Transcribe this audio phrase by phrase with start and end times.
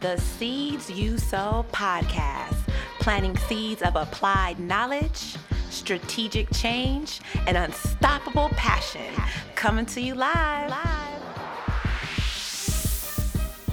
[0.00, 2.56] the Seeds You Sow podcast,
[3.00, 5.36] planting seeds of applied knowledge,
[5.68, 9.12] strategic change, and unstoppable passion.
[9.56, 10.70] Coming to you live.
[10.70, 11.20] live.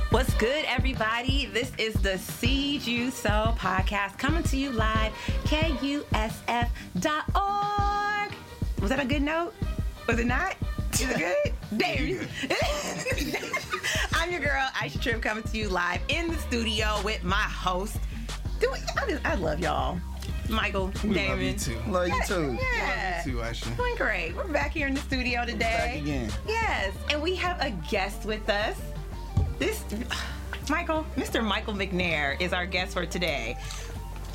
[0.09, 1.45] What's good, everybody?
[1.45, 5.13] This is the Seeds You Sow podcast coming to you live,
[5.45, 6.03] KUSF.org.
[8.81, 9.53] Was that a good note?
[10.07, 10.55] Was it not?
[10.93, 11.53] Is it good?
[11.77, 13.43] Damn.
[14.27, 17.95] I'm your girl, Aisha Tripp, coming to you live in the studio with my host.
[18.59, 20.01] Do we, I, just, I love y'all.
[20.49, 21.29] Michael, We Damon.
[21.29, 21.79] love you too.
[21.87, 22.57] Love you too.
[22.75, 23.21] Yeah.
[23.23, 23.73] Too, Ashley.
[23.75, 24.35] Doing great.
[24.35, 25.59] We're back here in the studio today.
[25.59, 26.29] Back again.
[26.45, 28.77] Yes, and we have a guest with us.
[29.59, 29.81] This
[30.69, 31.41] Michael, Mr.
[31.41, 33.55] Michael McNair is our guest for today.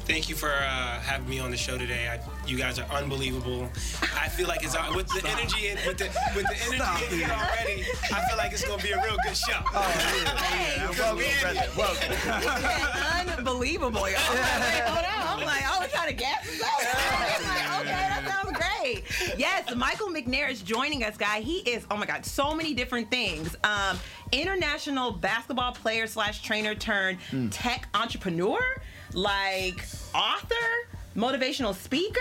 [0.04, 2.08] Thank you for uh, having me on the show today.
[2.08, 3.70] I, you guys are unbelievable.
[4.18, 7.18] I feel like it's uh, with the energy in, with the with the energy in
[7.20, 7.84] here already.
[8.12, 9.52] I feel like it's gonna be a real good show.
[10.42, 11.68] Hey, Welcome, brother.
[11.76, 13.36] Welcome.
[13.38, 14.18] unbelievable, y'all.
[14.28, 15.40] I'm like, hold on.
[15.40, 16.48] I'm like, oh, trying to guess.
[16.62, 19.04] Like, okay, that sounds great.
[19.38, 21.40] Yes, Michael McNair is joining us, guy.
[21.40, 23.56] He is, oh my God, so many different things.
[23.64, 23.98] Um,
[24.30, 27.18] international basketball player slash trainer turned
[27.50, 28.60] tech entrepreneur,
[29.14, 30.54] like author,
[31.16, 32.20] motivational speaker.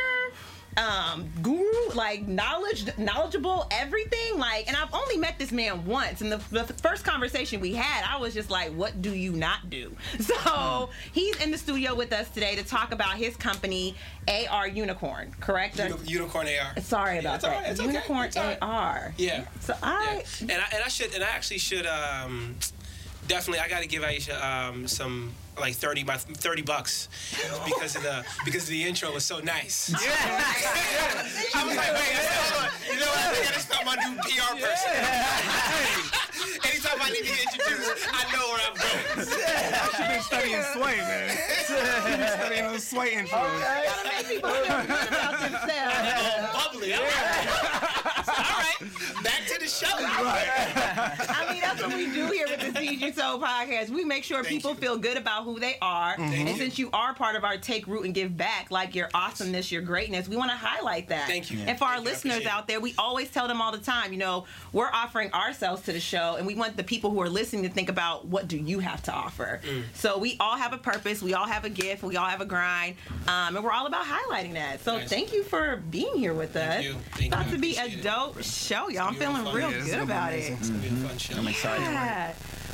[0.78, 4.40] Um, guru, like knowledge, knowledgeable, everything.
[4.40, 6.22] Like, and I've only met this man once.
[6.22, 9.70] And the, the first conversation we had, I was just like, "What do you not
[9.70, 13.96] do?" So he's in the studio with us today to talk about his company,
[14.30, 15.36] AR Unicorn.
[15.42, 15.78] Correct?
[15.78, 16.82] Uni- Unicorn AR.
[16.82, 17.64] Sorry about all that.
[17.64, 18.58] right, it's okay, Unicorn right.
[18.62, 19.14] AR.
[19.18, 19.44] Yeah.
[19.60, 19.80] So Yeah.
[19.84, 20.24] I.
[20.40, 22.56] And I and I should and I actually should um,
[23.28, 27.10] definitely I got to give Aisha um, some like 30 by 30 bucks
[27.66, 29.94] because of the because the intro was so nice.
[30.02, 31.28] Yeah.
[31.56, 32.70] I was like, wait, hold on.
[32.92, 33.38] You know what?
[33.38, 34.92] I gotta start my new PR person.
[36.72, 39.28] Anytime I need to get introduced, I know where I'm going.
[39.96, 41.38] She been studying Sway, man.
[41.68, 43.30] She been studying those Sway intros.
[43.32, 45.98] Gotta make people feel good about themselves.
[46.18, 46.94] Oh, bubbly.
[46.94, 48.28] All right.
[48.28, 48.80] All right.
[49.24, 49.88] Back to the show.
[49.92, 53.90] I mean, that's what we do here with the Seed You Sow podcast.
[53.90, 54.78] We make sure people you.
[54.78, 56.16] feel good about who they are.
[56.20, 59.72] And since you are part of our Take Root and Give Back, like your awesomeness,
[59.72, 61.28] your greatness, we want to highlight that.
[61.28, 61.60] Thank you.
[61.68, 62.04] And for our you.
[62.04, 65.82] Listeners out there, we always tell them all the time, you know, we're offering ourselves
[65.84, 68.48] to the show, and we want the people who are listening to think about what
[68.48, 69.62] do you have to offer.
[69.64, 69.84] Mm.
[69.94, 72.46] So we all have a purpose, we all have a gift, we all have a
[72.46, 72.96] grind,
[73.28, 74.82] um, and we're all about highlighting that.
[74.84, 75.10] So Nice.
[75.10, 76.84] thank you for being here with us.
[76.84, 76.96] Thank you.
[77.16, 77.52] Thank About you.
[77.54, 78.04] to be a Appreciate it.
[78.04, 79.08] dope show, y'all.
[79.08, 80.54] I'm feeling real Yeah, good about amazing.
[80.54, 80.60] it.
[80.60, 81.36] It's gonna be a fun show.
[81.38, 81.84] I'm excited.
[81.84, 82.34] Yeah.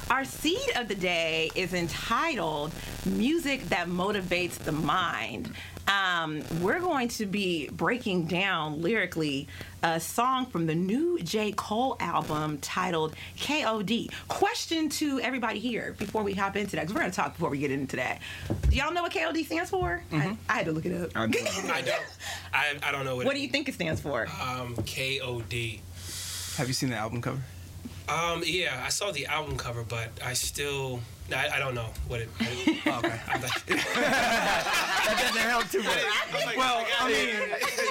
[0.10, 2.72] Our seed of the day is entitled
[3.06, 5.52] Music That Motivates the Mind.
[5.88, 9.48] Um, we're going to be breaking down lyrically
[9.84, 11.52] a song from the new J.
[11.52, 14.10] Cole album titled KOD.
[14.30, 17.50] Question to everybody here before we hop into that, because we're going to talk before
[17.50, 18.22] we get into that.
[18.70, 20.02] Do y'all know what KOD stands for?
[20.12, 21.12] I, I had to look it up.
[21.16, 21.40] I do.
[21.70, 22.02] I don't.
[22.54, 23.26] I, I don't know what.
[23.26, 24.24] what do you think it stands for?
[24.24, 25.80] Um, KOD.
[26.56, 27.42] Have you seen the album cover?
[28.10, 31.02] Um, yeah, I saw the album cover, but I still,
[31.36, 32.30] I, I don't know what it.
[32.40, 33.20] I, Oh, okay.
[33.42, 35.98] Like, That doesn't help too much.
[36.46, 37.30] Like, Well, I mean,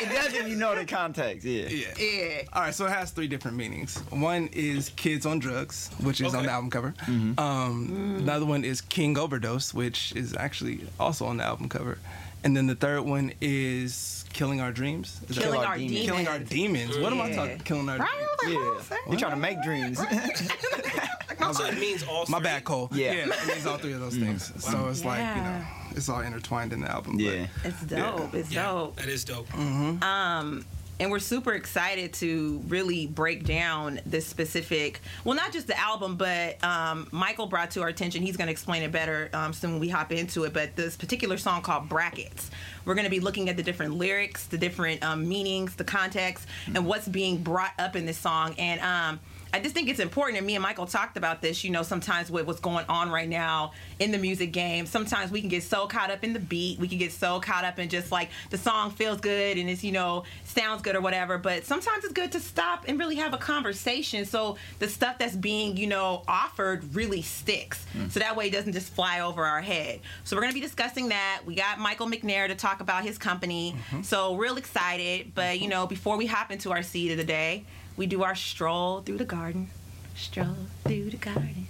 [0.02, 1.44] It does if you know the context.
[1.44, 1.68] Yeah.
[1.68, 1.86] yeah.
[1.98, 2.42] Yeah.
[2.54, 3.98] All right, so it has three different meanings.
[4.10, 6.94] One is kids on drugs, which is on the album cover.
[7.06, 11.98] Um, Another one is King Overdose, which is actually also on the album cover.
[12.46, 15.20] And then the third one is Killing Our Dreams.
[15.28, 15.90] Is Killing our our demons.
[15.90, 16.06] demons.
[16.06, 16.98] Killing Our Demons.
[16.98, 17.34] What am I Yeah.
[17.34, 17.58] talking?
[17.58, 18.08] Killing Our Right?
[18.08, 18.22] Demons.
[18.22, 18.58] I was like, Yeah.
[18.62, 19.10] hold on a second.
[19.10, 19.98] We're trying to make dreams.
[21.58, 22.24] so it means all.
[22.28, 22.88] My bad, Cole.
[22.92, 23.12] Yeah.
[23.14, 24.26] it means all three of those mm-hmm.
[24.26, 24.64] things.
[24.64, 25.64] So it's like you know,
[25.96, 27.18] it's all intertwined in the album.
[27.18, 27.48] yeah.
[27.64, 28.32] It's dope.
[28.32, 28.94] It's Yeah, dope.
[28.96, 29.48] that is dope.
[29.48, 30.04] Mm-hmm.
[30.04, 30.64] Um,
[30.98, 36.16] and we're super excited to really break down this specific well not just the album
[36.16, 39.72] but um, michael brought to our attention he's going to explain it better um, soon
[39.72, 42.50] when we hop into it but this particular song called brackets.
[42.84, 46.46] We're going to be looking at the different lyrics the different um, meanings the context
[46.74, 48.54] and what's being brought up in this song.
[48.58, 49.20] And um,
[49.52, 51.64] I just think it's important, and me and Michael talked about this.
[51.64, 55.40] You know, sometimes with what's going on right now in the music game, sometimes we
[55.40, 57.88] can get so caught up in the beat, we can get so caught up in
[57.88, 61.38] just like the song feels good and it's you know sounds good or whatever.
[61.38, 65.36] But sometimes it's good to stop and really have a conversation, so the stuff that's
[65.36, 67.84] being you know offered really sticks.
[67.92, 68.08] Hmm.
[68.08, 70.00] So that way it doesn't just fly over our head.
[70.24, 71.42] So we're gonna be discussing that.
[71.46, 73.74] We got Michael McNair to talk about his company.
[73.90, 74.02] Mm-hmm.
[74.02, 75.34] So real excited.
[75.34, 75.70] But you mm-hmm.
[75.70, 77.64] know, before we hop into our seed of the day
[77.96, 79.70] we do our stroll through the garden
[80.16, 81.66] Stroll through the garden.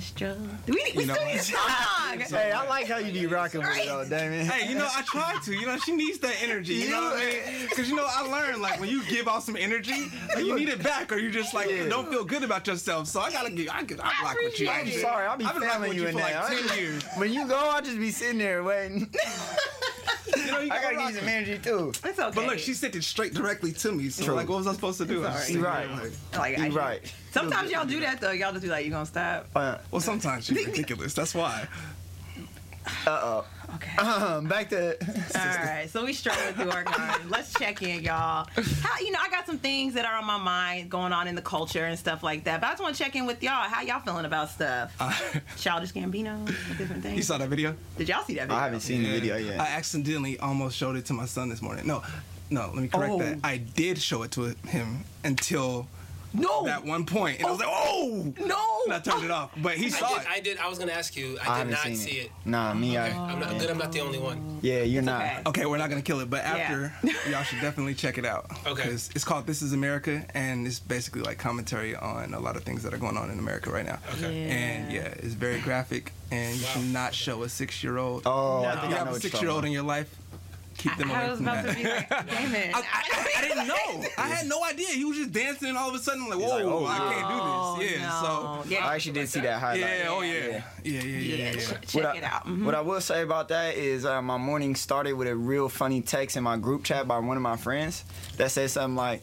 [0.00, 0.36] Stroll.
[0.68, 1.60] We, we You know still need a song.
[2.38, 4.44] Hey, I like how you be rocking with it though, Damien.
[4.46, 5.52] Hey, you know, I try to.
[5.54, 6.74] You know, she needs that energy.
[6.74, 7.68] You know what I mean?
[7.70, 10.68] Because, you know, I learned, like, when you give out some energy, like, you need
[10.68, 11.88] it back or you just, like, Yeah.
[11.88, 13.06] don't feel good about yourself.
[13.08, 14.68] So I got to get, I, get- I rock with you.
[14.68, 16.42] appreciate I'm Sorry, I'll be I've been rocking you you in for, there.
[16.42, 17.02] like, 10 years.
[17.16, 19.08] When you go, I'll just be sitting there waiting.
[20.36, 21.88] You know, you I gotta rock give you some with- energy too.
[22.04, 22.32] It's okay.
[22.34, 24.10] But look, she sent it straight directly to me.
[24.10, 24.34] So, True.
[24.34, 25.24] like, what was I supposed to do?
[25.24, 25.86] Oh, I just You sit right.
[25.88, 27.14] there, like- like, I- You right.
[27.32, 28.30] Sometimes y'all do that though.
[28.32, 31.14] Y'all just be like, "You gonna stop?" Uh Well, sometimes you're ridiculous.
[31.14, 31.66] That's why.
[32.86, 33.44] Uh oh.
[33.74, 33.96] Okay.
[33.96, 34.96] Um, back to.
[35.34, 37.28] All right, so we strolling through our garden.
[37.28, 38.46] Let's check in, y'all.
[38.82, 41.34] How you know I got some things that are on my mind going on in
[41.34, 42.60] the culture and stuff like that.
[42.60, 43.68] But I just want to check in with y'all.
[43.68, 44.94] How y'all feeling about stuff?
[45.00, 45.12] Uh,
[45.56, 46.46] Childish Gambino,
[46.78, 47.16] different things.
[47.16, 47.74] you saw that video?
[47.98, 48.56] Did y'all see that video?
[48.56, 49.60] I haven't seen the video yet.
[49.60, 51.88] I accidentally almost showed it to my son this morning.
[51.88, 52.04] No,
[52.50, 53.18] no, let me correct Oh.
[53.18, 53.38] that.
[53.42, 55.88] I did show it to him until
[56.38, 58.44] No, that one point, and I was like, oh, oh!
[58.46, 58.80] no.
[58.84, 59.50] And I turned it off.
[59.56, 60.30] But he I saw did, it.
[60.30, 60.58] I did.
[60.58, 61.38] I was gonna ask you.
[61.44, 62.30] I I did haven't seen see it.
[62.44, 63.12] Nah, me, Okay.
[63.12, 63.32] I.
[63.32, 63.70] I'm not good.
[63.70, 64.58] I'm not the only one.
[64.62, 65.22] Yeah, you're It's not.
[65.22, 65.42] okay.
[65.46, 67.12] Okay, we're not gonna kill it, but after Yeah.
[67.30, 68.46] y'all should definitely check it out.
[68.66, 68.82] Okay.
[68.84, 72.62] 'Cause it's called "This Is America" and it's basically like commentary on a lot of
[72.64, 73.98] things that are going on in America right now.
[74.14, 74.44] Okay.
[74.48, 76.70] And yeah, it's very graphic, and you Wow.
[76.72, 78.22] should not show a six-year-old.
[78.26, 78.68] Oh, No.
[78.68, 80.08] I think you I have know a what you're six-year-old in your life,
[80.88, 81.76] keep them I away was from about that.
[81.76, 82.74] to be like, damn it.
[82.74, 84.04] I, I, I didn't know.
[84.18, 84.88] I had no idea.
[84.88, 86.96] He was just dancing, and all of a sudden, I'm like, whoa, like, oh, I
[86.98, 87.12] yeah.
[87.12, 87.28] can't
[87.78, 87.92] do this.
[88.00, 88.62] Yeah, no.
[88.64, 88.68] so.
[88.70, 89.80] yeah, I actually did see that highlight.
[89.80, 90.32] Yeah, oh yeah.
[90.32, 90.40] Yeah.
[90.46, 91.52] Yeah, yeah, yeah, yeah, yeah.
[91.52, 91.60] yeah.
[91.80, 92.46] check What I, it out.
[92.46, 92.64] Mhm.
[92.64, 96.00] what I will say about that is uh, my morning started with a real funny
[96.02, 98.04] text in my group chat by one of my friends
[98.36, 99.22] that said something like,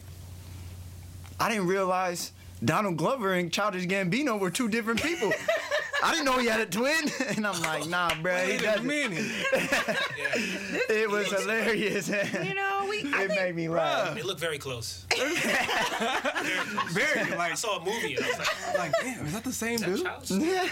[1.40, 2.32] I didn't realize
[2.64, 5.32] Donald Glover and Childish Gambino were two different people.
[6.24, 7.10] I didn't know he had a twin.
[7.36, 8.86] And I'm like, nah, bro, he Wait a doesn't.
[8.86, 9.24] minute.
[10.16, 10.78] Yeah.
[10.88, 12.08] It was hilarious.
[12.08, 12.98] You know, we.
[13.14, 14.14] It think, made me laugh.
[14.14, 15.06] They look very close.
[16.90, 18.16] Very I like, I saw a movie.
[18.16, 20.42] And I was like, like, damn, is that the same is that dude?
[20.42, 20.68] Yeah.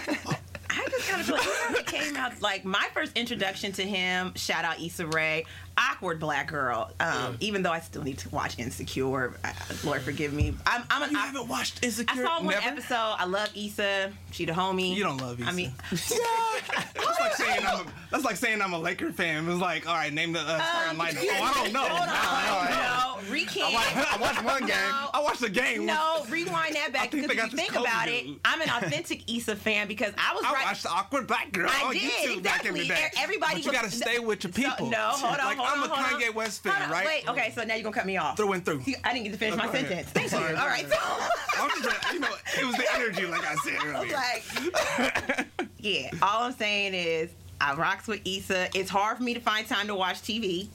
[0.69, 3.83] I just kind of feel like you he came out like my first introduction to
[3.83, 4.33] him.
[4.35, 5.45] Shout out Issa Rae,
[5.77, 6.91] awkward black girl.
[6.99, 9.53] Um, Even though I still need to watch Insecure, I,
[9.83, 10.53] Lord forgive me.
[10.67, 11.11] I'm, I'm an.
[11.11, 12.21] You I, haven't watched Insecure.
[12.21, 12.67] I saw one Never?
[12.67, 13.15] episode.
[13.17, 14.11] I love Issa.
[14.31, 14.95] She the homie.
[14.95, 15.49] You don't love Issa.
[15.49, 19.47] I mean, That's like saying I'm a, that's like saying I'm a Laker fan.
[19.49, 21.25] It's like, all right, name the uh, starting Um, lineup.
[21.29, 21.79] Oh, I don't know.
[21.79, 23.63] Hold on, no, recant.
[23.73, 24.69] I watched one game.
[24.69, 25.09] No.
[25.13, 25.85] I watched the game.
[25.85, 28.13] No, rewind that back because if you think about dude.
[28.13, 30.65] it, I'm an authentic Issa fan because I was I right.
[30.65, 33.09] watched the awkward black girl I on did, YouTube back in the day.
[33.19, 34.89] Everybody but you gotta stay with your So- people.
[34.89, 36.21] no, hold on, Like hold I'm on, a hold on.
[36.21, 37.05] Kanye West fan, Hold on, right?
[37.05, 38.37] Wait, okay, so now you're gonna cut me off.
[38.37, 38.81] Through and through.
[38.83, 39.87] See, I didn't get to finish my go ahead.
[39.87, 40.09] sentence.
[40.09, 40.37] Thank you.
[40.37, 40.97] Sorry, All right, so
[41.61, 42.29] I'm just, you know,
[42.59, 44.13] it was the energy, like I said earlier.
[45.37, 45.47] like,
[45.79, 46.09] yeah.
[46.21, 47.29] All I'm saying is,
[47.61, 48.69] I rocks with Issa.
[48.77, 50.67] It's hard for me to find time to watch TV.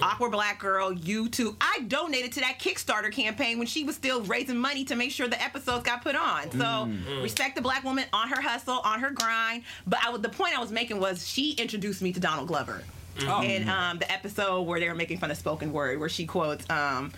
[0.00, 1.54] Awkward Black Girl, YouTube.
[1.60, 5.28] I donated to that Kickstarter campaign when she was still raising money to make sure
[5.28, 6.50] the episodes got put on.
[6.50, 7.04] So mm.
[7.04, 7.22] Mm.
[7.22, 9.64] respect the black woman on her hustle, on her grind.
[9.86, 12.82] But I, was- the point I was making was she introduced me to Donald Glover.
[13.26, 13.42] Oh.
[13.42, 16.68] in um, the episode where they were making fun of spoken word, where she quotes,
[16.70, 17.12] um,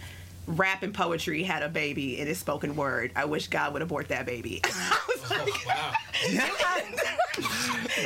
[0.46, 3.12] "Rap and poetry had a baby, and it's spoken word.
[3.14, 5.93] I wish God would abort that baby." I was like, Wow.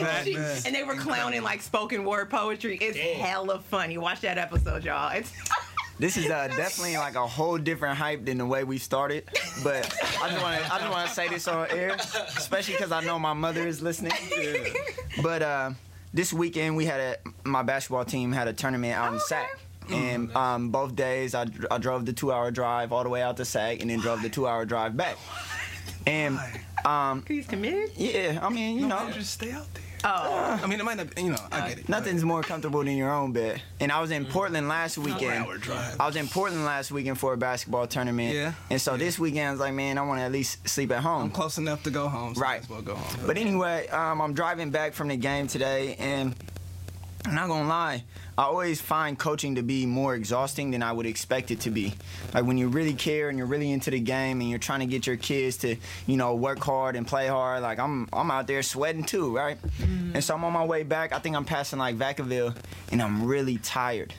[0.00, 2.79] That- she- and they were clowning like spoken word poetry.
[2.81, 3.20] It's Damn.
[3.20, 3.99] hella funny.
[3.99, 5.11] Watch that episode, y'all.
[5.17, 5.32] It's
[5.99, 9.25] This is uh, definitely like a whole different hype than the way we started.
[9.64, 9.87] But
[10.23, 11.96] I just want to I just want to say this on air,
[12.37, 14.12] especially because I know my mother is listening.
[15.23, 15.70] But uh,
[16.19, 19.25] this weekend we had a my basketball team had a tournament out in Okay.
[19.29, 19.49] Sac.
[19.88, 23.37] And um, both days I, I drove the two hour drive all the way out
[23.37, 25.17] to Sac and then drove the two hour drive back.
[26.09, 26.41] And
[26.85, 27.93] um, he's committed.
[27.97, 29.85] yeah, I mean, you no, know, just stay out there.
[30.05, 31.19] Oh, I mean, it might not.
[31.19, 31.89] You know, I get it.
[31.89, 33.61] Nothing's more comfortable than your own bed.
[33.81, 35.44] And I was in Portland last weekend.
[35.44, 36.01] hour drive.
[36.01, 38.34] I was in Portland last weekend for a basketball tournament.
[38.34, 38.53] Yeah.
[38.70, 41.03] And so this weekend I was like, man, I want to at least sleep at
[41.03, 41.22] home.
[41.25, 42.34] I'm close enough to go home.
[42.34, 42.61] So Right.
[42.61, 43.27] Might as well go home.
[43.27, 46.34] But anyway, um, I'm driving back from the game today, and I'm
[47.35, 48.05] not gonna lie,
[48.37, 51.94] I always find coaching to be more exhausting than I would expect it to be.
[52.32, 54.87] Like when you really care and you're really into the game and you're trying to
[54.87, 57.63] get your kids to, you know, work hard and play hard.
[57.63, 59.61] Like I'm, I'm out there sweating too, right?
[59.61, 60.15] Mm-hmm.
[60.15, 61.13] And so I'm on my way back.
[61.13, 62.55] I think I'm passing like Vacaville,
[62.93, 64.15] and I'm really tired.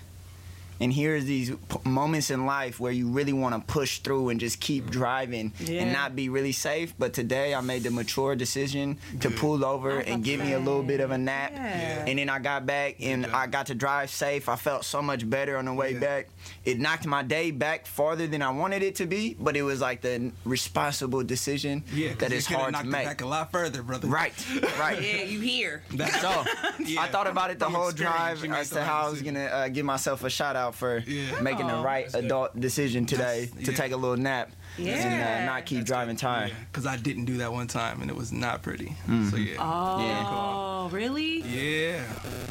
[0.80, 4.40] And here's these p- moments in life where you really want to push through and
[4.40, 5.82] just keep driving Yeah.
[5.82, 6.94] and not be really safe.
[6.98, 10.84] But today I made the mature decision to pull over and give me a little
[10.84, 11.52] bit of a nap.
[11.54, 12.06] Yeah.
[12.08, 14.48] And then I got back and I got to drive safe.
[14.48, 16.28] I felt so much better on the way back.
[16.70, 19.82] It knocked my day back farther than I wanted it to be, but it was
[19.82, 23.06] like the responsible decision yeah, 'cause that you is could've hard to knocked it make.
[23.06, 24.08] Back a lot further, brother.
[24.08, 24.34] Right,
[24.80, 25.02] right.
[25.02, 25.82] yeah, you here?
[25.92, 26.30] That's So
[26.86, 27.02] Yeah.
[27.02, 29.46] I thought about it the whole drive you made as to how I was gonna
[29.46, 31.40] uh, give myself a shout out out for Yeah.
[31.42, 32.26] making the right That's good.
[32.26, 36.16] adult decision today That's- to take a little nap and uh, not keep That's driving
[36.16, 36.22] good.
[36.22, 36.52] tired.
[36.70, 38.88] Because I didn't do that one time and it was not pretty.
[39.08, 39.30] Mm-hmm.
[39.30, 39.56] So yeah.
[39.58, 41.40] Oh, really?
[41.44, 42.04] Yeah.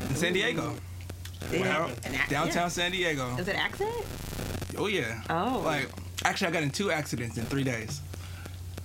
[0.09, 0.75] In San Diego.
[1.52, 1.88] Yeah.
[2.04, 3.37] Ac- Downtown San Diego.
[3.37, 3.97] Is it accident?
[4.76, 5.23] Oh yeah.
[5.30, 5.62] Oh.
[5.64, 5.88] Like
[6.25, 8.00] actually I got in two accidents in three days.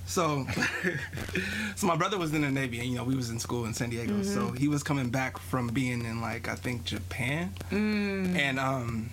[0.05, 0.45] So
[1.75, 3.74] so my brother was in the Navy and you know we was in school in
[3.74, 4.22] San Diego.
[4.24, 7.53] So he was coming back from being in like I think Japan.
[7.72, 9.10] And um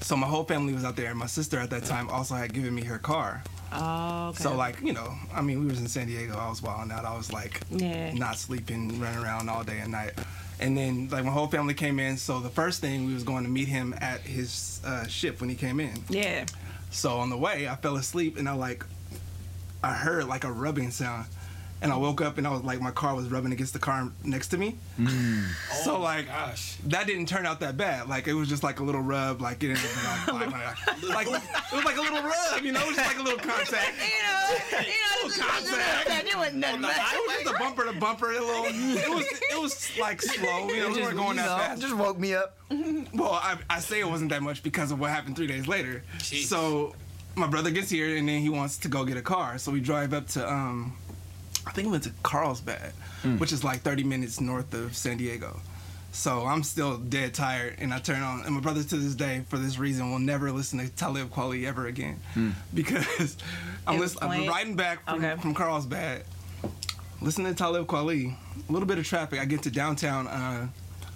[0.00, 2.52] so my whole family was out there and my sister at that time also had
[2.52, 3.42] given me her car.
[3.72, 4.42] Oh, okay.
[4.42, 7.04] So like, you know, I mean we was in San Diego, I was wilding out.
[7.04, 8.12] I was like Yeah.
[8.14, 10.12] not sleeping, running around all day and night.
[10.60, 13.44] And then like my whole family came in, so the first thing we was going
[13.44, 16.04] to meet him at his uh, ship when he came in.
[16.08, 16.46] yeah.
[16.90, 18.84] So on the way, I fell asleep and I like,
[19.82, 21.26] I heard like a rubbing sound,
[21.84, 24.10] and I woke up and I was like, my car was rubbing against the car
[24.24, 24.76] next to me.
[25.84, 26.76] so Oh like, gosh.
[26.86, 28.08] that didn't turn out that bad.
[28.08, 29.84] Like it was just like a little rub, like it ended
[30.26, 33.06] up like, like, like, it was like a little rub, you know, it was just
[33.08, 33.92] like a little contact.
[34.04, 36.26] You know, you know, this is- contact.
[36.26, 36.86] it wasn't nothing It
[37.26, 38.64] was just a bumper to bumper, a little.
[38.66, 41.82] It was it was like slow, you know, we weren't going that know, fast.
[41.82, 42.56] just woke me up.
[43.14, 46.02] Well, I, I say it wasn't that much because of what happened three days later.
[46.18, 46.44] Jeez.
[46.46, 46.94] So
[47.36, 49.58] my brother gets here and then he wants to go get a car.
[49.58, 50.92] So we drive up to um,
[51.66, 52.92] I think we went to Carlsbad,
[53.38, 55.60] which is like 30 minutes north of San Diego.
[56.12, 59.42] So I'm still dead tired, and I turn on, and my brother to this day,
[59.48, 62.20] for this reason, will never listen to Talib Kweli ever again,
[62.74, 63.36] because
[63.86, 65.40] I'm, It listen, I'm riding back from, Okay.
[65.40, 66.22] from Carlsbad,
[67.20, 68.36] listening to Talib Kweli,
[68.68, 69.40] a little bit of traffic.
[69.40, 70.68] I get to downtown uh,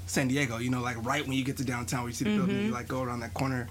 [0.07, 2.37] San Diego, you know, like right when you get to downtown, where you see the
[2.37, 3.69] building, you like go around that corner.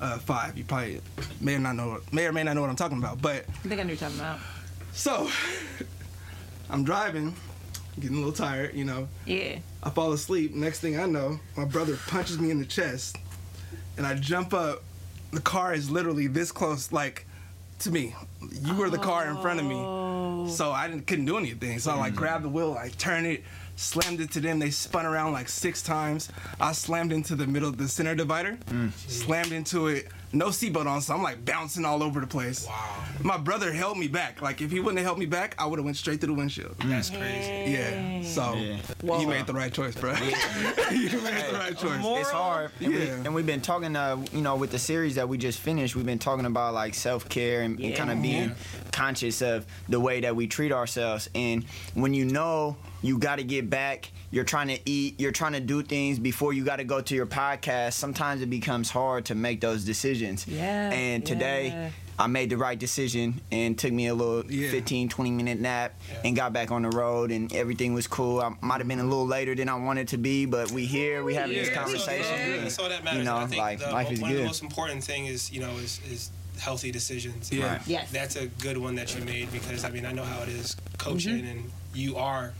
[0.00, 0.58] Uh, five.
[0.58, 1.00] You probably
[1.40, 3.22] may or not know, may or may not know what I'm talking about.
[3.22, 4.38] But I think I knew what you're talking about.
[4.92, 5.30] so
[6.74, 7.36] I'm driving,
[8.00, 9.06] getting a little tired, you know.
[9.26, 9.58] Yeah.
[9.84, 10.56] I fall asleep.
[10.56, 13.16] Next thing I know, my brother punches me in the chest,
[13.96, 14.82] and I jump up.
[15.30, 17.26] The car is literally this close, like
[17.78, 18.16] to me.
[18.50, 20.48] You were the car in front of me, oh.
[20.48, 21.78] so I didn't, couldn't do anything.
[21.78, 22.18] So I like mm-hmm.
[22.18, 23.44] grabbed the wheel, I turned it,
[23.76, 24.58] slammed it to them.
[24.58, 26.28] They spun around like six times.
[26.60, 28.92] I slammed into the middle, the center divider, mm.
[29.08, 30.08] slammed into it.
[30.34, 32.66] No seatbelt on, so I'm like bouncing all over the place.
[32.66, 32.96] Wow.
[33.22, 34.42] My brother held me back.
[34.42, 36.38] Like if he wouldn't have held me back, I would have went straight through the
[36.38, 36.74] windshield.
[36.80, 37.70] That's crazy.
[37.72, 38.22] Yeah.
[38.22, 39.18] So Yeah.
[39.20, 40.12] you made the right choice, bro.
[40.12, 40.18] you
[40.90, 42.00] made the right choice.
[42.04, 42.72] It's hard.
[42.80, 45.60] And, We, and we've been talking, uh, you know, with the series that we just
[45.60, 47.96] finished, we've been talking about like self care and, Yeah.
[47.96, 48.54] kind of being
[48.94, 51.28] conscious of the way that we treat ourselves.
[51.34, 55.52] And when you know you got to get back, you're trying to eat, you're trying
[55.52, 59.26] to do things before you got to go to your podcast, sometimes it becomes hard
[59.26, 60.46] to make those decisions.
[60.48, 61.90] Yeah, And today, yeah.
[62.16, 64.70] I made the right decision and took me a little Yeah.
[64.70, 68.40] 15, 20 minute nap and got back on the road and everything was cool.
[68.40, 71.24] I might have been a little later than I wanted to be, but we here,
[71.24, 72.36] we having this Yeah, we conversation.
[72.36, 72.54] good.
[72.58, 73.18] and, That's that matters.
[73.18, 75.50] You know, I think like the, life is one of the most important thing is
[75.52, 77.52] you know is, is healthy decisions.
[77.52, 77.72] Yeah.
[77.74, 77.80] Right.
[77.86, 78.10] Yes.
[78.10, 80.76] That's a good one that you made because I mean I know how it is
[80.98, 81.46] coaching Mm-hmm.
[81.48, 82.54] and you are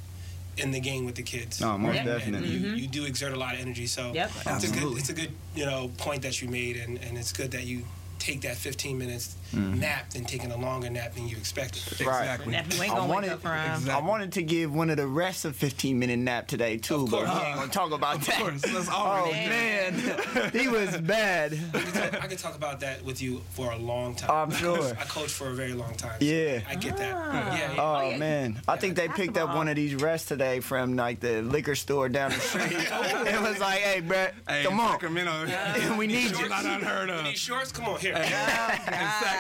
[0.56, 1.60] in the game with the kids.
[1.60, 2.54] No, most And- definitely.
[2.54, 3.86] And you, you do exert a lot of energy.
[3.86, 4.30] So Yep.
[4.46, 7.32] it's a good it's a good you know point that you made and, and it's
[7.32, 7.84] good that you
[8.18, 11.82] take that 15 minutes nap than taking a longer nap than you expected.
[12.06, 12.20] Right.
[12.22, 12.54] Exactly.
[12.54, 13.90] If you ain't I gonna wake wanted- up Exactly.
[13.90, 17.10] I wanted to give one of the rest of 15 minute nap today too, Of
[17.10, 17.30] but course.
[17.40, 18.38] we ain't gonna talk about Of that.
[18.38, 19.32] course, that's Oh all.
[19.32, 19.94] man,
[20.52, 21.58] he was bad.
[21.74, 24.30] I could, talk, I could talk about that with you for a long time.
[24.30, 24.82] I'm sure.
[25.00, 26.12] I coached for a very long time.
[26.20, 26.60] so Yeah.
[26.68, 27.14] I get that.
[27.16, 27.56] Ah.
[27.56, 27.82] Yeah, yeah.
[27.82, 28.16] Oh yeah.
[28.18, 31.74] man, I think they picked up one of these rests today from like the liquor
[31.74, 32.72] store down the street.
[32.72, 35.96] it was like, hey, bro, Hey, come on, Sacramento.
[35.96, 36.38] we need you.
[36.40, 37.24] It's not unheard You of.
[37.24, 37.72] need shorts?
[37.72, 38.14] Come on, here.
[38.14, 38.88] In fact,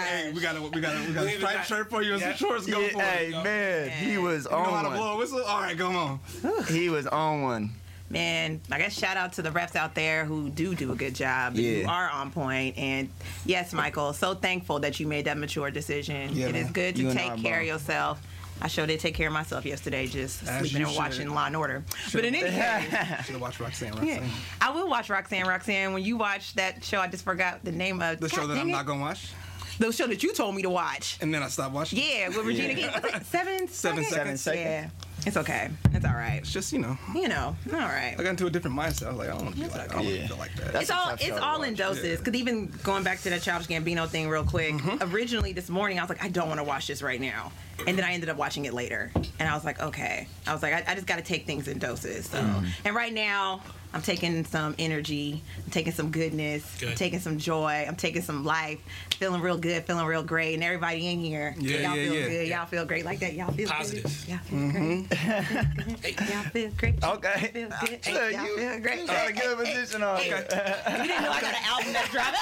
[0.04, 2.20] hey, we got a we got a we got a striped shirt for you and
[2.20, 2.34] Yeah.
[2.34, 2.66] some shorts.
[2.66, 3.30] Go Yeah, for hey it.
[3.32, 3.42] Go.
[3.42, 5.42] man, he was You know how to on blow a whistle?
[5.44, 6.20] All right, come on.
[6.68, 7.70] He was on one.
[8.10, 11.14] Man, I guess shout out to the refs out there who do do a good
[11.14, 11.54] job.
[11.54, 11.88] and Who Yeah.
[11.90, 12.76] are on point.
[12.78, 13.08] And
[13.46, 16.30] yes, Michael, so thankful that you made that mature decision.
[16.34, 16.72] Yeah, it is man.
[16.74, 18.20] good to You take care of yourself.
[18.62, 20.96] I sure did take care of myself yesterday, just As sleeping and should.
[20.98, 21.82] watching Law and Order.
[22.12, 22.54] But in any case,
[23.24, 23.90] Should have watched Roxanne.
[23.92, 24.06] Roxanne.
[24.06, 24.28] yeah,
[24.60, 25.46] I will watch Roxanne.
[25.46, 28.56] Roxanne, when you watch that show, I just forgot the name of The show that
[28.56, 28.72] I'm it.
[28.72, 29.32] not gonna watch,
[29.78, 31.18] The show that you told me to watch.
[31.20, 31.98] and then I stopped watching.
[32.02, 32.86] Yeah, with Regina King.
[32.86, 34.08] Was it seven Seven seconds?
[34.08, 34.46] Seven seconds.
[34.56, 35.70] Yeah, it's okay.
[35.92, 36.36] It's all right.
[36.38, 38.14] It's just you know, You know, all right.
[38.18, 39.06] I got into a different mindset.
[39.06, 40.02] I was like, I don't want to be That's like, I okay.
[40.02, 40.22] don't want Yeah.
[40.22, 40.72] to feel like that.
[40.72, 41.78] That's it's all it's all in watch.
[41.78, 42.04] doses.
[42.04, 42.16] Yeah.
[42.16, 45.12] Because even going back to that Childish Gambino thing real quick, Mm-hmm.
[45.14, 47.50] originally this morning I was like, I don't want to watch this right now,
[47.86, 50.28] and then I ended up watching it later, and I was like, okay.
[50.46, 52.28] I was like, I, I just got to take things in doses.
[52.28, 52.38] So,
[52.84, 53.62] and right now.
[53.94, 58.44] I'm taking some energy, I'm taking some goodness, I'm taking some joy, I'm taking some
[58.44, 58.80] life,
[59.18, 62.28] feeling real good, feeling real great, and everybody in here, Yeah, y'all yeah, feel yeah.
[62.28, 64.02] good, y'all feel great like that, y'all feel Positive.
[64.02, 66.32] good, y'all feel great, mm-hmm.
[66.32, 67.52] y'all feel great, Okay.
[67.54, 69.00] y'all feel good, Look, y'all you, feel great.
[69.00, 70.28] you got a good position on Hey.
[70.30, 70.36] You
[71.06, 72.40] didn't know I got an album that's dropping.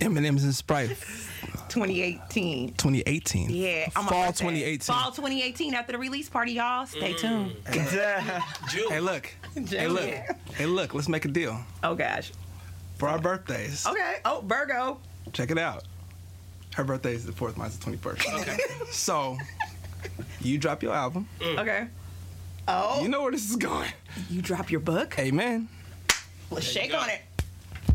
[0.00, 0.90] M&M's and Sprite,
[1.74, 2.68] 2018.
[2.74, 3.50] 2018.
[3.50, 4.78] Yeah, on my Fall 2018.
[4.80, 6.86] Fall 2018 after the release party, y'all.
[6.86, 7.18] Stay mm.
[7.18, 7.56] tuned.
[8.70, 8.88] June.
[8.88, 9.34] Hey, look.
[9.68, 10.04] Hey, look.
[10.54, 10.94] Hey, look.
[10.94, 12.30] Let's make a deal Oh gosh.
[12.96, 13.84] for our birthdays.
[13.86, 14.16] Okay.
[14.24, 14.98] Oh, Virgo.
[15.32, 15.82] Check it out.
[16.76, 17.56] Her birthday is the fourth.
[17.56, 18.24] Mine's the 21st.
[18.40, 18.56] Okay.
[18.92, 19.36] So,
[20.40, 21.28] you drop your album.
[21.40, 21.58] Mm.
[21.58, 21.86] Okay.
[22.68, 23.90] Oh, You know where this is going.
[24.30, 25.18] you drop your book.
[25.18, 25.68] Amen.
[26.52, 27.20] Let's There shake on it.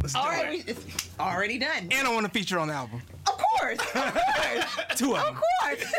[0.02, 0.70] Let's do Already, it.
[0.70, 1.88] it's already done.
[1.92, 3.02] And I want to feature on the album.
[3.30, 3.80] Of course.
[3.96, 4.98] Of course.
[4.98, 5.94] Two of Of course.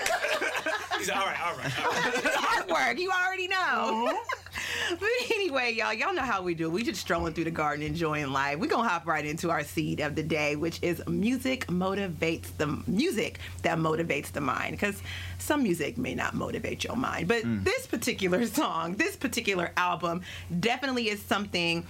[0.98, 1.84] He's like, all right, all right.
[1.84, 2.50] All right.
[2.70, 3.56] work, You already know.
[3.56, 4.96] Mm-hmm.
[4.98, 6.68] But anyway, y'all, y'all know how we do.
[6.68, 8.58] We just strolling through the garden, enjoying life.
[8.58, 12.82] We're gonna hop right into our seed of the day, which is music motivates the
[12.86, 14.72] music that motivates the mind.
[14.72, 15.02] Because
[15.38, 17.62] some music may not motivate your mind, but mm.
[17.64, 20.22] this particular song, this particular album,
[20.58, 21.86] definitely is something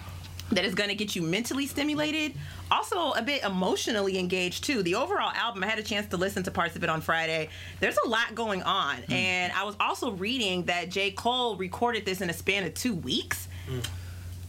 [0.51, 2.35] that is going to get you mentally stimulated,
[2.71, 4.83] also a bit emotionally engaged too.
[4.83, 7.49] The overall album, I had a chance to listen to parts of it on Friday.
[7.81, 9.13] There's a lot going on, hmm.
[9.13, 11.11] and I was also reading that J.
[11.13, 13.81] Cole recorded this in a span of two weeks, hmm.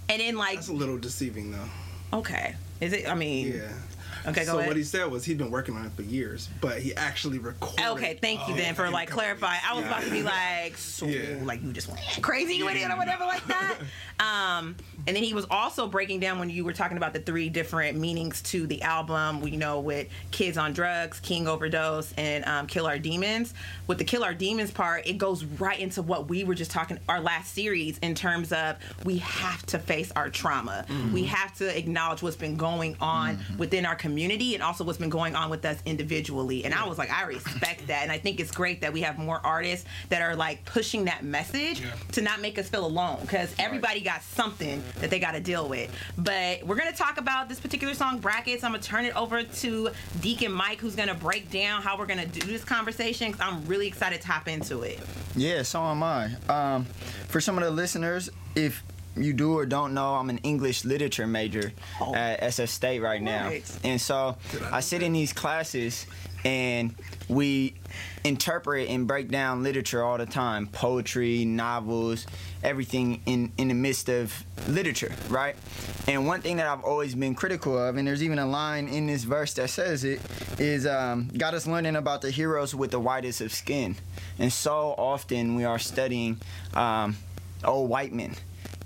[0.10, 2.18] and in like, That's a little deceiving, though.
[2.20, 3.08] okay, is it?
[3.08, 3.72] I mean, Yeah.
[4.28, 4.68] Okay, go so ahead.
[4.70, 7.86] what he said was he'd been working on it for years, but he actually recorded.
[7.86, 9.60] Okay, thank you then for like clarifying.
[9.68, 11.40] I was about to be like, so Yeah.
[11.44, 13.78] like you just went crazy with it or whatever like that.
[14.20, 14.76] Um,
[15.08, 17.98] and then he was also breaking down when you were talking about the three different
[17.98, 19.42] meanings to the album.
[19.42, 23.54] We know with Kids on Drugs, King Overdose, and um, Kill Our Demons.
[23.88, 27.00] With the Kill Our Demons part, it goes right into what we were just talking
[27.10, 30.86] our last series in terms of we have to face our trauma.
[31.12, 35.10] We have to acknowledge what's been going on within our community and also what's been
[35.10, 36.66] going on with us individually.
[36.66, 38.04] And I was like, I respect that.
[38.04, 41.24] And I think it's great that we have more artists that are like pushing that
[41.24, 41.92] message Yeah.
[42.14, 45.68] to not make us feel alone because everybody got something that they got to deal
[45.68, 45.92] with.
[46.18, 48.64] But we're going to talk about this particular song, Brackets.
[48.64, 49.90] I'm going to turn it over to
[50.22, 53.42] Deacon Mike, who's going to break down how we're going to do this conversation because
[53.46, 55.00] I'm really excited to hop into it.
[55.36, 56.32] Yeah, so am I.
[56.50, 56.86] Um,
[57.28, 58.84] for some of the listeners, if
[59.16, 62.14] you do or don't know, I'm an English literature major Oh.
[62.16, 63.48] at SF State right now.
[63.48, 63.80] Right.
[63.84, 64.38] And so
[64.72, 66.06] I sit in these classes
[66.44, 66.96] and
[67.30, 67.76] we
[68.24, 72.26] interpret and break down literature all the time poetry, novels,
[72.64, 74.34] everything in, in the midst of
[74.68, 75.56] literature, right?
[76.08, 79.06] And one thing that I've always been critical of, and there's even a line in
[79.08, 80.20] this verse that says it,
[80.58, 83.96] is um, got us learning about the heroes with the whitest of skin.
[84.40, 86.38] And so often we are studying
[86.74, 87.18] um,
[87.64, 88.36] old white men.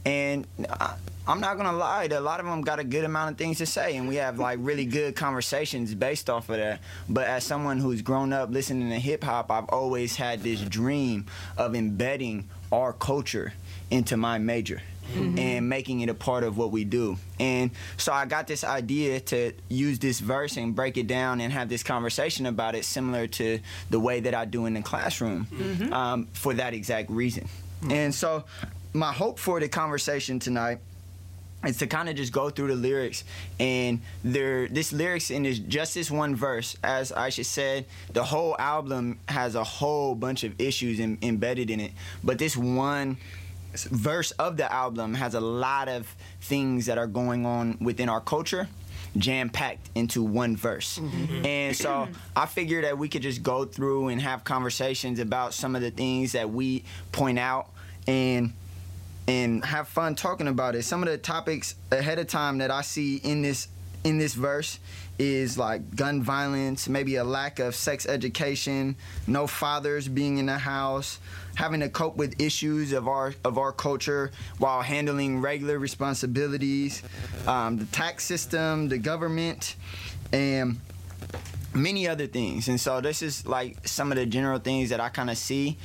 [0.06, 0.96] And I,
[1.28, 3.65] I'm not gonna lie, a lot of them got a good amount of things to
[3.65, 6.82] say, and we have like really good conversations based off of that.
[7.10, 11.26] But as someone who's grown up listening to hip hop, I've always had this dream
[11.58, 13.54] of embedding our culture
[13.89, 14.82] into my major.
[15.13, 15.38] Mm-hmm.
[15.38, 17.18] And making it a part of what we do.
[17.39, 21.54] And so I got this idea to use this verse and break it down and
[21.54, 23.60] have this conversation about it, similar to
[23.91, 25.94] the way that I do in the classroom, mm-hmm.
[25.94, 27.48] um, for that exact reason.
[27.82, 27.91] Mm-hmm.
[27.91, 28.46] And so,
[28.96, 30.80] my hope for the conversation tonight
[31.66, 33.26] is to kind of just go through the lyrics
[33.60, 38.56] and there this lyrics in this just this one verse as aisha said the whole
[38.58, 41.92] album has a whole bunch of issues em- embedded in it
[42.24, 43.18] but this one
[43.74, 46.08] verse of the album has a lot of
[46.42, 48.68] things that are going on within our culture
[49.18, 51.00] jam packed into one verse.
[51.00, 51.24] Mm-hmm.
[51.24, 51.46] Mm-hmm.
[51.46, 55.74] And so I figured that we could just go through and have conversations about some
[55.74, 57.70] of the things that we point out
[58.08, 58.52] and
[59.28, 60.84] and have fun talking about it.
[60.84, 63.68] Some of the topics ahead of time that I see in this
[64.04, 64.78] in this verse
[65.18, 70.58] is like gun violence, maybe a lack of sex education, no fathers being in the
[70.60, 71.18] house,
[71.56, 77.02] having to cope with issues of our of our culture while handling regular responsibilities,
[77.48, 79.76] um, the tax system, the government,
[80.32, 80.80] and
[81.74, 82.68] many other things.
[82.68, 85.78] And so this is like some of the general things that I kind of see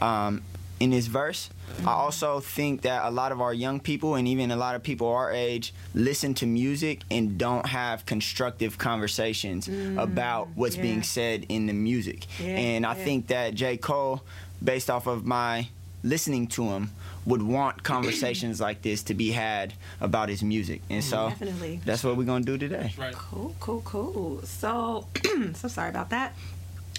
[0.00, 0.42] um,
[0.82, 1.48] in this verse.
[1.86, 4.82] I also think that a lot of our young people and even a lot of
[4.82, 10.82] people our age listen to music and don't have constructive conversations about what's yeah.
[10.82, 12.26] being said in the music.
[12.40, 13.04] Yeah, and I yeah.
[13.04, 13.76] think that J.
[13.76, 14.22] Cole,
[14.62, 15.68] based off of my
[16.02, 16.90] listening to him,
[17.26, 20.82] would want conversations like this to be had about his music.
[20.90, 21.80] And so Definitely.
[21.84, 22.92] that's what we're going to do today.
[22.98, 23.14] Right.
[23.14, 24.42] Cool, cool, cool.
[24.42, 25.06] So,
[25.54, 26.34] so sorry about that.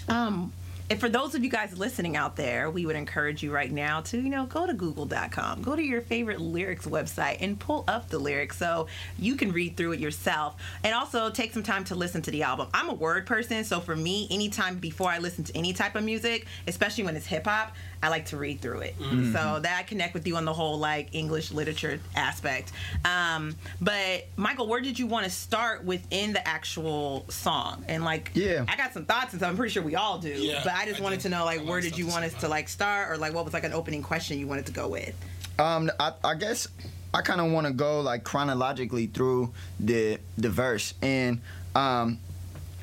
[0.08, 0.52] Um,
[0.90, 4.02] And for those of you guys listening out there, we would encourage you right now
[4.02, 8.10] to, you know, go to google.com, go to your favorite lyrics website and pull up
[8.10, 8.86] the lyrics so
[9.18, 10.56] you can read through it yourself.
[10.82, 12.68] And also take some time to listen to the album.
[12.74, 16.04] I'm a word person, so for me, anytime before I listen to any type of
[16.04, 18.98] music, especially when it's hip hop, I like to read through it.
[18.98, 19.32] Mm-hmm.
[19.32, 22.70] So that I connect with you on the whole like English literature aspect.
[23.02, 27.82] Um, but Michael, where did you want to start within the actual song?
[27.88, 28.66] And like, Yeah.
[28.68, 30.28] I got some thoughts, and so I'm pretty sure we all do.
[30.28, 31.22] Yeah, but I just I wanted do.
[31.22, 33.54] to know like, where did you want us to like start, or like what was
[33.54, 35.14] like an opening question you wanted to go with?
[35.58, 36.68] Um, I, I guess
[37.14, 41.40] I kind of want to go like chronologically through the the verse, and
[41.74, 42.18] um,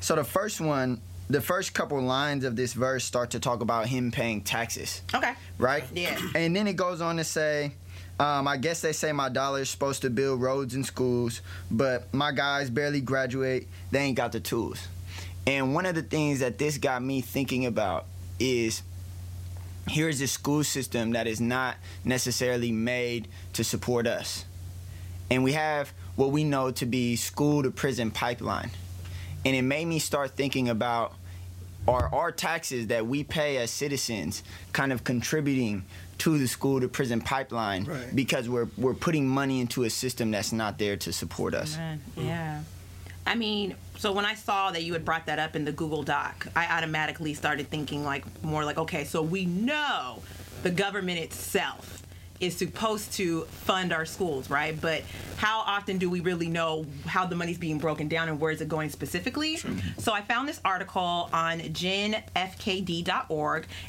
[0.00, 3.86] so the first one, the first couple lines of this verse start to talk about
[3.86, 5.32] him paying taxes, Okay.
[5.58, 5.84] right?
[5.94, 6.18] Yeah.
[6.34, 7.72] And then it goes on to say.
[8.20, 11.40] Um, I guess they say my dollar is supposed to build roads and schools,
[11.72, 13.66] but my guys barely graduate.
[13.90, 14.86] They ain't got the tools.
[15.46, 18.04] And one of the things that this got me thinking about
[18.38, 18.82] is
[19.88, 24.44] here's a school system that is not necessarily made to support us.
[25.30, 28.70] And we have what we know to be school to prison pipeline.
[29.44, 31.14] And it made me start thinking about
[31.88, 35.84] are our taxes that we pay as citizens kind of contributing
[36.18, 38.14] to the school to prison pipeline Right.
[38.14, 41.76] because we're we're putting money into a system that's not there to support us.
[41.76, 42.26] Man, mm.
[42.26, 42.62] yeah.
[43.26, 46.02] I mean, so when I saw that you had brought that up in the Google
[46.02, 50.22] Doc, I automatically started thinking like more like, okay, so we know
[50.62, 52.01] the government itself
[52.42, 54.78] is supposed to fund our schools, right?
[54.78, 55.02] But
[55.36, 58.60] how often do we really know how the money's being broken down and where is
[58.60, 59.58] it going specifically?
[59.98, 62.26] So I found this article on genfkd.org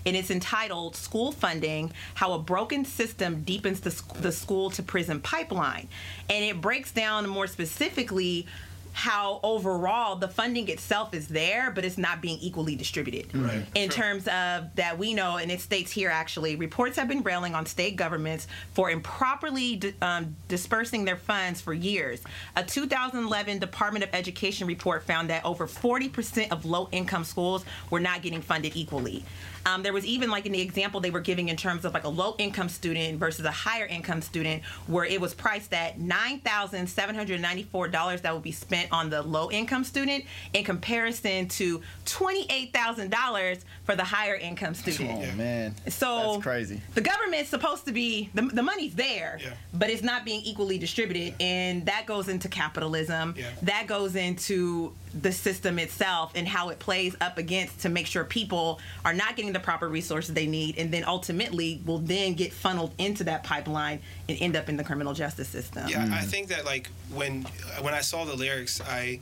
[0.06, 5.20] and it's entitled School Funding How a Broken System Deepens the, the School to Prison
[5.20, 5.88] Pipeline.
[6.30, 8.46] And it breaks down more specifically
[8.94, 13.36] how overall the funding itself is there, but it's not being equally distributed.
[13.36, 13.66] Right.
[13.76, 14.04] In Sure.
[14.04, 17.66] terms of that, we know, and it states here actually, reports have been railing on
[17.66, 22.22] state governments for improperly di- um, dispersing their funds for years.
[22.56, 28.00] A 2011 Department of Education report found that over 40% of low income schools were
[28.00, 29.24] not getting funded equally.
[29.66, 32.04] Um, there was even like in the example they were giving in terms of like
[32.04, 36.40] a low income student versus a higher income student, where it was priced at nine
[36.40, 40.26] thousand seven hundred ninety four dollars that would be spent on the low income student
[40.54, 45.10] in comparison to twenty eight thousand dollars for the higher income student.
[45.34, 46.82] Oh man, So that's crazy.
[46.94, 49.54] The government's supposed to be the, the money's there, Yeah.
[49.74, 53.36] but it's not being equally distributed, and that goes into capitalism.
[53.38, 53.46] Yeah.
[53.64, 58.24] That goes into the system itself and how it plays up against to make sure
[58.24, 62.54] people are not getting the proper resources they need, and then ultimately will then get
[62.54, 65.88] funneled into that pipeline and end up in the criminal justice system.
[65.88, 67.44] Yeah, I think that like when
[67.82, 69.20] when I saw the lyrics, I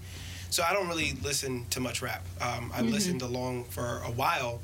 [0.50, 2.26] so I don't really listen to much rap.
[2.42, 4.62] Um, I've listened along for a while,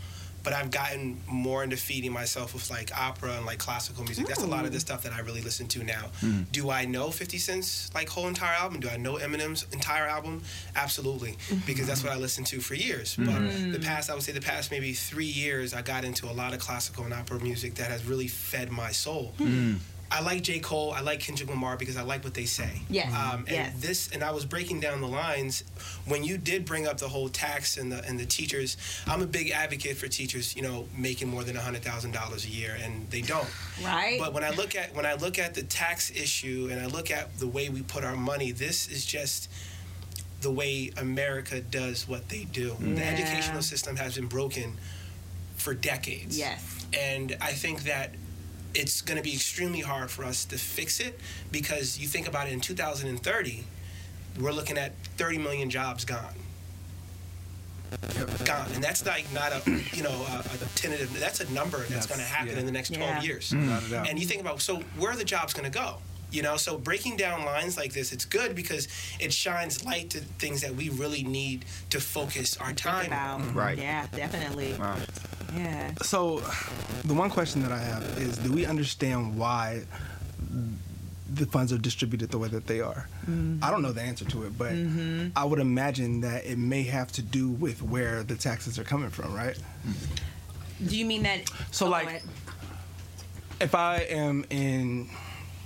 [0.47, 4.27] but I've gotten more into feeding myself with like opera and like classical music.
[4.27, 6.05] That's a lot of the stuff that I really listen to now.
[6.21, 6.43] Hmm.
[6.53, 8.79] Do I know 50 Cent's like whole entire album?
[8.79, 10.41] Do I know Eminem's entire album?
[10.73, 11.67] Absolutely, mm-hmm.
[11.67, 13.17] because that's what I listened to for years.
[13.17, 13.71] Mm-hmm.
[13.71, 16.31] But the past, I would say, the past maybe three years, I got into a
[16.31, 19.33] lot of classical and opera music that has really fed my soul.
[19.39, 19.73] Hmm.
[20.09, 20.59] I like J.
[20.59, 20.93] Cole.
[20.93, 22.81] I like Kendrick Lamar because I like what they say.
[22.89, 23.73] Yes, Um, and yes.
[23.79, 25.63] this, and I was breaking down the lines
[26.05, 28.77] when you did bring up the whole tax and the and the teachers.
[29.05, 32.49] I'm a big advocate for teachers, you know, making more than hundred thousand dollars a
[32.49, 33.49] year, and they don't.
[33.83, 34.17] Right.
[34.19, 37.11] But when I look at when I look at the tax issue and I look
[37.11, 39.49] at the way we put our money, this is just
[40.41, 42.75] the way America does what they do.
[42.79, 44.77] The educational system has been broken
[45.55, 46.37] for decades.
[46.37, 46.85] Yes.
[46.97, 48.13] And I think that
[48.77, 51.19] it's going to be extremely hard for us to fix it
[51.51, 53.63] because you think about it in 2030,
[54.39, 56.35] we're looking at 30 million jobs gone.
[58.45, 59.61] Gone, and that's like not a
[59.93, 61.17] you know a, a tentative.
[61.19, 62.59] That's a number that's, That's- going to happen yeah.
[62.59, 63.21] in the next 12 Yeah.
[63.21, 63.51] years.
[63.51, 63.61] Mm.
[63.61, 64.09] Without a doubt.
[64.09, 65.95] And you think about so where are the jobs going to go?
[66.29, 68.87] You know, so breaking down lines like this, it's good because
[69.19, 73.05] it shines light to things that we really need to focus our time on.
[73.05, 73.39] about.
[73.41, 73.57] Mm-hmm.
[73.57, 73.77] Right.
[73.77, 74.73] Yeah, definitely.
[74.77, 74.97] Wow.
[75.55, 75.91] Yeah.
[76.01, 76.39] So,
[77.05, 79.83] the one question that I have is: Do we understand why
[81.33, 83.07] the funds are distributed the way that they are?
[83.29, 83.63] Mm-hmm.
[83.63, 85.29] I don't know the answer to it, but mm-hmm.
[85.35, 89.09] I would imagine that it may have to do with where the taxes are coming
[89.09, 89.57] from, right?
[90.85, 91.49] Do you mean that?
[91.71, 92.23] So, oh, like-
[93.59, 95.09] If I am in,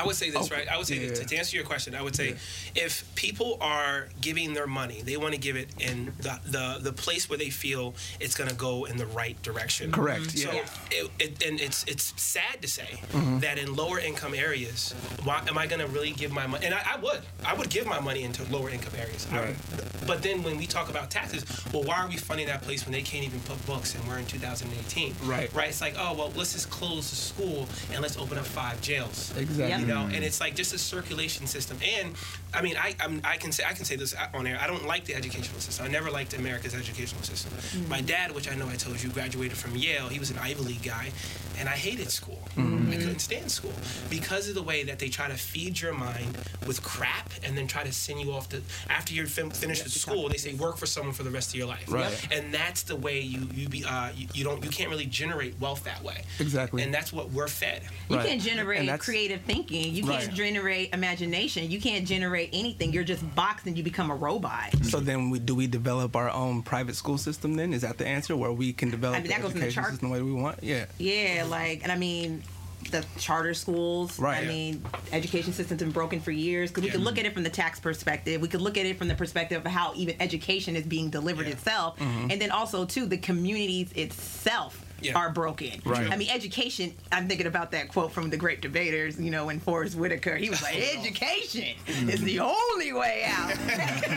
[0.00, 0.68] I would say this, Oh, right?
[0.68, 1.14] I would say yeah.
[1.14, 2.36] to, to answer your question, I would say
[2.74, 6.92] if people are giving their money, they want to give it in the the, the
[6.92, 9.92] place where they feel it's going to go in the right direction.
[9.92, 10.64] Correct, So, yeah.
[10.90, 13.40] it, it, and it's it's sad to say Mm-hmm.
[13.40, 14.92] that in lower income areas,
[15.24, 16.64] why am I going to really give my money?
[16.66, 19.26] And I, I would, I would give my money into lower income areas.
[19.30, 19.48] Right.
[19.48, 19.56] would-
[20.06, 22.92] but then when we talk about taxes, well, why are we funding that place when
[22.92, 25.14] they can't even put books and we're in 2018?
[25.24, 25.52] Right.
[25.54, 25.68] Right.
[25.68, 29.32] It's like, oh well, let's just close the school and let's open up five jails
[29.36, 29.80] Exactly.
[29.80, 30.22] you know and mm.
[30.22, 31.78] it's like just a circulation system.
[31.98, 32.14] And
[32.52, 34.58] i mean i I'm, i can say i can say this on air.
[34.60, 35.86] I don't like the educational system.
[35.86, 37.52] I never liked america's educational system.
[37.88, 38.06] My mm.
[38.06, 40.08] dad which i know i told you graduated from yale.
[40.08, 41.10] He was an ivy league guy
[41.58, 42.40] and i hated school.
[42.56, 42.92] I mm.
[42.92, 43.72] couldn't stand school
[44.08, 47.66] because of the way that they try to feed your mind with crap and then
[47.66, 50.76] try to send you off to after you're fin- finished with school they say work
[50.76, 51.90] for someone for the rest of your life.
[51.90, 52.28] Right.
[52.32, 55.58] and that's the way you you be uh, you, you don't you can't really generate
[55.60, 56.22] wealth that way.
[56.38, 56.82] Exactly.
[56.82, 57.82] and that's what we're fed.
[58.08, 58.28] You Right.
[58.28, 59.69] can't generate creative thinking.
[59.70, 61.70] You can't generate imagination.
[61.70, 62.92] You can't generate anything.
[62.92, 64.74] You're just boxed and you become a robot.
[64.84, 67.54] So then, we, do we develop our own private school system?
[67.54, 69.60] Then is that the answer, where we can develop I mean, the that goes in
[69.60, 70.62] the education chart- system the way we want?
[70.62, 70.86] Yeah.
[70.98, 72.42] Yeah, like, and I mean,
[72.90, 74.18] the charter schools.
[74.18, 74.42] Right.
[74.42, 76.70] I mean, education system's been broken for years.
[76.70, 78.40] Because we could look at it from the tax perspective.
[78.40, 81.46] We could look at it from the perspective of how even education is being delivered
[81.46, 81.52] Yeah.
[81.52, 82.30] itself, mm-hmm.
[82.30, 84.84] and then also too the communities itself.
[85.02, 85.16] Yeah.
[85.16, 85.80] Are broken.
[85.84, 86.10] Right.
[86.10, 86.94] I mean, education.
[87.12, 89.18] I'm thinking about that quote from the Great Debaters.
[89.20, 92.10] You know, when Forest Whitaker, he was like, "Education mm-hmm.
[92.10, 93.50] is the only way out."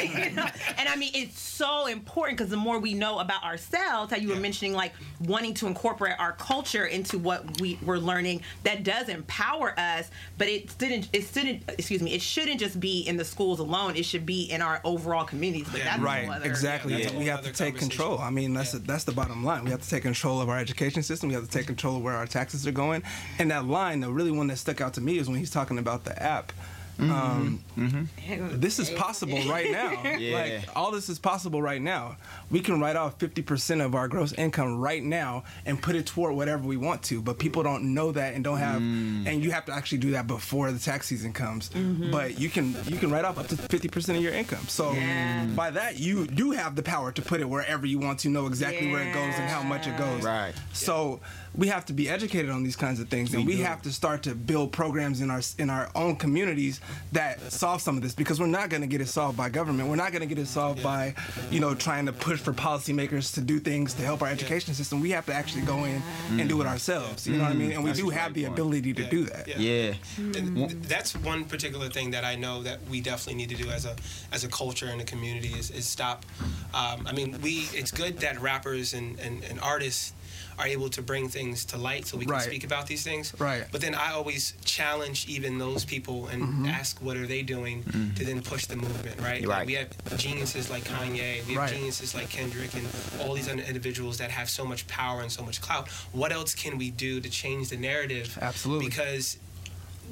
[0.03, 0.47] You know?
[0.77, 4.29] And I mean, it's so important because the more we know about ourselves, how you
[4.29, 4.91] were mentioning, like
[5.21, 10.09] wanting to incorporate our culture into what we we're learning, that does empower us.
[10.37, 11.09] But it didn't.
[11.13, 11.63] It shouldn't.
[11.69, 12.13] Excuse me.
[12.13, 13.95] It shouldn't just be in the schools alone.
[13.95, 15.67] It should be in our overall communities.
[15.71, 15.85] But Yeah.
[15.85, 16.93] that's Right, other- exactly.
[16.93, 18.19] Yeah, that's we have to take control.
[18.19, 18.81] I mean, that's Yeah.
[18.83, 19.63] that's the bottom line.
[19.63, 20.72] We have to take control of our education
[21.03, 21.29] system.
[21.29, 23.03] We have to take control of where our taxes are going.
[23.39, 25.77] And that line, the really one that stuck out to me, is when he's talking
[25.77, 26.51] about the app.
[26.97, 27.11] Mm-hmm.
[27.11, 28.59] Um, mm-hmm.
[28.59, 30.01] this is possible right now.
[30.23, 30.37] Yeah.
[30.37, 32.17] Like all this is possible right now.
[32.51, 36.35] We can write off 50% of our gross income right now and put it toward
[36.35, 37.21] whatever we want to.
[37.21, 39.25] But people don't know that and don't have mm.
[39.25, 41.69] and you have to actually do that before the tax season comes.
[41.69, 42.11] Mm-hmm.
[42.11, 44.67] But you can you can write off up to 50% of your income.
[44.67, 45.45] So Yeah.
[45.55, 48.45] by that you do have the power to put it wherever you want to know
[48.45, 50.23] exactly where it goes and how much it goes.
[50.23, 50.53] Right.
[50.73, 51.21] So
[51.55, 53.63] we have to be educated on these kinds of things, and we do.
[53.63, 56.79] have to start to build programs in our in our own communities
[57.11, 59.89] that solve some of this because we're not going to get it solved by government.
[59.89, 61.13] We're not going to get it solved by,
[61.51, 64.99] you know, trying to push for policymakers to do things to help our education system.
[65.01, 67.27] We have to actually go in and do it ourselves.
[67.27, 67.71] You know what I mean?
[67.73, 68.53] And we That's do have the point.
[68.53, 69.09] ability to Yeah.
[69.09, 69.47] do that.
[69.47, 69.57] Yeah.
[69.59, 69.93] Yeah.
[70.17, 73.69] And th- that's one particular thing that I know that we definitely need to do
[73.69, 73.95] as a
[74.31, 76.25] as a culture and a community is, is stop.
[76.73, 80.13] Um, I mean, we it's good that rappers and, and, and artists
[80.59, 82.43] are able to bring things to light so we can Right.
[82.43, 83.33] speak about these things.
[83.39, 83.65] Right.
[83.71, 87.83] But then I always challenge even those people and ask what are they doing
[88.15, 89.41] to then push the movement, right?
[89.41, 89.67] You're Like, right.
[89.67, 91.73] we have geniuses like Kanye, we have Right.
[91.73, 92.87] geniuses like Kendrick and
[93.21, 95.87] all these other individuals that have so much power and so much clout.
[96.11, 98.37] What else can we do to change the narrative?
[98.41, 98.87] Absolutely.
[98.89, 99.37] Because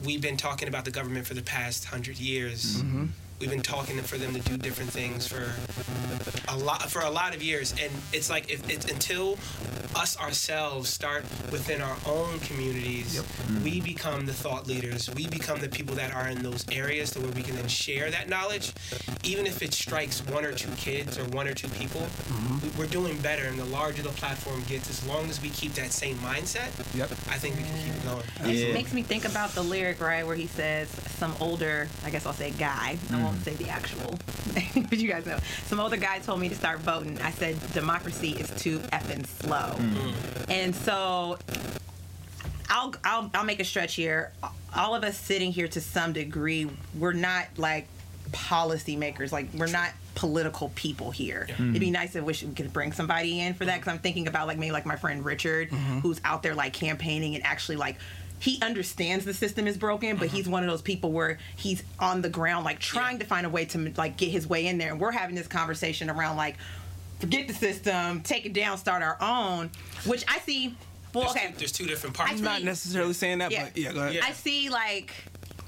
[0.03, 2.77] we've been talking about the government for the past hundred years.
[2.77, 3.05] Mm-hmm.
[3.41, 5.49] We've been talking for them to do different things for
[6.47, 9.39] a lot for a lot of years, and it's like if it's until
[9.95, 13.21] us ourselves start within our own communities,
[13.63, 15.09] we become the thought leaders.
[15.15, 18.09] We become the people that are in those areas to where we can then share
[18.11, 18.73] that knowledge,
[19.23, 22.01] even if it strikes one or two kids or one or two people.
[22.01, 22.59] Mm-hmm.
[22.63, 25.73] we- We're doing better, and the larger the platform gets, as long as we keep
[25.73, 27.11] that same mindset, Yep.
[27.29, 28.23] I think we can keep it going.
[28.55, 28.73] It Yeah.
[28.73, 32.33] makes me think about the lyric, right, where he says some older, I guess I'll
[32.33, 34.19] say guy, I won't say the actual,
[34.89, 35.37] but you guys know.
[35.65, 37.19] Some older guy told me to start voting.
[37.21, 39.75] I said democracy is too effing slow.
[39.77, 40.13] Mm.
[40.49, 41.39] And so
[42.69, 44.33] I'll, I'll I'll make a stretch here.
[44.75, 47.87] All of us sitting here to some degree, we're not like
[48.31, 49.31] policymakers.
[49.31, 51.47] Like we're not political people here.
[51.49, 51.91] It'd be mm.
[51.93, 54.57] nice if we we could bring somebody in for that because I'm thinking about like
[54.57, 55.99] maybe like my friend Richard, mm-hmm.
[55.99, 57.97] who's out there like campaigning and actually like.
[58.41, 60.53] He understands the system is broken, but he's uh-huh.
[60.53, 63.65] one of those people where he's on the ground, like trying to find a way
[63.65, 64.91] to like get his way in there.
[64.91, 66.57] And we're having this conversation around like,
[67.19, 69.69] forget the system, take it down, start our own.
[70.05, 70.75] Which I see.
[71.13, 72.31] Well, There's, okay, two, there's two different parts.
[72.31, 73.65] I I'm not necessarily saying that, Yeah.
[73.65, 74.15] but yeah, go ahead.
[74.15, 74.25] Yeah.
[74.25, 75.13] I see like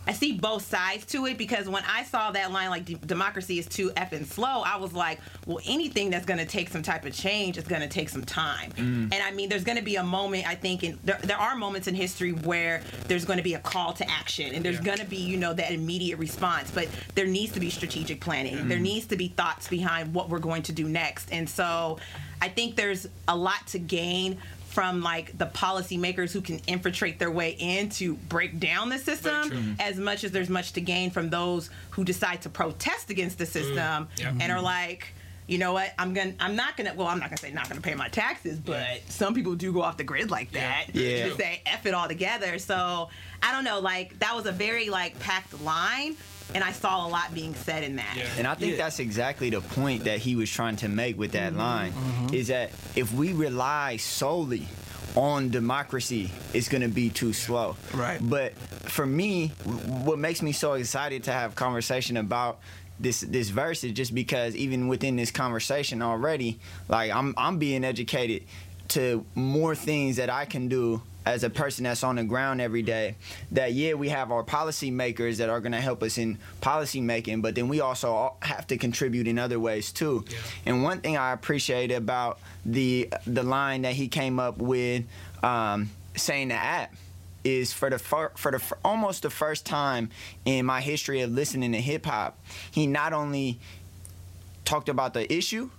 [0.05, 3.57] I see both sides to it because when I saw that line like "D- democracy
[3.59, 7.05] is too effing slow, I was like, well, anything that's going to take some type
[7.05, 8.71] of change is going to take some time.
[8.71, 9.13] Mm.
[9.13, 11.55] And I mean, there's going to be a moment I think, and there, there are
[11.55, 14.83] moments in history where there's going to be a call to action, and there's Yeah.
[14.83, 18.67] going to be you know that immediate response, but there needs to be strategic planning.
[18.67, 21.97] There needs to be thoughts behind what we're going to do next, and so
[22.41, 24.37] I think there's a lot to gain
[24.73, 29.75] from like the policymakers who can infiltrate their way in to break down the system
[29.79, 33.45] as much as there's much to gain from those who decide to protest against the
[33.45, 34.07] system Mm.
[34.19, 34.33] Yeah.
[34.41, 35.07] and are like
[35.45, 37.81] you know what i'm gonna i'm not gonna well i'm not gonna say not gonna
[37.81, 38.97] pay my taxes but Yeah.
[39.09, 40.61] some people do go off the grid like Yeah.
[40.61, 41.25] that Yeah.
[41.29, 43.09] to say f it all together so
[43.43, 46.15] i don't know like that was a very like packed line
[46.55, 48.25] and i saw a lot being said in that Yeah.
[48.37, 48.77] And I think Yeah.
[48.83, 52.33] that's exactly the point that he was trying to make with that line Mm-hmm.
[52.33, 54.67] is that if we rely solely
[55.15, 57.75] on democracy, it's going to be too slow.
[57.93, 58.17] Right.
[58.19, 58.53] But
[58.89, 59.49] for me,
[60.05, 62.59] what makes me so excited to have conversation about
[62.99, 67.83] this this verse is just because even within this conversation already, like I'm I'm being
[67.83, 68.43] educated
[68.89, 72.81] to more things that I can do as a person that's on the ground every
[72.81, 73.15] day
[73.51, 76.99] that yeah we have our policy makers that are going to help us in policy
[77.01, 80.37] making but then we also have to contribute in other ways too Yeah.
[80.65, 85.03] and one thing i appreciate about the the line that he came up with
[85.43, 86.93] um, saying the app
[87.43, 90.09] is for the fir- for the fir- almost the first time
[90.45, 92.37] in my history of listening to hip hop
[92.71, 93.59] he not only
[94.65, 95.69] talked about the issue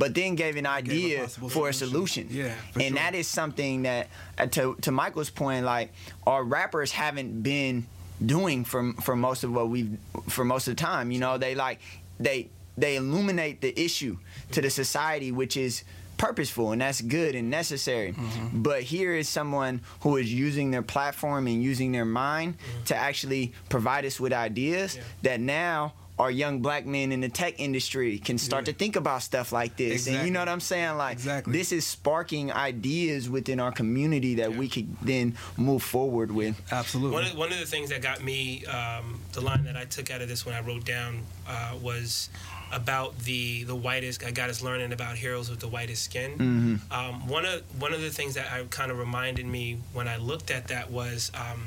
[0.00, 2.24] but then gave an Gave a idea for a solution.
[2.30, 2.96] Yeah, for and sure.
[3.02, 4.08] that is something that
[4.38, 5.88] uh, to to Michael's point like
[6.32, 7.86] our rappers haven't been
[8.34, 9.96] doing for for most of what we've
[10.28, 11.78] for most of the time you know they like
[12.26, 12.38] they
[12.82, 14.14] they illuminate the issue
[14.52, 15.84] to the society which is
[16.18, 18.62] purposeful and that's good and necessary Mm-hmm.
[18.62, 22.50] but here is someone who is using their platform and using their mind
[22.90, 25.02] to actually provide us with ideas Yeah.
[25.22, 28.72] that now our young black men in the tech industry can start Yeah.
[28.72, 30.26] to think about stuff like this and Exactly.
[30.28, 31.52] you know what i'm saying like Exactly.
[31.58, 34.58] this is sparking ideas within our community that Yeah.
[34.58, 36.54] we could then move forward with.
[36.70, 37.14] Absolutely.
[37.18, 40.10] One of, one of the things that got me, um, the line that I took
[40.10, 42.28] out of this when I wrote down uh, was
[42.72, 44.22] about the the whitest.
[44.24, 46.30] I got us learning about heroes with the whitest skin.
[46.32, 46.92] Mm-hmm.
[46.92, 50.16] Um, one of one of the things that I kind of reminded me when I
[50.18, 51.32] looked at that was.
[51.34, 51.60] Um,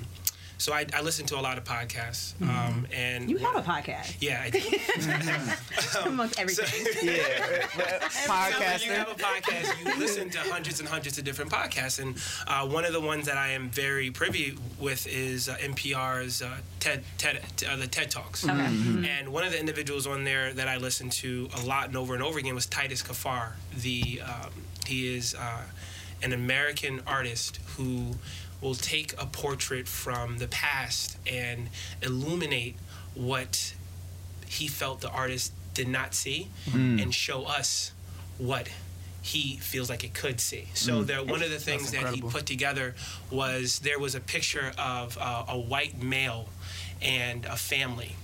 [0.57, 3.29] so I, I listen to a lot of podcasts, um, and Mm-hmm.
[3.29, 4.59] you have a podcast yeah, I do.
[6.09, 6.65] amongst everything
[7.03, 7.67] Yeah,
[8.09, 11.99] So when you have a podcast, you listen to hundreds and hundreds of different podcasts,
[12.01, 12.15] and
[12.47, 16.57] uh, one of the ones that I am very privy with is uh, NPR's uh,
[16.79, 18.43] TED, TED uh, the TED Talks.
[18.47, 18.53] Okay.
[18.53, 22.13] And one of the individuals on there that I listened to a lot and over
[22.13, 23.53] and over again was Titus Kaphar.
[23.75, 24.51] The um,
[24.85, 25.61] he is uh,
[26.21, 28.11] an American artist who
[28.63, 31.69] will take a portrait from the past and
[32.01, 32.75] illuminate
[33.13, 33.73] what
[34.47, 37.91] he felt the artist did not see and show us
[38.37, 38.69] what
[39.21, 40.67] he feels like it could see.
[40.73, 42.95] So there, one of the things that he put together
[43.31, 46.49] was there was a picture of uh, a white male
[47.01, 48.15] and a family.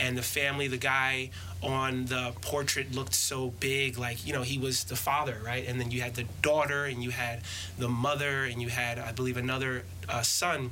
[0.00, 1.30] And the family, the guy
[1.62, 5.66] on the portrait looked so big, like, you know, he was the father, right?
[5.66, 7.42] And then you had the daughter, and you had
[7.78, 10.70] the mother, and you had, I believe, another uh, son.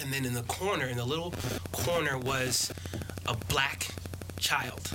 [0.00, 1.34] And then in the corner, in the little
[1.72, 2.72] corner, was
[3.26, 3.88] a black
[4.38, 4.92] child.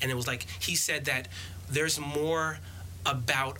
[0.00, 1.28] And it was like, he said that
[1.70, 2.58] there's more
[3.04, 3.58] about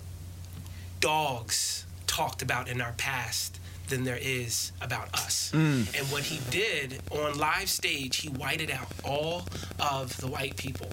[0.99, 3.58] dogs talked about in our past
[3.89, 5.51] than there is about us.
[5.53, 5.99] Mm.
[5.99, 9.43] And what he did on live stage, he whited out all
[9.79, 10.89] of the white people.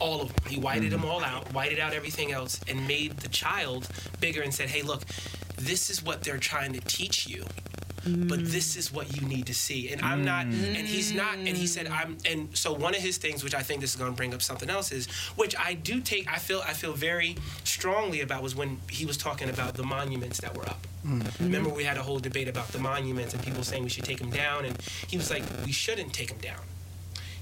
[0.00, 0.50] All of them.
[0.50, 0.92] He whited mm.
[0.92, 3.88] them all out, whited out everything else, and made the child
[4.20, 5.02] bigger and said, hey, look,
[5.56, 7.44] this is what they're trying to teach you
[8.06, 9.90] but this is what you need to see.
[9.90, 13.16] And I'm not, and he's not, and he said, I'm, and so one of his
[13.16, 15.74] things, which I think this is going to bring up something else, is which I
[15.74, 19.74] do take, I feel, I feel very strongly about was when he was talking about
[19.74, 20.86] the monuments that were up.
[21.06, 21.44] Mm-hmm.
[21.44, 24.18] Remember, we had a whole debate about the monuments and people saying we should take
[24.18, 26.60] them down, and he was like, we shouldn't take them down.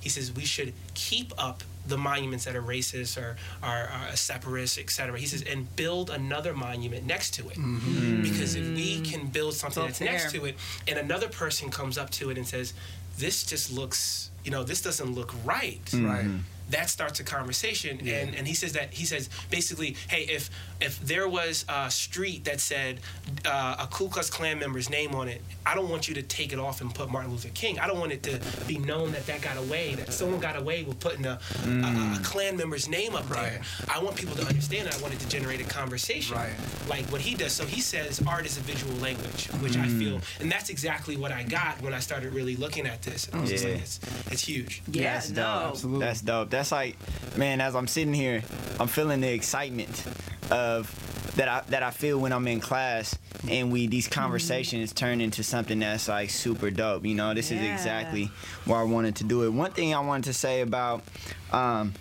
[0.03, 4.79] He says we should keep up the monuments that are racist or are, are separatist,
[4.79, 5.19] etc.
[5.19, 7.57] He says, and build another monument next to it.
[7.57, 8.23] Mm-hmm.
[8.23, 10.13] Because if we can build something that's fair.
[10.13, 12.75] next to it, and another person comes up to it and says,
[13.19, 15.85] this just looks, you know, this doesn't look right.
[15.87, 16.07] Mm-hmm.
[16.07, 16.27] Right.
[16.73, 20.99] That starts a conversation, and, and he says that he says basically, hey, if if
[21.01, 22.99] there was a street that said
[23.45, 26.53] uh, a Ku Klux Klan member's name on it, I don't want you to take
[26.53, 27.79] it off and put Martin Luther King.
[27.79, 30.83] I don't want it to be known that that got away, that someone got away
[30.83, 33.61] with putting a, a, a Klan member's name up there.
[33.89, 34.87] I want people to understand.
[34.89, 34.99] that.
[34.99, 36.53] I wanted to generate a conversation, Right.
[36.89, 37.53] like what he does.
[37.53, 41.31] So he says art is a visual language, which I feel, and that's exactly what
[41.33, 43.29] I got when I started really looking at this.
[43.29, 43.73] And I was just Yeah.
[43.73, 44.01] like, it's,
[44.33, 44.83] it's huge.
[44.91, 45.73] yeah That's no dope.
[45.73, 46.07] Absolutely.
[46.07, 46.51] That's dope.
[46.51, 46.97] That's like,
[47.37, 48.43] man, as I'm sitting here,
[48.79, 50.05] I'm feeling the excitement
[50.51, 55.21] of that I that I feel when I'm in class and we these conversations turn
[55.21, 57.05] into something that's like super dope.
[57.07, 58.31] You know, this is exactly
[58.67, 59.51] why I wanted to do it.
[59.51, 61.03] One thing I wanted to say about
[61.51, 61.95] um,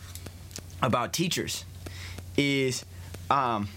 [0.82, 1.66] about teachers
[2.38, 2.86] is
[3.30, 3.70] um,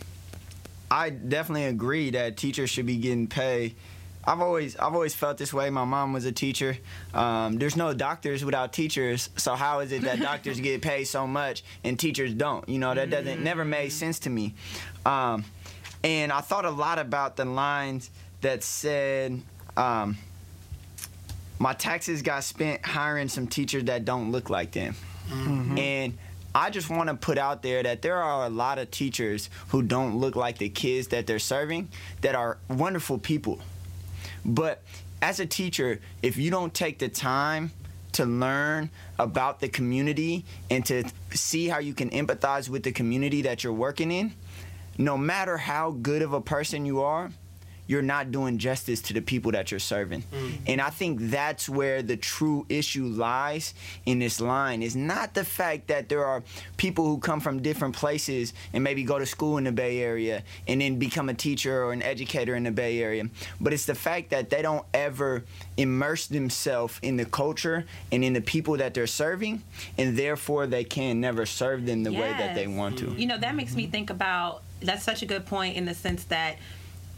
[0.90, 3.76] I definitely agree that teachers should be getting paid.
[4.26, 5.70] I've always I've always felt this way.
[5.70, 6.76] My mom was a teacher.
[7.12, 9.30] Um, there's no doctors without teachers.
[9.36, 12.68] So how is it that doctors get paid so much and teachers don't?
[12.68, 14.54] You know that doesn't never made sense to me.
[15.04, 15.44] Um,
[16.02, 18.10] and I thought a lot about the lines
[18.40, 19.40] that said.
[19.76, 20.16] Um,
[21.58, 24.94] my taxes got spent hiring some teachers that don't look like them.
[25.78, 26.18] And
[26.54, 29.82] I just want to put out there that there are a lot of teachers who
[29.82, 31.88] don't look like the kids that they're serving
[32.20, 33.60] that are wonderful people.
[34.44, 34.82] But
[35.22, 37.72] as a teacher, if you don't take the time
[38.12, 43.42] to learn about the community and to see how you can empathize with the community
[43.42, 44.34] that you're working in,
[44.98, 47.30] no matter how good of a person you are,
[47.86, 50.22] you're not doing justice to the people that you're serving.
[50.22, 50.52] Mm.
[50.66, 53.74] And I think that's where the true issue lies
[54.06, 56.42] in this line is not the fact that there are
[56.76, 60.42] people who come from different places and maybe go to school in the Bay Area
[60.66, 63.28] and then become a teacher or an educator in the Bay Area,
[63.60, 65.44] but it's the fact that they don't ever
[65.76, 69.62] immerse themselves in the culture and in the people that they're serving,
[69.98, 73.12] and therefore they can never serve them the way that they want to.
[73.12, 73.92] You know, that makes me mm-hmm.
[73.92, 76.56] think about that's such a good point in the sense that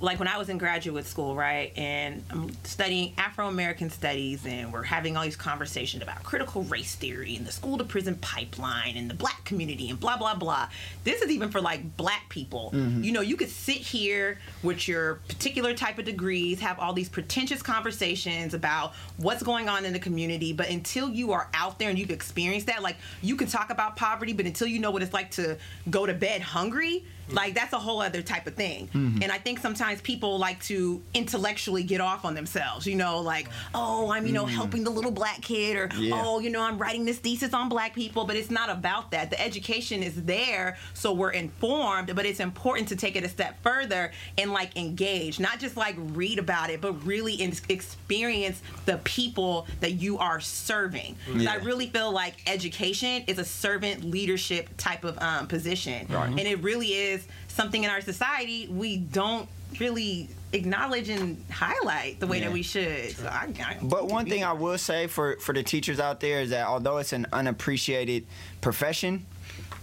[0.00, 4.70] like when I was in graduate school, right, and I'm studying Afro American studies, and
[4.72, 8.96] we're having all these conversations about critical race theory and the school to prison pipeline
[8.96, 10.68] and the black community and blah, blah, blah.
[11.04, 12.72] This is even for like black people.
[12.74, 13.04] Mm-hmm.
[13.04, 17.08] You know, you could sit here with your particular type of degrees, have all these
[17.08, 21.88] pretentious conversations about what's going on in the community, but until you are out there
[21.88, 25.02] and you've experienced that, like you can talk about poverty, but until you know what
[25.02, 25.56] it's like to
[25.88, 28.88] go to bed hungry, like that's a whole other type of thing.
[28.88, 29.22] Mm-hmm.
[29.22, 33.48] And I think sometimes people like to intellectually get off on themselves, you know, like,
[33.74, 34.50] oh, I'm, you know, mm.
[34.50, 36.20] helping the little black kid or Yeah.
[36.24, 39.30] oh, you know, I'm writing this thesis on black people, but it's not about that.
[39.30, 43.60] The education is there so we're informed, but it's important to take it a step
[43.62, 48.98] further and like engage, not just like read about it, but really in- experience the
[48.98, 51.16] people that you are serving.
[51.28, 51.42] Mm.
[51.42, 51.52] Yeah.
[51.52, 56.06] I really feel like education is a servant leadership type of um, position.
[56.08, 56.28] Right.
[56.28, 57.15] And it really is
[57.48, 59.48] something in our society we don't
[59.80, 62.44] really acknowledge and highlight the way Yeah.
[62.46, 63.10] that we should.
[63.16, 66.40] So I, I, But one thing I will say for, for the teachers out there
[66.40, 68.26] is that although it's an unappreciated
[68.60, 69.26] profession,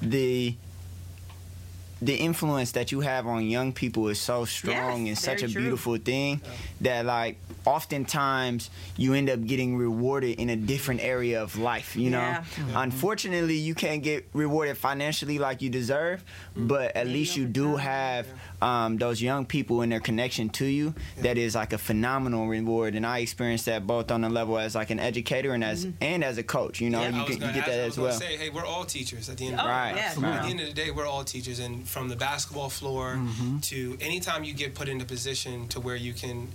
[0.01, 0.55] the
[2.01, 5.51] the influence that you have on young people is so strong Yes, and such a
[5.51, 5.61] true.
[5.61, 6.41] beautiful thing
[6.81, 12.09] that like oftentimes you end up getting rewarded in a different area of life you
[12.09, 12.43] know Yeah.
[12.75, 16.23] unfortunately you can't get rewarded financially like you deserve
[16.55, 18.27] but at least you do have
[18.61, 22.95] um, those young people and their connection to you that is like a phenomenal reward
[22.95, 26.23] and i experienced that both on the level as like an educator and as and
[26.23, 27.09] as a coach you know Yeah.
[27.19, 28.85] you, can, you gonna get ask- that I as was well say, hey, we're all
[28.85, 29.55] teachers at the end.
[29.59, 29.73] Oh, of the day.
[29.73, 30.37] Right, yeah, absolutely.
[30.37, 33.59] At the end of the day, we're all teachers, and from the basketball floor Mm-hmm.
[33.59, 36.47] to anytime you get put in a position to where you can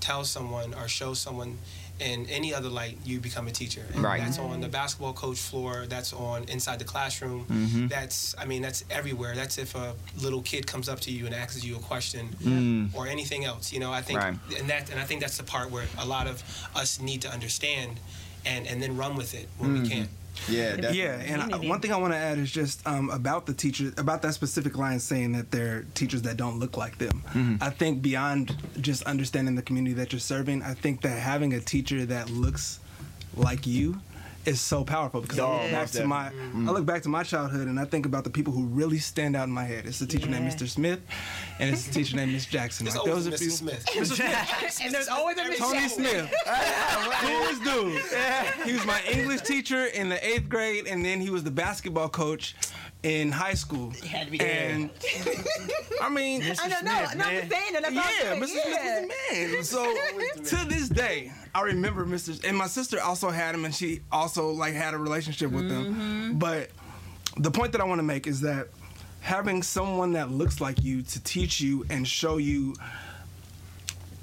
[0.00, 1.58] tell someone or show someone
[1.98, 3.82] in any other light, you become a teacher.
[3.94, 4.20] And Right.
[4.22, 5.86] That's on the basketball coach floor.
[5.88, 7.46] That's on inside the classroom.
[7.46, 7.86] Mm-hmm.
[7.88, 9.34] That's I mean that's everywhere.
[9.34, 13.06] That's if a little kid comes up to you and asks you a question or
[13.06, 13.72] anything else.
[13.72, 14.22] You know, I think Mm.
[14.50, 14.60] Right.
[14.60, 16.42] and that and I think that's the part where a lot of
[16.74, 17.98] us need to understand
[18.44, 20.08] and and then run with it when we can.
[20.48, 20.98] Yeah definitely.
[20.98, 23.92] Yeah, and I, one thing I want to add is just um, about the teachers,
[23.98, 27.58] about that specific line saying that they're teachers that don't look like them.
[27.60, 31.60] I think beyond just understanding the community that you're serving, I think that having a
[31.60, 32.80] teacher that looks
[33.34, 34.00] like you
[34.46, 37.66] is so powerful because I look back to my I look back to my childhood
[37.68, 39.86] and I think about the people who really stand out in my head.
[39.86, 40.68] It's a teacher named Mr.
[40.68, 41.00] Smith,
[41.58, 42.84] and it's a teacher named Miss Jackson.
[42.86, 43.88] There's Like, always those a are Mrs.
[43.90, 44.80] few- Smith.
[44.84, 46.04] and there's always a Miss Tony Jackson.
[46.04, 46.34] Smith.
[47.20, 48.02] Coolest dude.
[48.66, 52.08] He was my English teacher in the eighth grade, and then he was the basketball
[52.08, 52.54] coach
[53.02, 53.90] in high school.
[54.08, 54.90] had to be and
[56.02, 56.92] I mean, I don't know.
[56.92, 57.82] I'm not saying that.
[57.82, 58.36] That's all I'm yeah.
[58.36, 58.46] Mr.
[58.46, 59.84] Smith was the
[60.34, 60.44] man.
[60.44, 62.44] So to this day, I remember Mr.
[62.46, 65.94] And my sister also had him, and she also like had a relationship with him.
[65.94, 66.38] Mm-hmm.
[66.38, 66.68] But
[67.38, 68.68] the point that I want to make is that
[69.20, 72.74] having someone that looks like you to teach you and show you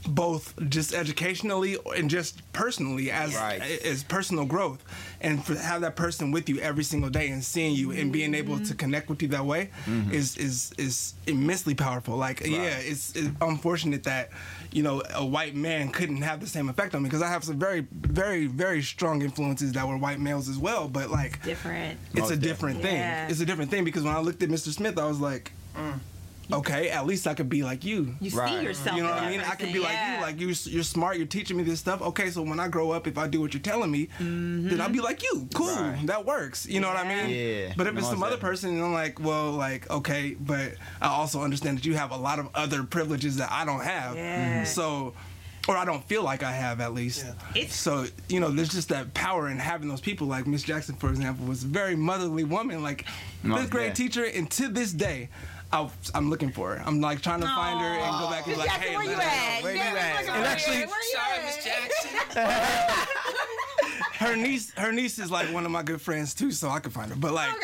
[0.07, 3.61] both just educationally and just personally as Right.
[3.61, 4.83] as personal growth
[5.21, 8.35] and for have that person with you every single day and seeing you and being
[8.35, 8.75] able to mm-hmm.
[8.75, 10.11] connect with you that way mm-hmm.
[10.11, 14.29] is is is immensely powerful like yeah it's, it's unfortunate that
[14.75, 17.43] you know a white man couldn't have the same effect on me because I have
[17.43, 21.99] some very very very strong influences that were white males as well but like Different.
[22.13, 23.27] it's a Most different thing Yeah.
[23.27, 24.69] it's a different thing because when I looked at Mr.
[24.73, 25.99] Smith I was like mm.
[26.59, 28.15] okay, at least I could be like you.
[28.19, 28.49] You Right.
[28.59, 28.95] see yourself.
[28.97, 29.39] You know what I that mean?
[29.39, 30.21] I person, could be like you.
[30.21, 31.17] Like you, you're smart.
[31.17, 32.01] You're teaching me this stuff.
[32.01, 34.89] Okay, so when I grow up, if I do what you're telling me, then I'll
[34.89, 35.03] be mm-hmm.
[35.05, 35.47] like you.
[35.53, 35.99] Cool, Right.
[36.07, 36.65] that works.
[36.65, 37.29] You know what I mean?
[37.35, 37.73] Yeah.
[37.77, 38.49] But if it's some other definitely.
[38.49, 42.39] person, I'm like, well, like okay, but I also understand that you have a lot
[42.39, 44.15] of other privileges that I don't have.
[44.15, 44.63] Yeah.
[44.63, 45.13] So.
[45.65, 47.23] Or I don't feel like I have at least.
[47.23, 47.33] Yeah.
[47.61, 50.27] It's- so you know, there's just that power in having those people.
[50.27, 53.05] Like Miss Jackson, for example, was a very motherly woman, like
[53.43, 53.95] fifth grade def.
[53.95, 55.29] teacher, and to this day,
[55.73, 56.83] I, I'm looking for her.
[56.85, 59.03] I'm like trying to find her and go back and be like, Jackson, hey, where
[59.05, 59.63] you let- at?
[59.63, 60.21] where you at?
[60.21, 61.45] And actually- Where you Sorry, at?
[61.45, 63.07] Miss Jackson.
[64.25, 66.91] her niece her niece is like one of my good friends too, so I can
[66.91, 67.15] find her.
[67.17, 67.51] But like,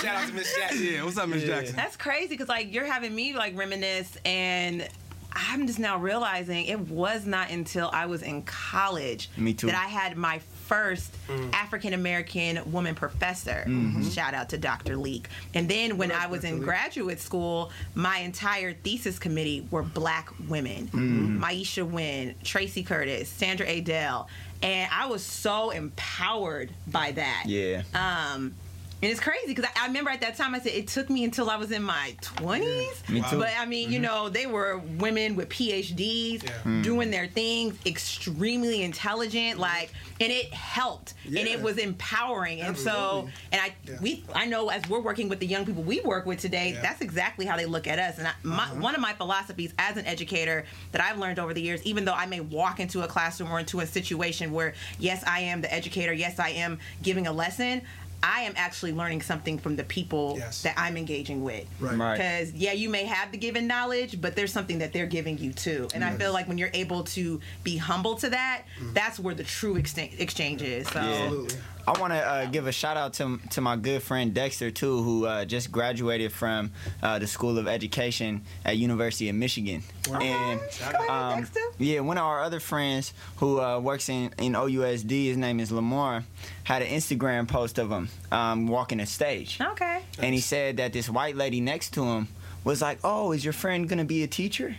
[0.00, 0.84] Shout out to Miss Jackson.
[0.84, 1.56] yeah, what's up, Miss Yeah.
[1.56, 1.76] Jackson?
[1.76, 4.86] That's crazy because like you're having me like reminisce and
[5.32, 9.66] I'm just now realizing it was not until I was in college Me too.
[9.66, 11.14] that I had my first
[11.52, 13.64] African American woman professor.
[13.66, 14.02] Mm-hmm.
[14.08, 14.96] Shout out to Dr.
[14.96, 15.28] Leak.
[15.54, 20.86] And then when I was in graduate school, my entire thesis committee were black women.
[20.88, 21.42] Mm-hmm.
[21.42, 24.26] Maisha Winn, Tracy Curtis, Sandra Adell.
[24.62, 27.44] And I was so empowered by that.
[27.46, 27.82] Yeah.
[27.94, 28.54] Um,
[29.02, 31.24] and it's crazy because I, I remember at that time I said it took me
[31.24, 33.08] until I was in my 20s.
[33.10, 33.38] Me too.
[33.38, 34.04] But I mean, you mm-hmm.
[34.04, 36.50] know, they were women with PhDs Yeah.
[36.64, 36.82] Mm.
[36.82, 42.62] doing their things, extremely intelligent, like, and it helped and it was empowering.
[42.62, 43.98] And so, and I, Yeah.
[44.00, 46.80] we, I know as we're working with the young people we work with today, Yeah.
[46.80, 48.16] that's exactly how they look at us.
[48.18, 48.76] And I, my, uh-huh.
[48.76, 52.14] one of my philosophies as an educator that I've learned over the years, even though
[52.14, 55.72] I may walk into a classroom or into a situation where, yes, I am the
[55.72, 57.82] educator, yes, I am giving a lesson.
[58.22, 60.62] I am actually learning something from the people Yes.
[60.62, 61.66] that I'm engaging with.
[61.80, 61.96] Right.
[61.96, 62.16] Right.
[62.16, 65.52] Because yeah, you may have the given knowledge, but there's something that they're giving you
[65.52, 65.88] too.
[65.94, 68.94] And I feel like when you're able to be humble to that, mm.
[68.94, 70.88] that's where the true exten- exchange is.
[70.88, 71.06] So Yeah.
[71.06, 71.56] Absolutely.
[71.86, 75.02] I want to uh, give a shout out to to my good friend Dexter too,
[75.02, 79.82] who uh, just graduated from uh, the School of Education at University of Michigan.
[80.12, 80.60] And
[81.08, 81.46] um,
[81.78, 85.70] yeah, one of our other friends who uh, works in, in OUSD, his name is
[85.70, 86.24] Lamar,
[86.64, 89.60] had an Instagram post of him um, walking the stage.
[89.60, 90.02] Okay.
[90.18, 92.28] And he said that this white lady next to him
[92.64, 94.76] was like, "Oh, is your friend gonna be a teacher?"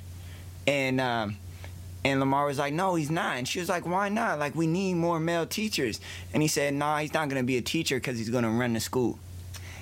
[0.65, 1.37] And um,
[2.07, 4.39] and Lamar was like, "No, he's not." And she was like, "Why not?
[4.39, 5.99] Like, we need more male teachers."
[6.33, 8.79] And he said, "Nah, he's not gonna be a teacher because he's gonna run the
[8.79, 9.19] school."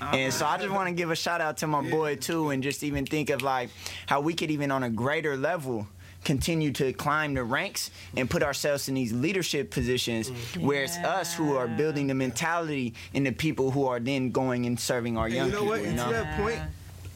[0.02, 2.62] And so I just want to give a shout out to my boy too, and
[2.62, 3.70] just even think of like
[4.08, 5.88] how we could even on a greater level
[6.24, 10.66] continue to climb the ranks and put ourselves in these leadership positions mm-hmm.
[10.66, 14.66] where it's us who are building the mentality in the people who are then going
[14.66, 15.70] and serving our And young you know people.
[15.70, 15.82] what?
[15.82, 16.08] you And know?
[16.08, 16.60] to that point,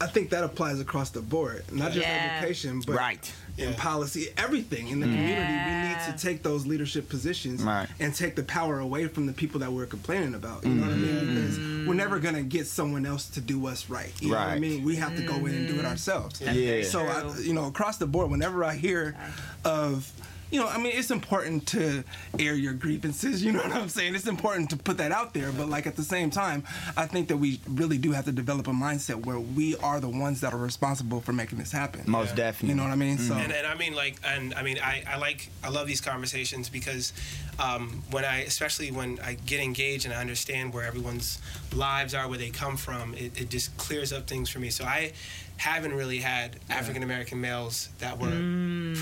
[0.00, 2.38] I think that applies across the board, not just Yeah.
[2.38, 3.32] education, but Right.
[3.58, 5.14] In policy, everything in the mm.
[5.14, 5.52] community.
[5.52, 7.88] We need to take those leadership positions Right.
[7.98, 10.64] and take the power away from the people that we're complaining about.
[10.64, 11.14] You know what I mean?
[11.14, 11.34] Mm-hmm.
[11.34, 14.12] Because we're never gonna get someone else to do us right.
[14.20, 14.84] You know what I mean?
[14.84, 16.40] We have to go in and do it ourselves.
[16.40, 16.82] Yeah.
[16.84, 19.16] So I, you know, across the board, whenever I hear
[19.64, 20.10] of
[20.50, 22.02] you know, I mean, it's important to
[22.38, 23.42] air your grievances.
[23.44, 24.14] You know what I'm saying?
[24.14, 25.52] It's important to put that out there.
[25.52, 26.64] But like at the same time,
[26.96, 30.08] I think that we really do have to develop a mindset where we are the
[30.08, 32.02] ones that are responsible for making this happen.
[32.06, 32.36] Most Yeah.
[32.36, 32.70] definitely.
[32.70, 33.18] You know what I mean?
[33.18, 36.00] So and, and I mean like and I mean I, I like I love these
[36.00, 37.12] conversations because
[37.58, 41.40] um, when I especially when I get engaged and I understand where everyone's
[41.74, 44.84] lives are where they come from it, it just clears up things for me so
[44.84, 45.12] I
[45.60, 48.28] haven't really had African American males that were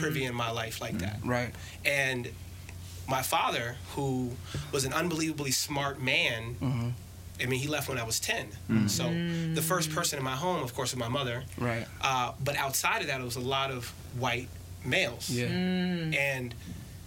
[0.01, 1.51] privy in my life like that right.
[1.85, 2.29] and
[3.09, 4.33] my father who
[4.73, 6.89] was an unbelievably smart man Mm-hmm.
[7.41, 8.49] I mean, he left when I was 10.
[8.89, 9.05] So
[9.55, 11.45] the first person in my home, of course, was my mother.
[11.57, 11.87] Right.
[12.01, 13.87] Uh, but outside of that, it was a lot of
[14.19, 14.49] white
[14.85, 15.31] males.
[15.31, 15.47] Yeah.
[15.47, 16.55] And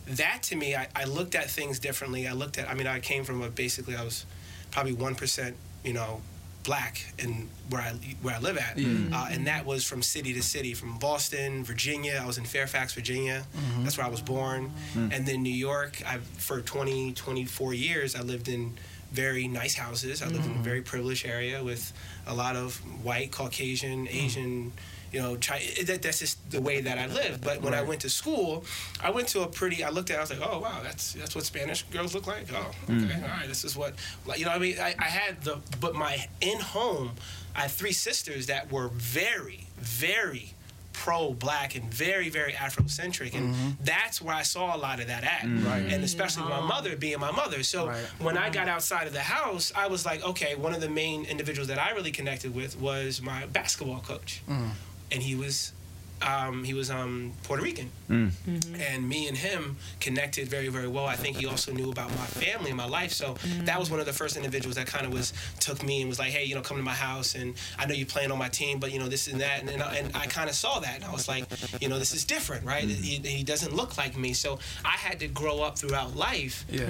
[0.07, 2.27] that to me, I, I looked at things differently.
[2.27, 4.25] I looked at, I mean, I came from a basically, I was
[4.71, 6.21] probably 1%, you know,
[6.64, 9.14] black in where I where I live at, mm-hmm.
[9.14, 12.20] uh, and that was from city to city, from Boston, Virginia.
[12.22, 13.43] I was in Fairfax, Virginia.
[13.55, 13.84] Mm-hmm.
[13.84, 15.14] That's where I was born, mm.
[15.14, 16.01] and then New York.
[16.05, 18.78] I for 20, 24 years, I lived in
[19.12, 20.22] very nice houses.
[20.22, 20.64] I lived in a mm-hmm.
[20.64, 21.91] very privileged area with
[22.28, 24.24] a lot of white, Caucasian, mm.
[24.26, 24.72] Asian.
[25.12, 27.43] You know, Chi- it- that, that's just the way that I lived.
[27.43, 28.64] But when I went to school,
[29.01, 29.84] I went to a pretty.
[29.84, 30.16] I looked at.
[30.16, 32.47] it, I was like, oh wow, that's that's what Spanish girls look like.
[32.53, 33.24] Oh, okay, mm.
[33.24, 33.93] all right, this is what.
[34.26, 35.59] Like, you know, what I mean, I, I had the.
[35.80, 37.12] But my in home,
[37.55, 40.53] I had three sisters that were very, very
[40.93, 43.70] pro-black and very, very Afrocentric, and mm-hmm.
[43.84, 45.41] that's where I saw a lot of that at.
[45.41, 45.66] Mm.
[45.66, 45.91] Right.
[45.91, 46.68] And especially my uh-huh.
[46.68, 47.64] mother being my mother.
[47.64, 47.97] So Right.
[48.20, 48.53] when I mm-hmm.
[48.53, 51.80] got outside of the house, I was like, okay, one of the main individuals that
[51.80, 54.70] I really connected with was my basketball coach, mm.
[55.12, 55.74] And he was
[56.22, 58.30] um, he was um, Puerto Rican, mm.
[58.30, 58.76] mm-hmm.
[58.76, 61.05] and me and him connected very very well.
[61.05, 63.66] I think he also knew about my family and my life, so mm-hmm.
[63.66, 66.20] that was one of the first individuals that kind of was took me and was
[66.20, 68.49] like, hey, you know, come to my house, and I know you're playing on my
[68.49, 70.80] team, but you know this and that, and and I, and I kind of saw
[70.80, 71.45] that, and I was like,
[71.82, 72.88] you know, this is different, right?
[72.88, 73.24] Mm-hmm.
[73.24, 76.88] He, he doesn't look like me, so I had to grow up throughout life Yeah.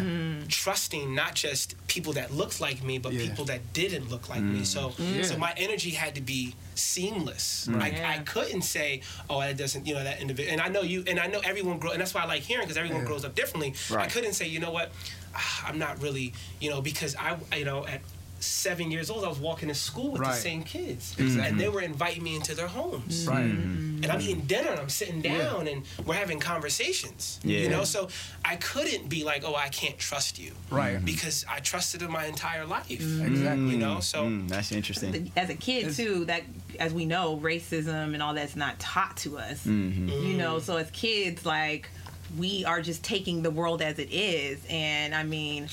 [0.50, 3.30] trusting not just people that looked like me, but Yeah.
[3.30, 4.62] people that didn't look like me.
[4.62, 4.66] Mm.
[4.66, 4.94] So,
[5.24, 7.70] so my energy had to be seamless.
[7.70, 8.22] I, I Yeah.
[8.24, 10.52] couldn't say, "Oh, that doesn't," you know, that individual.
[10.54, 12.66] And I know you, and I know everyone grow, and that's why I like hearing
[12.66, 13.08] because everyone Yeah.
[13.08, 13.74] grows up differently.
[13.96, 14.92] I couldn't say, you know what,
[15.34, 18.02] Ah, I'm not really, you know, because I, you know, at
[18.42, 21.48] seven years old, I was walking to school with the same kids, Exactly.
[21.50, 23.46] and they were inviting me into their homes Right.
[23.46, 23.62] Mm-hmm.
[23.62, 24.04] Mm-hmm.
[24.04, 25.38] and I'm eating dinner and I'm sitting Yeah.
[25.38, 27.39] down and we're having conversations.
[27.44, 27.60] Yeah.
[27.60, 28.10] You know, so
[28.44, 30.52] I couldn't be like, oh, I can't trust you.
[30.70, 31.04] Right.
[31.04, 32.89] Because I trusted him my entire life.
[32.89, 33.70] Exactly.
[33.72, 35.32] You know, so Mm, that's interesting.
[35.36, 36.44] as a kid too that
[36.80, 40.10] as we know racism and all that's not taught to us Mm-hmm.
[40.10, 41.89] you know so as kids like
[42.38, 45.68] we are just taking the world as it is and i mean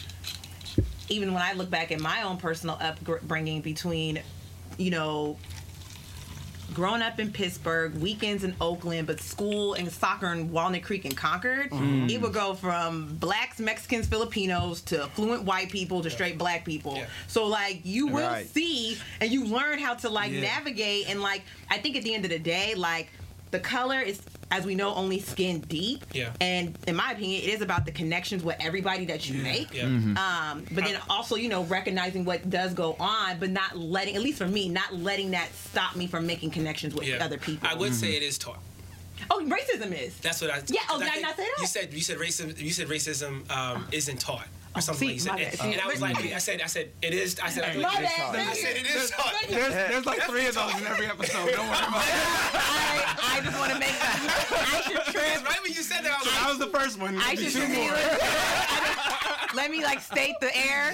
[1.08, 4.20] even when i look back at my own personal upbringing between
[4.76, 5.36] you know
[6.74, 11.16] growing up in Pittsburg, weekends in Oakland, but school and soccer in Walnut Creek and
[11.16, 12.10] Concord, Mm-hmm.
[12.10, 16.96] it would go from blacks, Mexicans, Filipinos to affluent white people to straight black people.
[16.96, 17.06] Yeah.
[17.26, 18.46] So like you will Right.
[18.46, 20.42] see and you learn how to like Yeah.
[20.42, 23.10] navigate and like I think at the end of the day, like
[23.50, 24.20] the color is
[24.50, 26.04] as we know only skin deep.
[26.12, 26.32] Yeah.
[26.40, 29.74] And in my opinion, it is about the connections with everybody that you make.
[29.74, 29.84] yeah.
[29.84, 34.22] Um, but then also, you know, recognizing what does go on, but not letting, at
[34.22, 37.24] least for me, not letting that stop me from making connections with yeah.
[37.24, 37.68] other people.
[37.68, 38.60] I would say it is taught.
[39.30, 40.16] oh, racism is.
[40.18, 40.62] That's what I.
[40.68, 41.60] Yeah, oh, 'cause did I think not say that?
[41.60, 42.58] You said you said racism.
[42.60, 44.46] You said racism um, isn't taught.
[44.78, 47.12] Or something see, like you And, and I was like, I said, I said, it
[47.14, 47.38] is.
[47.40, 49.34] I said, I, My I said it is taught.
[49.48, 51.50] There's, there's like three of those in every episode.
[51.50, 52.14] Don't worry about it.
[52.54, 53.94] I, I just want to make.
[53.98, 55.44] I should Because trip.
[55.48, 57.16] right when you said that, I was like, That was the first one.
[57.16, 57.96] I There'll be should two be more.
[59.54, 60.92] Let me like state the air.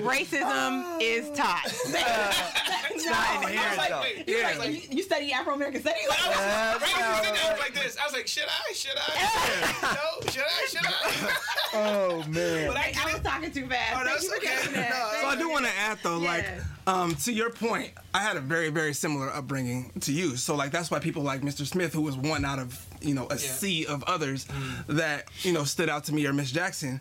[0.00, 1.66] Racism is taught.
[2.92, 4.00] It's not I was inherent like, though.
[4.02, 4.58] wait, Yeah.
[4.58, 6.02] Like, you, you study Afro American studies?
[6.10, 7.96] I was, Yeah, right when you said that, I was like this.
[7.96, 8.72] I was like, should I?
[8.74, 9.96] Should I?
[9.96, 10.66] no, should I?
[10.68, 11.36] Should I?
[11.72, 12.68] Oh man.
[12.68, 13.92] But I I was talking too fast.
[13.94, 14.72] Oh, Thank that's you for okay.
[14.80, 14.90] that.
[14.90, 16.46] No, Thank So I do want to add though, like,
[16.86, 20.36] um, to your point, I had a very, very similar upbringing to you.
[20.36, 21.66] So like that's why people like Mr.
[21.66, 24.46] Smith, who was one out of you know a sea of others
[24.88, 27.00] that you know stood out to me, or Miss Jackson.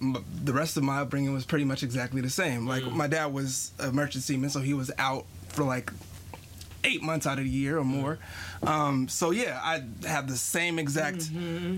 [0.00, 2.66] The rest of my upbringing was pretty much exactly the same.
[2.66, 5.92] Like my dad was a merchant seaman, so he was out for like
[6.84, 8.18] eight months out of the year or more.
[8.62, 11.30] Um, so yeah, I have the same exact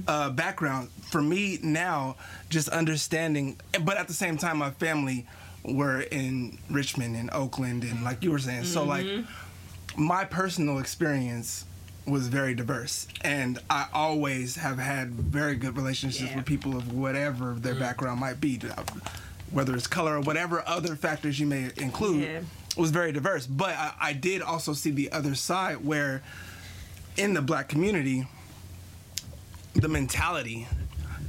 [0.09, 0.89] uh, background.
[1.11, 2.17] For me now,
[2.49, 5.27] just understanding, but at the same time, my family
[5.65, 9.07] were in Richmond and Oakland, and like you were saying, so like
[9.97, 11.65] my personal experience
[12.07, 16.37] was very diverse, and I always have had very good relationships Yeah.
[16.37, 18.61] with people of whatever their background might be,
[19.51, 22.41] whether it's color or whatever other factors you may include Yeah.
[22.77, 23.47] Was very diverse.
[23.47, 26.22] But I, I did also see the other side where
[27.16, 28.27] in the black community,
[29.75, 30.66] the mentality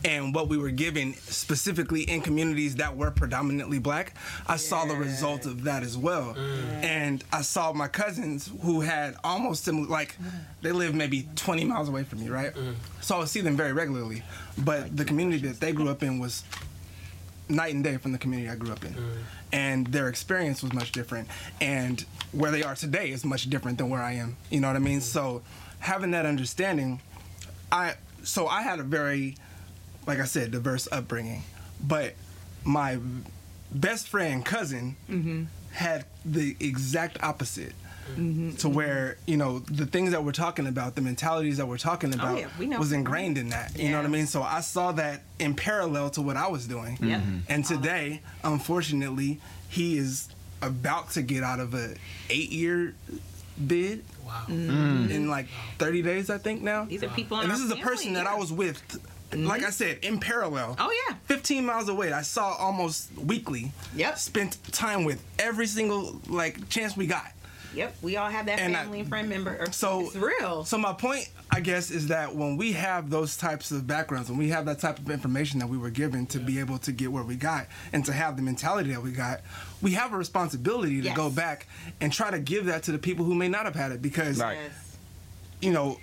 [0.03, 4.13] and what we were given specifically in communities that were predominantly black,
[4.47, 6.35] I saw the result of that as well.
[6.35, 6.83] Mm.
[6.83, 10.15] And I saw my cousins who had almost similar, like
[10.61, 12.53] they lived maybe 20 miles away from me, right?
[12.53, 12.75] Mm.
[13.01, 14.21] So I would see them very regularly.
[14.57, 16.43] But the community that they grew up in was
[17.49, 18.93] night and day from the community I grew up in.
[18.93, 19.17] Mm.
[19.55, 21.29] And their experience was much different.
[21.61, 22.03] And
[22.33, 24.35] where they are today is much different than where I am.
[24.49, 24.99] You know what I mean?
[24.99, 25.17] Mm-hmm.
[25.17, 25.43] So
[25.79, 26.99] having that understanding,
[27.71, 27.93] I
[28.23, 29.37] so I had a very,
[30.05, 31.43] like I said, diverse upbringing.
[31.81, 32.15] But
[32.65, 32.99] my
[33.71, 35.43] best friend cousin mm-hmm.
[35.71, 37.73] had the exact opposite.
[38.11, 38.51] Mm-hmm.
[38.57, 42.11] To where you know the things that we're talking about, the mentalities that we're talking
[42.13, 43.77] oh, about, yeah, we was ingrained in that.
[43.77, 44.27] You know what I mean?
[44.27, 46.99] So I saw that in parallel to what I was doing.
[47.01, 47.19] Yep.
[47.19, 47.37] Mm-hmm.
[47.49, 49.39] And today, unfortunately,
[49.69, 50.29] he is
[50.61, 51.95] about to get out of a
[52.29, 52.93] eight year
[53.67, 54.43] bid Wow.
[54.47, 55.11] Mm.
[55.11, 55.47] in like
[55.77, 56.85] 30 days, I think now.
[56.85, 58.33] These are people in And this is a person that yeah.
[58.33, 58.81] I was with,
[59.31, 59.67] like mm-hmm.
[59.67, 60.75] I said, in parallel.
[60.79, 61.15] Oh, yeah.
[61.25, 62.11] 15 miles away.
[62.11, 63.71] I saw almost weekly.
[63.95, 64.17] Yep.
[64.17, 67.31] Spent time with every single like chance we got.
[67.75, 69.65] Yep, we all have that And I- family and friend member.
[69.71, 70.63] So it's real.
[70.65, 74.37] So my point, I guess, is that when we have those types of backgrounds, when
[74.37, 77.11] we have that type of information that we were given to be able to get
[77.11, 79.41] where we got and to have the mentality that we got,
[79.81, 81.17] we have a responsibility to Yes.
[81.17, 81.67] go back
[82.01, 84.39] and try to give that to the people who may not have had it because
[84.39, 84.57] Right.
[84.61, 84.97] Yes.
[85.61, 85.99] you know.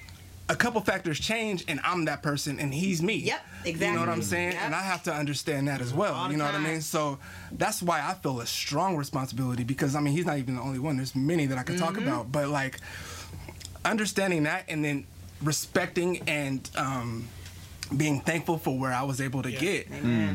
[0.53, 3.15] A couple factors change, and I'm that person, and he's me.
[3.15, 3.87] Yep, exactly.
[3.87, 4.53] You know what I'm saying?
[4.53, 4.63] Yep.
[4.63, 6.15] And I have to understand that as well.
[6.15, 6.83] All You know what I mean?
[6.83, 7.19] So
[7.53, 10.79] that's why I feel a strong responsibility because I mean he's not even the only
[10.79, 10.97] one.
[10.99, 11.85] There's many that I could Mm-hmm.
[11.85, 12.81] talk about, but like
[13.85, 15.07] understanding that and then
[15.43, 17.29] respecting and um,
[17.97, 19.61] being thankful for where I was able to Yeah.
[19.61, 19.91] get.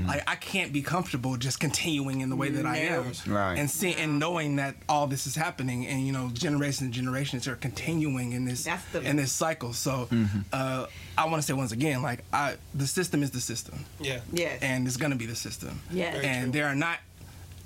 [0.08, 3.58] Like I can't be comfortable just continuing in the way that I am, Right.
[3.58, 7.48] and seeing and knowing that all this is happening, and you know, generations and generations
[7.48, 9.74] are continuing in this the- in this cycle.
[9.74, 10.08] So,
[10.54, 10.86] uh,
[11.18, 14.20] I want to say once again, like I, the system is the system, Yeah.
[14.32, 14.60] Yes.
[14.62, 15.82] and it's gonna be the system.
[15.92, 16.14] Yes.
[16.16, 16.52] Very and true.
[16.62, 17.00] there are not.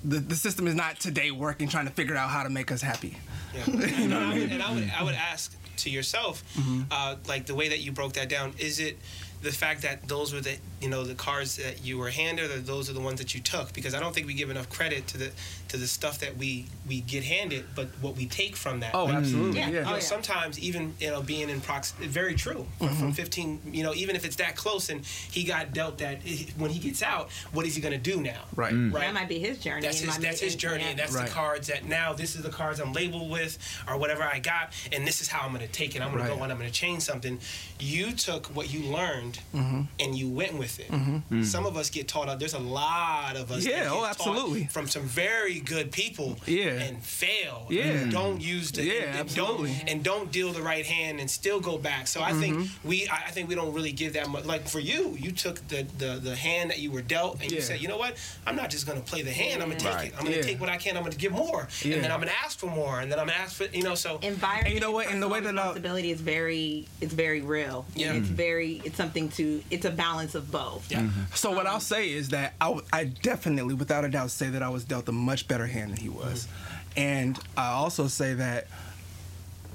[0.04, 2.82] The, the system is not today working trying to figure out how to make us
[2.82, 3.18] happy.
[3.54, 3.62] Yeah.
[3.66, 6.82] and, I would, and I would I would ask to yourself, Mm-hmm.
[6.90, 8.98] uh, like the way that you broke that down, is it
[9.42, 12.58] the fact that those were the you know the cards that you were handed, or
[12.58, 13.72] those are the ones that you took?
[13.72, 15.30] Because I don't think we give enough credit to the
[15.68, 18.94] to the stuff that we we get handed, but what we take from that.
[18.94, 19.68] Oh, Like, absolutely, Yeah.
[19.68, 19.72] yeah.
[19.78, 20.00] you know, Oh, yeah.
[20.00, 22.98] sometimes even you know being in prox very true from, Mm-hmm.
[23.00, 26.18] from 15 you know even if it's that close and he got dealt that
[26.58, 28.72] when he gets out what is he going to do now Right.
[28.74, 28.92] Mm.
[28.92, 29.82] right That might be his journey.
[29.82, 31.26] that's his, that's his journey, and that's Right.
[31.26, 34.72] the cards that now this is the cards I'm labeled with, or whatever I got,
[34.92, 36.02] and this is how I'm going to take it.
[36.02, 37.38] I'm going to go and I'm going to change something.
[37.80, 39.82] You took what you learned Mm-hmm.
[40.00, 41.44] and you went with it.
[41.44, 42.28] Some of us get taught.
[42.28, 43.64] out There's a lot of us.
[43.64, 44.64] that Yeah, get oh, absolutely.
[44.66, 46.36] From some very good people.
[46.46, 46.80] Yeah.
[46.80, 47.66] And fail.
[47.70, 47.84] Yeah.
[47.84, 48.84] And don't use the.
[48.84, 49.70] Yeah, and, and absolutely.
[49.70, 49.78] Mm-hmm.
[49.78, 52.06] Don't, and don't deal the right hand and still go back.
[52.06, 53.08] So I think we.
[53.08, 54.44] I I think we don't really give that much.
[54.44, 57.60] Like for you, you took the the, the hand that you were dealt, and you
[57.60, 58.16] said, you know what?
[58.46, 59.62] I'm not just going to play the hand.
[59.62, 60.08] I'm going to take Right.
[60.08, 60.14] it.
[60.16, 60.44] I'm going to Yeah.
[60.52, 60.96] take what I can.
[60.96, 61.94] I'm going to give more, Yeah.
[61.94, 63.64] and then I'm going to ask for more, and then I'm going to ask for
[63.76, 63.94] you know.
[63.94, 64.66] So environment.
[64.66, 65.08] And you know what?
[65.08, 67.84] And the way that I- responsibility is very, it's very real.
[67.94, 68.08] Yeah.
[68.10, 70.90] And it's very, it's something to, it's a balance of both.
[70.90, 71.34] yeah, mm-hmm.
[71.34, 74.84] So what I'll say is that I definitely, without a doubt, say that I was
[74.84, 77.00] dealt a much better hand than he was, mm-hmm.
[77.00, 78.66] and I also say that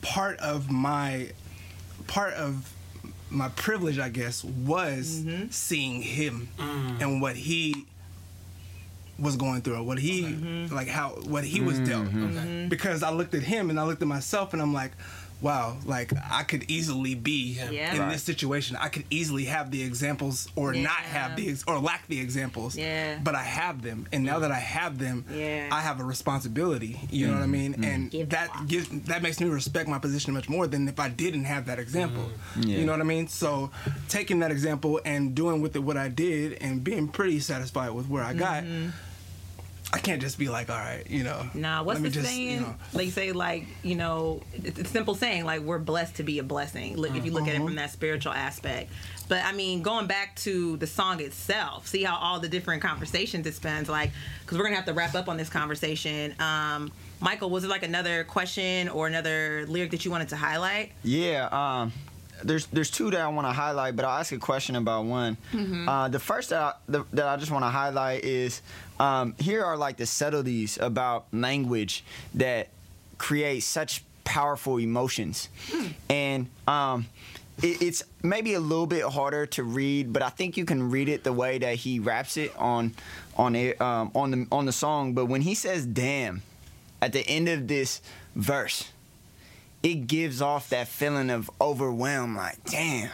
[0.02, 1.32] part of my
[2.08, 2.74] part of
[3.30, 5.50] my privilege, I guess, was mm-hmm.
[5.50, 7.02] seeing him mm.
[7.02, 7.86] and what he
[9.20, 10.24] was going through, or what he
[10.72, 12.08] like how what he was dealt.
[12.70, 14.92] Because I looked at him and I looked at myself and I'm like,
[15.42, 17.94] wow, like I could easily be Yeah.
[17.94, 18.12] in Right.
[18.12, 18.76] this situation.
[18.76, 22.76] I could easily have the examples or not have the ex- or lack the examples.
[22.76, 23.20] Yeah.
[23.24, 25.70] But I have them, and now that I have them, Yeah.
[25.72, 27.00] I have a responsibility.
[27.12, 27.52] You know what I mm-hmm.
[27.52, 27.74] mean?
[27.74, 27.84] Mm-hmm.
[27.84, 31.10] And Give that gives that makes me respect my position much more than if I
[31.10, 32.32] didn't have that example.
[32.60, 32.78] Yeah.
[32.78, 33.28] You know what I mean?
[33.28, 33.72] So
[34.10, 38.08] taking that example and doing with it what I did and being pretty satisfied with
[38.10, 38.64] where I got.
[39.94, 41.50] I can't just be like, all right, you know.
[41.54, 42.50] Nah, what's let me the just, saying?
[42.52, 46.24] you know, They say like, you know, it's a simple saying like we're blessed to
[46.24, 46.98] be a blessing.
[46.98, 47.68] Look, if you look at it Uh-huh.
[47.68, 48.92] from that spiritual aspect.
[49.30, 53.48] But I mean, going back to the song itself, see how all the different conversations
[53.48, 53.88] it spans.
[53.88, 54.12] Like,
[54.42, 56.36] because we're gonna have to wrap up on this conversation.
[56.40, 60.92] Um, Michael, was it like another question or another lyric that you wanted to highlight?
[61.04, 61.94] Yeah, um,
[62.44, 65.38] there's there's two that I want to highlight, but I'll ask a question about one.
[65.88, 68.62] Uh, the first that I, the, that I just want to highlight is
[69.00, 72.04] um, here are like the subtleties about language
[72.36, 72.70] that
[73.18, 75.50] create such powerful emotions,
[76.10, 77.08] and um,
[77.64, 81.10] it, it's maybe a little bit harder to read, but I think you can read
[81.10, 82.94] it the way that he raps it on
[83.36, 85.14] on it um, on the on the song.
[85.14, 86.42] But when he says "damn"
[87.02, 88.02] at the end of this
[88.36, 88.92] verse
[89.84, 93.12] it gives off that feeling of overwhelm like damn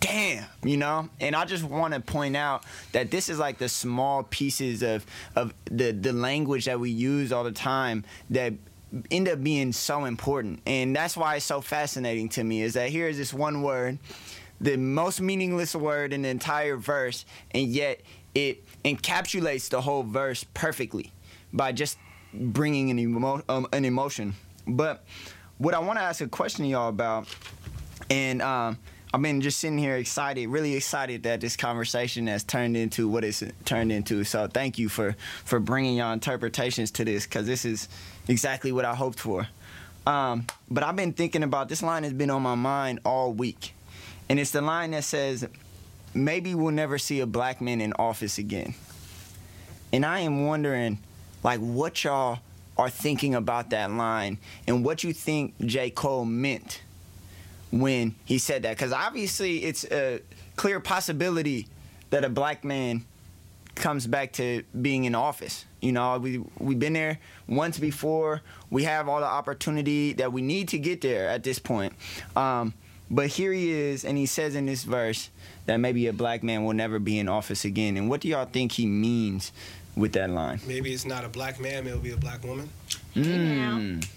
[0.00, 1.08] damn you know?
[1.20, 5.06] And i just want to point out that this is like the small pieces of
[5.36, 8.54] of the the language that we use all the time that
[9.10, 10.60] end up being so important.
[10.66, 13.98] And that's why it's so fascinating to me is that here is this one word
[14.60, 18.00] the most meaningless word in the entire verse and yet
[18.34, 21.10] it encapsulates the whole verse perfectly
[21.52, 21.98] by just
[22.32, 24.34] bringing an, emo- um, an emotion.
[24.66, 25.04] But
[25.62, 27.28] what I want to ask a question to y'all about,
[28.10, 28.78] and um,
[29.14, 33.22] I've been just sitting here excited, really excited that this conversation has turned into what
[33.22, 34.24] it's turned into.
[34.24, 37.88] So thank you for for bringing y'all interpretations to this, because this is
[38.26, 39.46] exactly what I hoped for.
[40.04, 43.72] Um, but I've been thinking about this line has been on my mind all week,
[44.28, 45.46] and it's the line that says,
[46.12, 48.74] "Maybe we'll never see a black man in office again."
[49.92, 50.98] And I am wondering,
[51.44, 52.40] like, what y'all
[52.76, 55.90] are thinking about that line and what you think J.
[55.90, 56.82] Cole meant
[57.70, 58.76] when he said that.
[58.76, 60.20] Because obviously, it's a
[60.56, 61.66] clear possibility
[62.10, 63.04] that a black man
[63.74, 65.64] comes back to being in office.
[65.80, 67.18] You know, we we've been there
[67.48, 68.42] once before.
[68.70, 71.94] We have all the opportunity that we need to get there at this point.
[72.36, 72.74] Um,
[73.10, 75.28] but here he is, and he says in this verse
[75.66, 77.96] that maybe a black man will never be in office again.
[77.96, 79.52] And what do y'all think he means
[79.96, 80.60] with that line?
[80.66, 82.68] maybe it's not a black man, maybe it'll be a black woman.
[83.14, 83.78] now.
[83.78, 84.08] Mm,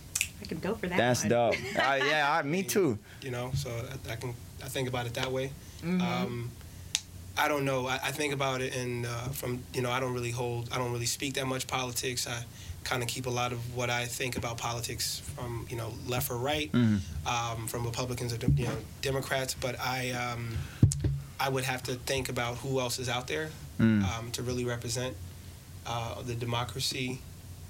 [0.42, 0.98] I could go for that.
[0.98, 1.30] that's one.
[1.30, 1.56] dope.
[1.76, 2.98] Uh, yeah, I, me too.
[3.22, 5.52] You know, so I, I can I think about it that way.
[5.84, 6.02] Mm-hmm.
[6.02, 6.52] Um,
[7.38, 7.88] I don't know.
[7.88, 10.70] I, I think about it, and uh, from you know, I don't really hold.
[10.72, 12.28] I don't really speak that much politics.
[12.28, 12.44] I
[12.84, 16.32] kind of keep a lot of what I think about politics from you know left
[16.32, 19.54] or right, um, from Republicans or you know Democrats.
[19.54, 20.58] But I um,
[21.40, 23.50] I would have to think about who else is out there
[23.80, 25.16] um, to really represent
[25.86, 27.20] uh, the democracy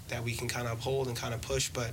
[0.10, 1.70] that we can kind of uphold and kind of push.
[1.70, 1.92] But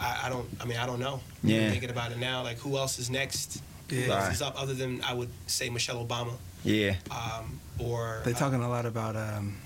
[0.00, 0.48] I, I don't.
[0.60, 1.20] I mean, I don't know.
[1.42, 1.64] Yeah.
[1.66, 2.42] I'm thinking about it now.
[2.42, 3.62] Like who else is next?
[3.90, 4.00] Yeah.
[4.02, 6.32] Who else is up other than I would say Michelle Obama
[6.62, 6.94] Yeah.
[7.10, 9.16] um, or They're uh, talking a lot about.
[9.16, 9.58] Um,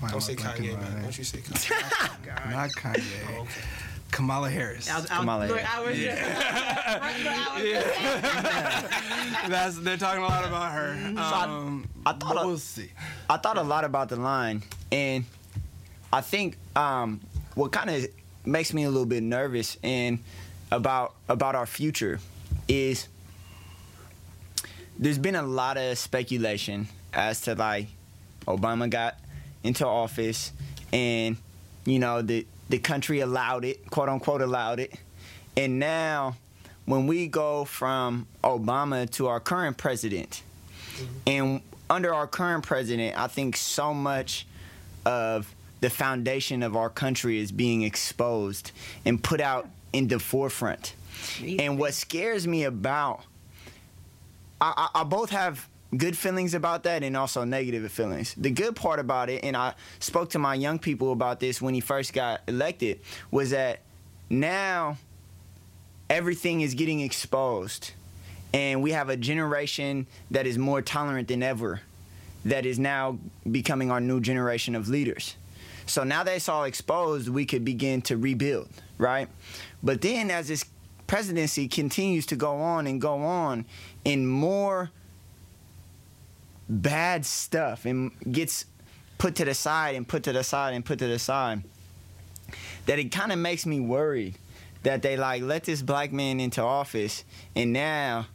[0.00, 1.02] why am don't I say Kanye, man.
[1.02, 2.50] Don't you say Kanye?
[2.50, 3.04] Not Kanye.
[3.38, 3.60] Oh, okay.
[4.10, 4.88] Kamala Harris.
[4.88, 5.70] I was, I was, Kamala look, Harris.
[5.74, 6.22] I was just,
[8.22, 8.82] I
[9.42, 10.96] was- That's they're talking a lot about her.
[11.16, 12.90] I- Um, I thought but we'll see.
[13.28, 15.24] I thought a lot about the line, and
[16.12, 17.20] I think um,
[17.54, 18.06] what kind of
[18.44, 20.18] makes me a little bit nervous and
[20.70, 22.20] about about our future
[22.68, 23.08] is
[24.98, 27.88] there's been a lot of speculation as to like
[28.46, 29.18] Obama got
[29.62, 30.52] into office
[30.92, 31.36] and
[31.84, 34.92] you know the the country allowed it, quote unquote allowed it.
[35.56, 36.34] And now
[36.86, 40.42] when we go from Obama to our current president,
[40.96, 41.04] mm-hmm.
[41.28, 44.48] and under our current president, I think so much
[45.06, 48.72] of the foundation of our country is being exposed
[49.04, 50.96] and put out in the forefront.
[51.40, 53.22] And what scares me about,
[54.60, 58.34] I, I, I both have good feelings about that and also negative feelings.
[58.34, 61.74] The good part about it, and I spoke to my young people about this when
[61.74, 63.80] he first got elected, was that
[64.30, 64.96] now
[66.08, 67.92] everything is getting exposed.
[68.52, 71.80] And we have a generation that is more tolerant than ever,
[72.44, 73.18] that is now
[73.50, 75.36] becoming our new generation of leaders.
[75.86, 79.28] So now that it's all exposed, we could begin to rebuild, right?
[79.82, 80.64] But then as this
[81.06, 83.66] presidency continues to go on and go on,
[84.06, 84.90] and more
[86.68, 88.66] bad stuff and gets
[89.18, 91.62] put to the side and put to the side and put to the side,
[92.86, 94.36] that it kind of makes me worried
[94.82, 97.24] that they like let this black man into office
[97.56, 98.26] and now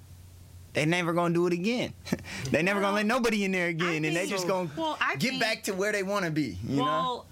[0.73, 1.93] they never gonna do it again.
[2.51, 5.41] they never gonna let nobody in there again, and they just gonna Well, get think-
[5.41, 6.57] back to where they want to be.
[6.63, 7.25] You know?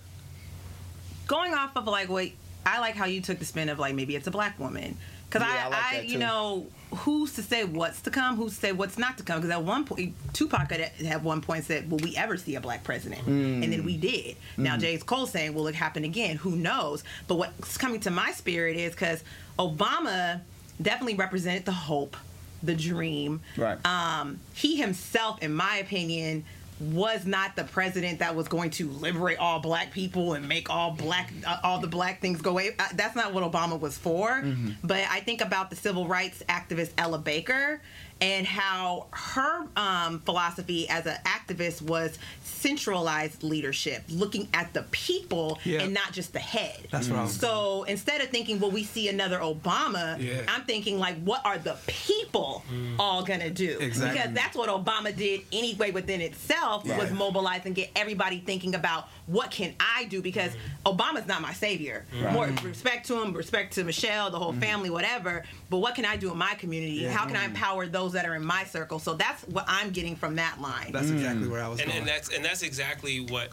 [1.28, 2.30] going off of like what
[2.66, 4.98] I like how you took the spin of like maybe it's a black woman
[5.30, 8.54] because Yeah, I I, like I, you know who's to say what's to come, who's
[8.56, 11.66] to say what's not to come because at one point Tupac had at one point
[11.66, 13.64] said, "Will we ever see a black president?" Mm.
[13.64, 14.38] And then we did.
[14.56, 17.04] Now James Cole saying, "Will it happen again?" Who knows?
[17.28, 19.24] But what's coming to my spirit is because
[19.60, 20.42] Obama
[20.82, 22.16] definitely represented the hope,
[22.64, 23.42] the dream.
[23.58, 23.84] Right.
[23.86, 26.46] Um, he himself, in my opinion,
[26.80, 30.92] was not the president that was going to liberate all black people and make all
[30.92, 32.76] black uh, all the black things go away.
[32.78, 34.44] Uh, that's not what Obama was for.
[34.84, 37.82] But I think about the civil rights activist Ella Baker
[38.22, 45.60] and how her um, philosophy as an activist was centralized leadership, looking at the people
[45.64, 45.82] Yeah.
[45.84, 46.88] and not just the head.
[46.92, 47.34] That's what was.
[47.36, 50.42] So instead of thinking, well, we see another Obama, Yeah.
[50.48, 52.96] I'm thinking like, what are the people mm.
[52.98, 53.78] all gonna do?
[53.80, 54.18] Exactly.
[54.18, 59.08] Because that's what Obama did anyway within itself was mobilize and get everybody thinking about
[59.28, 60.96] what can I do because mm.
[60.96, 62.06] Obama's not my savior.
[62.32, 62.64] More mm.
[62.64, 65.44] respect to him, respect to Michelle, the whole family, whatever.
[65.70, 66.94] But what can I do in my community?
[66.94, 67.12] Yeah.
[67.12, 69.00] How can I empower those that are in my circle?
[69.00, 70.92] So that's what I'm getting from that line.
[70.92, 71.14] That's mm.
[71.14, 72.00] exactly where I was and, going.
[72.00, 73.50] and that's and that's exactly what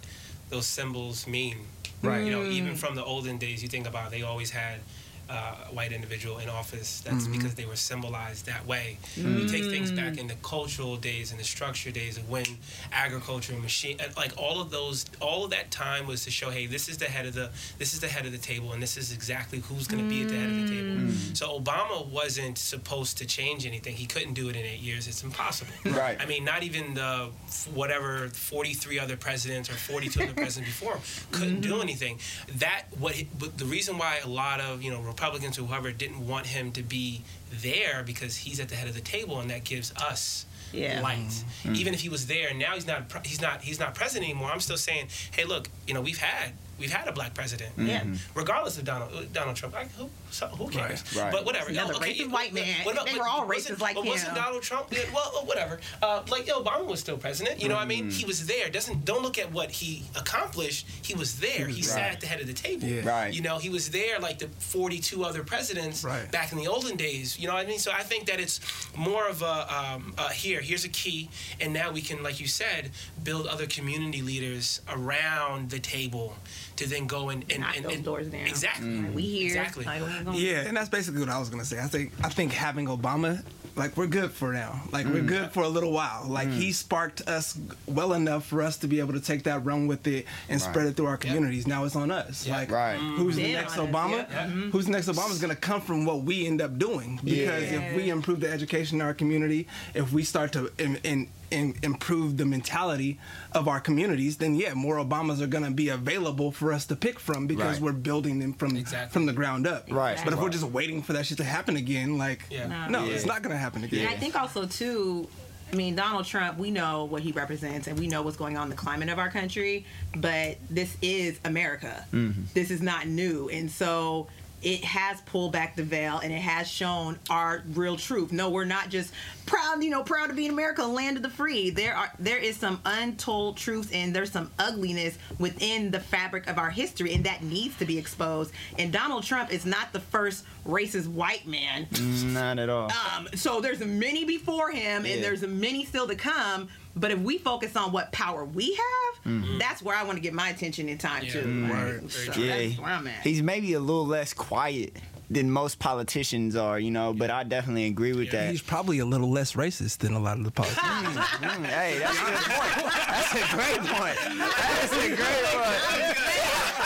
[0.51, 1.59] those symbols mean.
[2.03, 2.25] Right.
[2.25, 2.77] You know, even mm.
[2.77, 4.81] from the olden days, you think about it, they always had
[5.29, 7.01] uh, white individual in office.
[7.01, 7.33] That's mm-hmm.
[7.33, 8.99] because they were symbolized that way.
[9.17, 9.47] You mm-hmm.
[9.47, 10.43] take things back in the mm.
[10.43, 12.45] cultural days and the structure days of when
[12.93, 16.51] agriculture and machine, uh, like all of those, all of that time was to show,
[16.51, 18.83] hey, this is the head of the, this is the head of the table, and
[18.83, 21.01] this is exactly who's going to be at the head of the table.
[21.01, 21.37] Mm.
[21.37, 23.95] So Obama wasn't supposed to change anything.
[23.95, 25.09] He couldn't do it in eight years.
[25.09, 25.73] It's impossible.
[25.95, 26.21] Right.
[26.21, 27.31] I mean, not even the
[27.73, 31.83] whatever 43 other presidents or 42 other presidents before him couldn't do mm-hmm.
[31.83, 32.19] anything.
[32.57, 35.93] That what he, but the reason why a lot of you know Republicans or whoever
[35.93, 39.49] didn't want him to be there because he's at the head of the table and
[39.51, 41.01] that gives us Yeah.
[41.03, 41.19] light.
[41.29, 41.77] Mm-hmm.
[41.77, 43.03] Even if he was there, now he's not.
[43.25, 43.63] He's not.
[43.63, 44.51] He's not president anymore.
[44.51, 45.07] I'm still saying,
[45.37, 46.53] hey, look, you know, we've had.
[46.79, 48.05] We've had a black president, Yeah.
[48.35, 49.75] regardless of Donald Donald Trump.
[49.75, 51.03] Like, who, so, who cares?
[51.17, 51.31] Right.
[51.33, 51.71] But whatever.
[51.71, 52.85] Another Oh, racist yeah, white man.
[52.85, 54.35] what about- They were all wasn't- racist like but wasn't.
[54.35, 54.89] Donald Trump?
[54.91, 55.79] Yeah, well, uh, whatever.
[56.03, 57.61] Uh, like Obama was still president.
[57.63, 58.11] You know what I mean?
[58.11, 58.69] He was there.
[58.71, 60.87] Doesn't don't look at what he accomplished.
[61.03, 61.67] He was there.
[61.69, 62.87] He sat at the head of the table.
[62.89, 63.09] Yeah.
[63.09, 63.33] Right.
[63.33, 66.31] You know, he was there like the 42 other presidents Right.
[66.31, 67.39] back in the olden days.
[67.39, 67.79] You know what I mean?
[67.79, 68.61] So I think that it's
[68.97, 70.61] more of a um, uh, here.
[70.61, 71.29] Here's a key,
[71.61, 72.91] and now we can, like you said,
[73.23, 76.37] build other community leaders around the table
[76.77, 78.47] to then go and and, Knock and, those and- doors down.
[78.47, 78.87] Exactly.
[78.87, 79.15] Mm.
[79.15, 79.47] We here.
[79.47, 79.85] Exactly.
[79.85, 81.79] Like, we ain't gonna- Yeah, and that's basically what I was gonna say.
[81.79, 83.43] I think I think having Obama
[83.77, 84.83] like we're good for now.
[84.93, 85.27] Like we're mm.
[85.27, 86.25] good for a little while.
[86.29, 86.75] Like he mm.
[86.75, 90.27] sparked us well enough for us to be able to take that run with it
[90.49, 91.67] and spread it through our communities.
[91.67, 92.47] Now it's on us.
[92.47, 92.57] Yeah.
[92.59, 92.97] Like Right.
[92.97, 94.31] who's the next Obama?
[94.31, 94.47] yeah.
[94.47, 94.71] Mm-hmm.
[94.71, 97.19] Who's the next Obama is going to come from what we end up doing.
[97.23, 97.81] Because Yeah.
[97.81, 101.75] if we improve the education in our community, if we start to in, in, in
[101.83, 103.19] improve the mentality
[103.53, 106.97] of our communities, then yeah, more Obamas are going to be available for us to
[106.97, 107.81] pick from because Right.
[107.83, 109.13] we're building them from Exactly.
[109.13, 109.91] from the ground up.
[109.91, 110.21] Right.
[110.23, 112.89] But if we're just waiting for that shit to happen again, like Yeah.
[112.89, 113.13] no, Yeah.
[113.15, 114.01] it's not going to happen again.
[114.07, 115.29] And I think also too,
[115.73, 118.65] I mean, Donald Trump, we know what he represents and we know what's going on
[118.65, 119.87] in the climate of our country,
[120.17, 122.05] but this is America.
[122.13, 122.43] Mm-hmm.
[122.53, 123.49] This is not new.
[123.49, 124.27] And so
[124.65, 128.33] it has pulled back the veil and it has shown our real truth.
[128.33, 129.13] No, we're not just
[129.47, 131.71] proud, you know, proud to be in America, land of the free.
[131.71, 136.59] There are there is some untold truths and there's some ugliness within the fabric of
[136.59, 138.53] our history and that needs to be exposed.
[138.79, 141.87] And Donald Trump is not the first racist white man
[142.33, 142.91] Not at all.
[143.15, 145.13] um, so there's many before him, Yeah.
[145.15, 146.69] and there's many still to come.
[146.97, 150.33] But if we focus on what power we have, that's where I want to get
[150.35, 151.33] my attention in time Yeah.
[151.33, 151.43] too.
[151.43, 151.63] Mm.
[151.69, 152.11] Like, Word.
[152.13, 153.23] so yeah, that's where I'm at.
[153.23, 154.97] he's maybe a little less quiet
[155.31, 157.13] than most politicians are, you know.
[157.15, 158.43] But I definitely agree with Yeah.
[158.45, 158.51] that.
[158.51, 161.17] He's probably a little less racist than a lot of the politicians.
[161.17, 162.97] Mm, hey, that's a good point.
[163.09, 164.19] That's a great point.
[164.39, 166.85] That's a great point.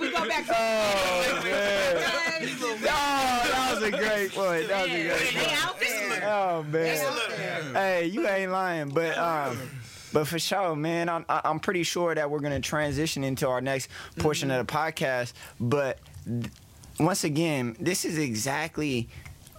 [0.00, 0.58] We, go back to to.
[0.58, 1.96] Oh man.
[2.60, 4.68] Oh, that was a great point.
[4.68, 5.50] That was a Yeah, great they point.
[6.28, 6.96] Oh man.
[7.74, 9.58] Hey, you ain't lying, but um,
[10.12, 13.60] but for sure, man, I'm I- I'm pretty sure that we're gonna transition into our
[13.60, 15.32] next portion of the podcast.
[15.60, 16.46] But th-
[17.00, 19.08] once again, this is exactly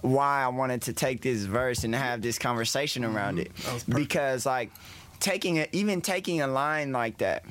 [0.02, 3.90] why I wanted to take this verse and have this conversation around it, was perfect.
[3.94, 4.70] because like
[5.20, 7.44] taking a, even taking a line like that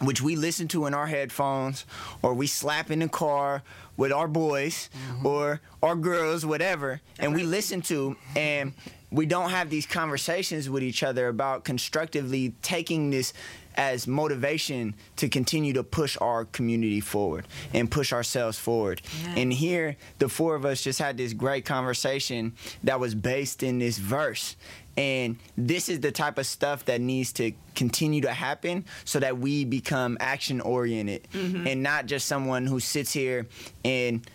[0.00, 1.84] which we listen to in our headphones
[2.22, 3.62] or we slap in the car
[4.00, 5.26] with our boys mm-hmm.
[5.26, 8.72] or our girls whatever and we listen to and
[9.12, 13.34] we don't have these conversations with each other about constructively taking this
[13.76, 19.02] as motivation to continue to push our community forward and push ourselves forward.
[19.22, 19.34] Yeah.
[19.36, 22.54] And here, the four of us just had this great conversation
[22.84, 24.56] that was based in this verse.
[24.96, 29.38] And this is the type of stuff that needs to continue to happen so that
[29.38, 31.66] we become action oriented mm-hmm.
[31.66, 33.46] and not just someone who sits here
[33.84, 34.28] and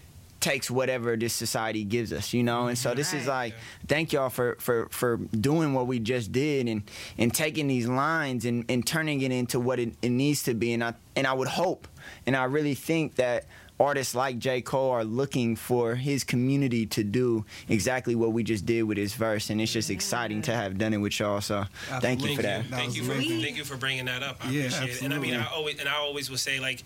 [0.46, 2.68] takes whatever this society gives us, you know?
[2.68, 3.56] And so this is like
[3.88, 6.84] thank y'all for for for doing what we just did and
[7.18, 10.74] and taking these lines and, and turning it into what it, it needs to be.
[10.74, 11.88] And I and I would hope
[12.28, 13.46] and I really think that
[13.80, 14.62] artists like J.
[14.62, 19.16] Cole are looking for his community to do exactly what we just did with his
[19.16, 19.50] verse.
[19.50, 21.42] And it's just exciting to have done it with y'all.
[21.42, 21.66] So
[22.00, 22.70] thank you for that.
[22.70, 23.42] That Thank you for amazing.
[23.42, 24.38] thank you for bringing that up.
[24.46, 25.02] I Yeah, appreciate it.
[25.02, 26.84] And I mean, I always and I always will say like,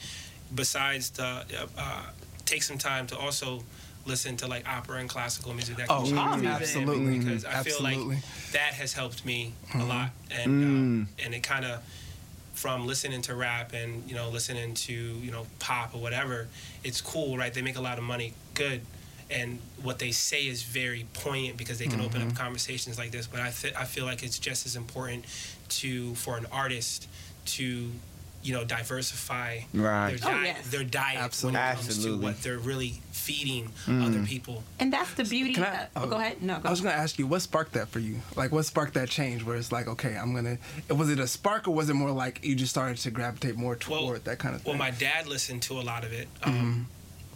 [0.55, 2.03] besides the uh, uh,
[2.49, 3.63] take some time to also
[4.05, 5.77] listen to like opera and classical music.
[5.77, 6.01] That Oh,
[6.37, 7.19] me, absolutely.
[7.19, 8.19] because I feel like Absolutely.
[8.53, 11.03] that has helped me a lot, and Mm.
[11.03, 11.81] uh, and it kind of
[12.53, 16.47] from listening to rap and you know listening to you know pop or whatever,
[16.83, 17.53] it's cool, right?
[17.53, 18.81] They make a lot of money, good.
[19.31, 23.27] And what they say is very poignant because they can open up conversations like this.
[23.27, 25.23] But I, th- I feel like it's just as important
[25.69, 27.07] to for an artist
[27.57, 27.91] to,
[28.41, 30.17] you know, diversify Right.
[30.21, 30.67] their Oh, diet, yes.
[30.69, 31.59] their diet Absolutely.
[31.59, 32.17] when it comes Absolutely.
[32.19, 34.63] to what they're really feeding other people.
[34.79, 35.53] And that's the beauty.
[35.53, 36.41] Can I- oh, go ahead.
[36.41, 36.67] No, go.
[36.67, 38.21] I was gonna ask you, what sparked that for you?
[38.35, 40.57] Like, what sparked that change where it's like, okay, I'm gonna.
[40.89, 43.75] Was it a spark or was it more like you just started to gravitate more
[43.75, 44.71] toward Well- that kind of thing?
[44.71, 46.87] Well, my dad listened to a lot of it, um,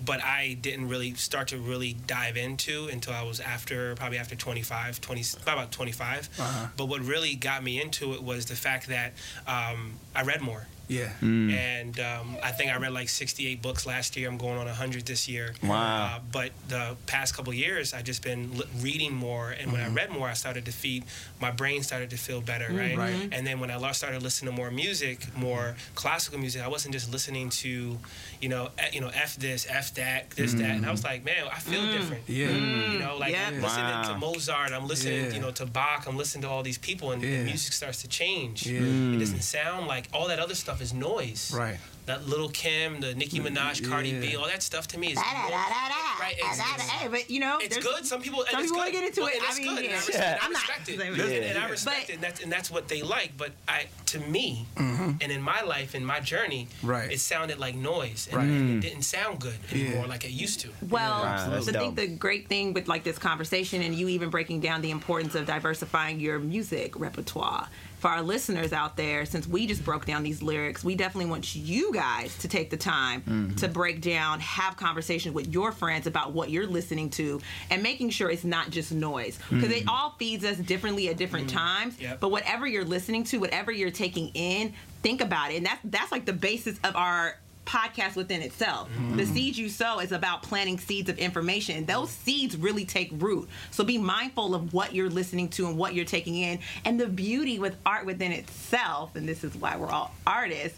[0.03, 4.35] but I didn't really start to really dive into until I was after probably after
[4.35, 6.29] 25, 20, about 25.
[6.39, 6.67] Uh-huh.
[6.75, 9.13] But what really got me into it was the fact that
[9.47, 10.67] um, I read more.
[10.87, 11.11] Yeah.
[11.21, 14.27] And um, I think I read like 68 books last year.
[14.29, 15.53] I'm going on 100 this year.
[15.63, 16.15] Wow.
[16.15, 19.51] Uh, but the past couple years, I've just been li- reading more.
[19.51, 21.03] And when I read more, I started to feed,
[21.41, 22.97] my brain started to feel better, right?
[22.97, 23.29] Right.
[23.31, 27.11] And then when I started listening to more music, more classical music, I wasn't just
[27.11, 27.97] listening to,
[28.41, 30.71] you know, eh, you know, F this, F that, this, that.
[30.71, 32.23] And I was like, man, I feel different.
[32.27, 32.49] Yeah.
[32.49, 33.47] You know, like Yeah.
[33.47, 34.13] I'm listening Wow.
[34.13, 35.33] to Mozart, I'm listening, Yeah.
[35.33, 37.43] you know, to Bach, I'm listening to all these people, and the Yeah.
[37.43, 38.65] music starts to change.
[38.65, 38.79] Yeah.
[38.81, 41.51] It doesn't sound like all that other stuff is noise.
[41.55, 41.77] Right.
[42.05, 44.19] That Lil' Kim, the Nicki Minaj, Cardi Yeah.
[44.19, 46.19] B, all that stuff to me is Da, da, da, da, da.
[46.19, 46.83] Right, it's- da, da.
[46.83, 48.05] Hey, but you know, it's good.
[48.05, 49.35] Some people, and some it's people wanna get into Well, it.
[49.37, 49.77] and I mean, good.
[49.85, 49.95] and I yeah.
[49.95, 50.31] respect, Yeah.
[50.33, 50.85] and I I'm not it.
[50.85, 53.37] saying And, and I respect But- it, and that's and that's what they like.
[53.37, 55.11] But I, to me, Mm-hmm.
[55.21, 57.09] and in my life, in my journey, Right.
[57.09, 58.47] it sounded like noise, and, Right.
[58.47, 60.09] and it didn't sound good anymore Yeah.
[60.09, 60.69] like it used to.
[60.81, 64.59] Well, Wow, I think the great thing with like this conversation and you even breaking
[64.59, 67.69] down the importance of diversifying your music repertoire
[68.03, 71.55] for our listeners out there, since we just broke down these lyrics, we definitely want
[71.55, 73.55] you guys to take the time mm-hmm.
[73.55, 77.39] to break down, have conversations with your friends about what you're listening to,
[77.69, 79.39] and making sure it's not just noise.
[79.49, 79.89] Because it mm-hmm.
[79.89, 81.57] all feeds us differently at different mm-hmm.
[81.57, 82.01] times.
[82.01, 82.19] Yep.
[82.19, 85.55] But whatever you're listening to, whatever you're taking in, think about it.
[85.55, 88.89] And that's that's like the basis of our podcast within itself.
[89.15, 89.33] The mm-hmm.
[89.33, 91.85] seeds you sow is about planting seeds of information.
[91.85, 93.49] Those seeds really take root.
[93.71, 96.59] So be mindful of what you're listening to and what you're taking in.
[96.85, 100.77] And the beauty with art within itself, and this is why we're all artists,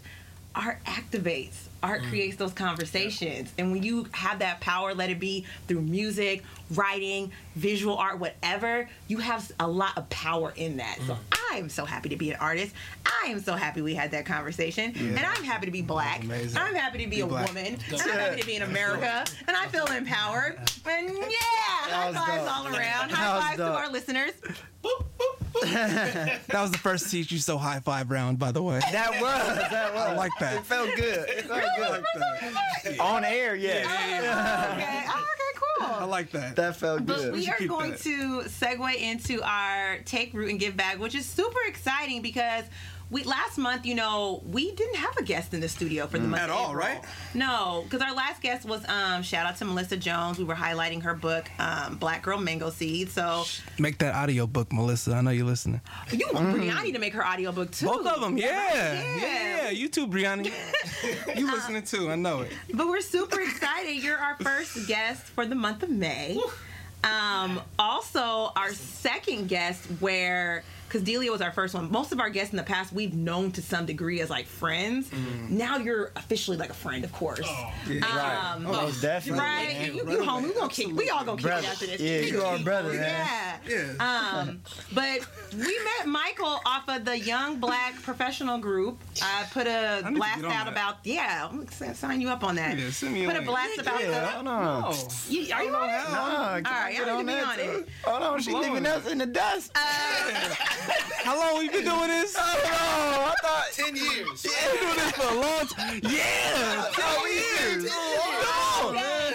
[0.54, 1.56] art activates.
[1.82, 2.08] Art mm.
[2.08, 3.52] creates those conversations.
[3.58, 8.88] And when you have that power, let it be through music, writing, visual art, whatever,
[9.08, 10.98] you have a lot of power in that.
[11.06, 11.38] So mm.
[11.52, 12.74] I am so happy to be an artist.
[13.04, 14.92] I am so happy we had that conversation.
[14.96, 16.24] And I'm happy to be black.
[16.24, 16.58] Amazing.
[16.60, 17.48] I'm happy to be, Be a black.
[17.48, 17.78] woman.
[17.90, 19.24] And I'm happy to be in America.
[19.46, 20.58] And I feel empowered.
[20.86, 22.56] And yeah, high fives dope.
[22.56, 23.10] all around.
[23.10, 24.32] High was fives to our listeners.
[25.62, 28.78] That was the first teach you so high five round, by the way.
[28.92, 29.70] That was.
[29.70, 30.02] That was.
[30.02, 30.56] I like that.
[30.56, 31.28] It felt good.
[31.28, 31.90] It felt I good.
[31.90, 32.04] like
[32.84, 33.00] that.
[33.00, 33.86] On air, yes.
[33.88, 35.04] Oh, okay.
[35.08, 35.86] Oh, okay, cool.
[36.00, 36.56] I like that.
[36.56, 37.32] That felt But good.
[37.32, 38.00] we are going that.
[38.02, 42.64] to segue into our take root and give back, which is super exciting because
[43.10, 46.26] we last month, you know, we didn't have a guest in the studio for the
[46.26, 46.74] month At of all, April.
[46.76, 47.04] right?
[47.34, 50.38] No, because our last guest was um, shout out to Melissa Jones.
[50.38, 53.10] We were highlighting her book, um, Black Girl Mango Seed.
[53.10, 53.44] So
[53.78, 55.14] Make that audio book, Melissa.
[55.14, 55.80] I know you're listening.
[56.10, 57.86] you want Brianni to make her audio book too.
[57.86, 58.72] Both of them, yeah.
[59.20, 59.56] Yeah.
[59.66, 60.50] Yeah, you too, Brianna.
[61.36, 62.52] you listening too, I know it.
[62.74, 64.02] But we're super excited.
[64.02, 66.40] You're our first guest for the month of May.
[67.04, 70.64] Um, also, our second guest, where
[70.96, 71.90] because Delia was our first one.
[71.90, 75.10] Most of our guests in the past we've known to some degree as like friends.
[75.50, 77.46] Now you're officially like a friend, of course.
[77.86, 78.02] Right.
[78.54, 79.40] Um, Most definitely.
[79.40, 79.94] Right, man.
[79.94, 80.44] you, you home.
[80.44, 80.88] We gonna kick.
[80.96, 81.66] We all gonna kick Brother.
[81.66, 82.00] it after this.
[82.00, 83.58] Yeah, you are brother, man.
[83.68, 83.92] Yeah.
[83.98, 84.38] Yeah.
[84.40, 84.62] Um,
[84.94, 85.20] but
[85.52, 88.98] we met Michael off of the Young Black Professional Group.
[89.22, 90.68] I put a blast out that.
[90.68, 91.48] about yeah.
[91.50, 92.78] I'm gonna sign you up on that.
[92.78, 93.46] Yeah, send me put a link.
[93.46, 94.26] blast about Yeah, the.
[94.28, 94.84] hold on.
[94.86, 95.08] Oh.
[95.28, 96.10] You, are you on it?
[96.10, 97.88] Nah, All can I right, get I on need to be on it.
[98.04, 99.76] Hold on, she leaving us in the dust.
[100.34, 102.34] How long we been doing this?
[102.38, 102.70] oh, no,
[103.30, 103.64] I thought.
[103.72, 104.26] 10 years.
[104.42, 106.00] We've been doing this for a long time.
[106.02, 107.86] Yeah, ten years.
[107.90, 108.94] Oh,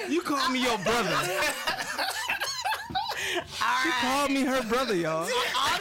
[0.10, 1.16] You called me your brother.
[1.16, 1.24] All
[3.84, 4.00] She right.
[4.02, 5.28] called me her brother, y'all.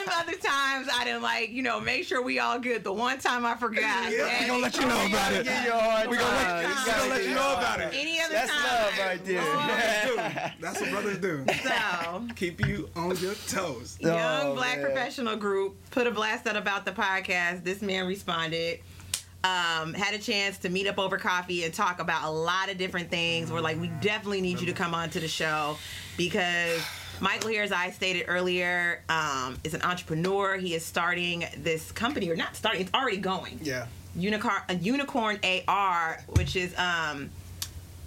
[0.01, 2.85] All them other times I didn't like, you know, make sure we all good.
[2.85, 4.11] The one time I forgot.
[4.11, 5.45] yeah, We and gonna let you know about it.
[5.45, 7.91] Give you We gonna let, we You gonna let you you know about it.
[7.95, 8.65] Any other That's time.
[8.65, 10.55] love right there.
[10.61, 11.45] That's what brothers do.
[11.63, 13.99] So, Keep you on your toes.
[14.01, 14.87] Young Oh, Black man.
[14.87, 17.65] Professional Group put a blast out about the podcast.
[17.65, 18.81] This man responded.
[19.43, 22.77] Um, had a chance to meet up over coffee and talk about a lot of
[22.77, 23.51] different things.
[23.51, 25.79] We're like, we definitely need you to come on to the show
[26.19, 26.83] because
[27.21, 30.57] Michael here, as I stated earlier, um, is an entrepreneur.
[30.57, 33.61] He is starting this company, or not starting, it's already going.
[33.63, 33.87] Yeah.
[34.17, 37.31] Unicorn, a unicorn AR, which is um,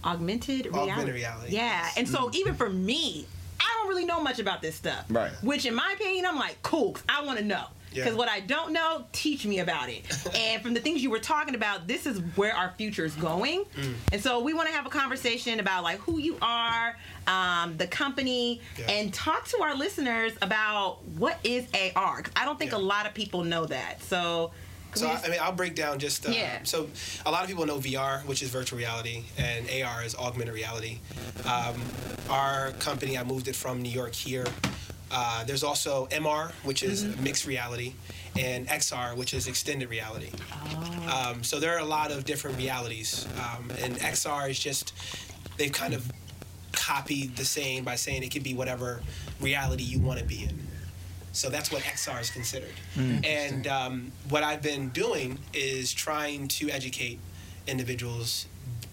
[0.03, 0.91] augmented reality.
[0.91, 1.55] Augmented reality.
[1.55, 3.25] Yeah, and so even for me,
[3.59, 5.05] I don't really know much about this stuff.
[5.09, 5.31] Right.
[5.41, 6.97] Which, in my opinion, I'm like, cool.
[7.07, 7.65] I want to know.
[7.93, 8.03] Yeah.
[8.03, 10.03] Because what I don't know, teach me about it.
[10.35, 13.65] and from the things you were talking about, this is where our future is going.
[13.77, 13.93] Mm.
[14.11, 17.87] And so we want to have a conversation about like who you are, um, the
[17.87, 18.91] company, Yeah.
[18.91, 22.21] and talk to our listeners about what is AR.
[22.23, 22.77] 'Cause I don't think Yeah.
[22.77, 24.01] a lot of people know that.
[24.03, 24.51] So.
[24.95, 26.27] So I I mean, I'll break down just.
[26.27, 26.59] Uh, Yeah.
[26.65, 26.87] So
[27.25, 30.99] a lot of people know VR, which is virtual reality, and AR is augmented reality.
[31.45, 31.81] Um,
[32.29, 34.45] our company, I moved it from New York here.
[35.13, 37.23] Uh, there's also MR, which is Mm-hmm.
[37.23, 37.93] mixed reality,
[38.37, 40.31] and XR, which is extended reality.
[40.51, 41.29] Oh.
[41.31, 44.93] Um, so there are a lot of different realities, um, and XR is just
[45.57, 46.11] they've kind of
[46.71, 49.01] copied the saying by saying it can be whatever
[49.39, 50.67] reality you want to be in.
[51.31, 52.73] So that's what XR is considered.
[52.95, 57.19] And um, what I've been doing is trying to educate
[57.67, 58.45] individuals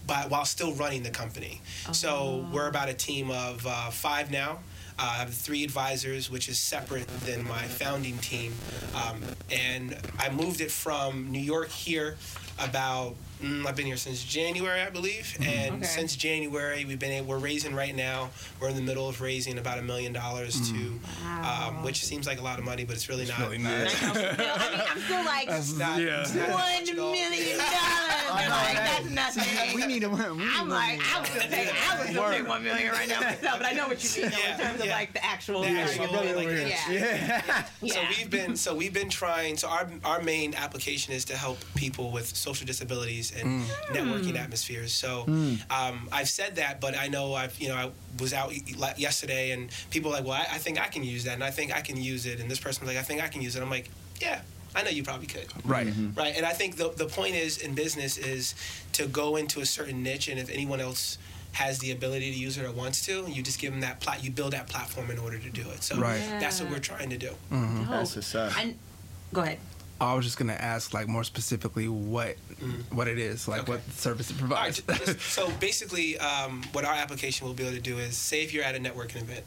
[0.07, 1.61] by, while still running the company.
[1.93, 4.59] So we're about a team of uh, five now.
[5.01, 8.53] I have three advisors, which is separate than my founding team.
[8.95, 12.17] Um, and I moved it from New York here
[12.59, 13.15] about.
[13.41, 15.85] Mm, I've been here since January, I believe, and Okay.
[15.87, 18.29] since January, we've been we're raising right now.
[18.61, 21.01] We're in the middle of raising about a million dollars to,
[21.43, 23.39] um, which seems like a lot of money, but it's really not.
[23.41, 23.89] really not.
[23.89, 26.21] Still, I mean, I'm still like That's- not- yeah.
[26.21, 27.13] it's not one much at all.
[27.13, 27.71] million dollars.
[28.33, 28.75] I know, Like,
[29.15, 29.75] that's nothing.
[29.75, 30.37] We need a win.
[30.37, 31.01] We need I'm like.
[31.17, 33.73] I would still take, I would still take one million right now myself, but I
[33.73, 35.63] know what you mean though, in Yeah, terms of like the actual.
[35.63, 36.91] The actual, like, yeah.
[36.91, 37.43] Yeah.
[37.83, 37.93] yeah.
[37.95, 39.57] So we've been so we've been trying.
[39.57, 43.67] So our our main application is to help people with social disabilities and mm.
[43.89, 44.41] networking mm.
[44.41, 44.93] atmospheres.
[44.93, 45.61] So mm.
[45.71, 48.95] um, I've said that, but I know I've you know I was out y- y-
[48.97, 51.51] yesterday and people are like, well, I, I think I can use that, and I
[51.51, 53.57] think I can use it, and this person was like, I think I can use
[53.57, 53.63] it.
[53.63, 54.41] I'm like, yeah,
[54.75, 55.47] I know you probably could.
[55.65, 55.87] Right.
[55.87, 56.19] Mm-hmm.
[56.19, 56.35] Right.
[56.37, 58.55] And I think the the point is in business is
[58.93, 61.19] to go into a certain niche, and if anyone else
[61.53, 64.23] has the ability to use it or wants to, you just give them that plat.
[64.23, 65.83] You build that platform in order to do it.
[65.83, 66.21] So Right.
[66.39, 67.31] that's what we're trying to do.
[67.51, 67.91] Mm-hmm.
[67.91, 68.57] That's what's up.
[68.57, 68.79] And
[69.33, 69.59] go ahead.
[70.01, 72.37] I was just gonna ask, like, more specifically, what
[72.91, 73.73] what it is, like, Okay.
[73.73, 74.83] what service it right, provides.
[74.83, 78.53] just- so basically, um, what our application will be able to do is, say if
[78.53, 79.45] you're at a networking event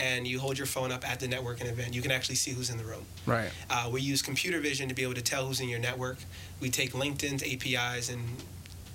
[0.00, 2.70] and you hold your phone up at the networking event, you can actually see who's
[2.70, 3.04] in the room.
[3.26, 3.50] right.
[3.70, 6.18] Uh, we use computer vision to be able to tell who's in your network.
[6.60, 8.22] We take LinkedIn's APIs and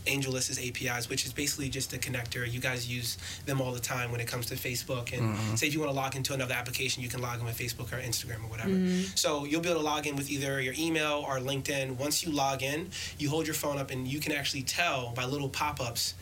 [0.06, 2.50] AngelList's APIs, which is basically just a connector.
[2.52, 5.18] You guys use them all the time when it comes to Facebook.
[5.18, 7.58] And say if you want to log into another application, you can log in with
[7.58, 8.76] Facebook or Instagram or whatever.
[9.16, 11.98] So you'll be able to log in with either your email or LinkedIn.
[11.98, 15.26] Once you log in, you hold your phone up and you can actually tell by
[15.26, 16.14] little pop ups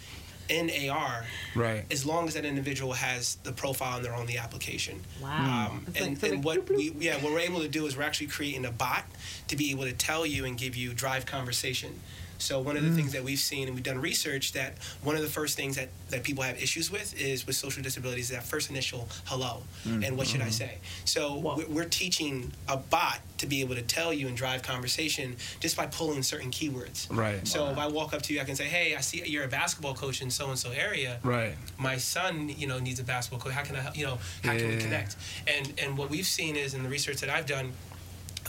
[0.50, 1.26] in AR
[1.56, 1.84] Right.
[1.92, 5.02] as long as that individual has the profile and they're on the application.
[5.22, 5.72] Wow.
[5.72, 6.96] Um, It's like- and so and like what bloop, bloop.
[6.96, 9.04] we yeah what we're able to do is we're actually creating a bot
[9.50, 12.00] to be able to tell you and give you drive conversation.
[12.38, 12.96] So one of the mm.
[12.96, 15.90] things that we've seen and we've done research that one of the first things that,
[16.10, 20.06] that people have issues with is with social disabilities that first initial hello mm.
[20.06, 20.52] and what should I mm-hmm.
[20.52, 20.78] say.
[21.06, 21.58] So Whoa.
[21.58, 25.78] we're, we're teaching a bot to be able to tell you and drive conversation just
[25.78, 27.08] by pulling certain keywords.
[27.16, 27.48] Right.
[27.48, 29.48] So if I walk up to you, I can say, "Hey, I see you're a
[29.48, 31.56] basketball coach in so and so area Right.
[31.78, 33.54] my son, you know, needs a basketball coach.
[33.54, 35.16] How can I, help- you know, how can we connect?
[35.48, 37.74] And and what we've seen is in the research that I've done,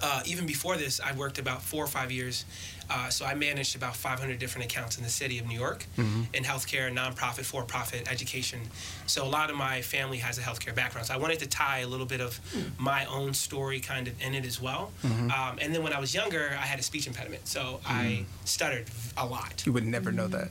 [0.03, 2.45] uh, even before this, I worked about four or five years.
[2.91, 6.43] Uh, so I managed about 500 different accounts in the city of New York in
[6.43, 8.61] healthcare, nonprofit, for-profit, education.
[9.07, 11.09] So a lot of my family has a healthcare background.
[11.09, 12.41] So I wanted to tie a little bit of
[12.79, 14.91] my own story kind of in it as well.
[15.05, 18.87] Um, and then when I was younger, I had a speech impediment, so I stuttered
[19.19, 19.63] a lot.
[19.67, 20.49] You would never know that.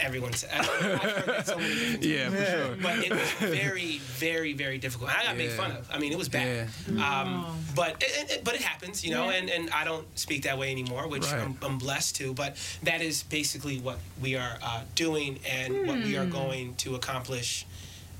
[0.00, 2.76] Everyone said, I've heard that so many times Yeah, for sure.
[2.82, 5.10] but it was very, very, very difficult.
[5.10, 5.88] And I got made fun of.
[5.92, 6.68] I mean, it was bad.
[6.88, 7.46] Um,
[7.76, 9.26] but it, it, but it happens, you know.
[9.30, 9.36] Yeah.
[9.36, 11.40] And, and I don't speak that way anymore, which Right.
[11.42, 12.32] I'm, I'm blessed to.
[12.34, 16.94] But that is basically what we are uh, doing and what we are going to
[16.94, 17.66] accomplish.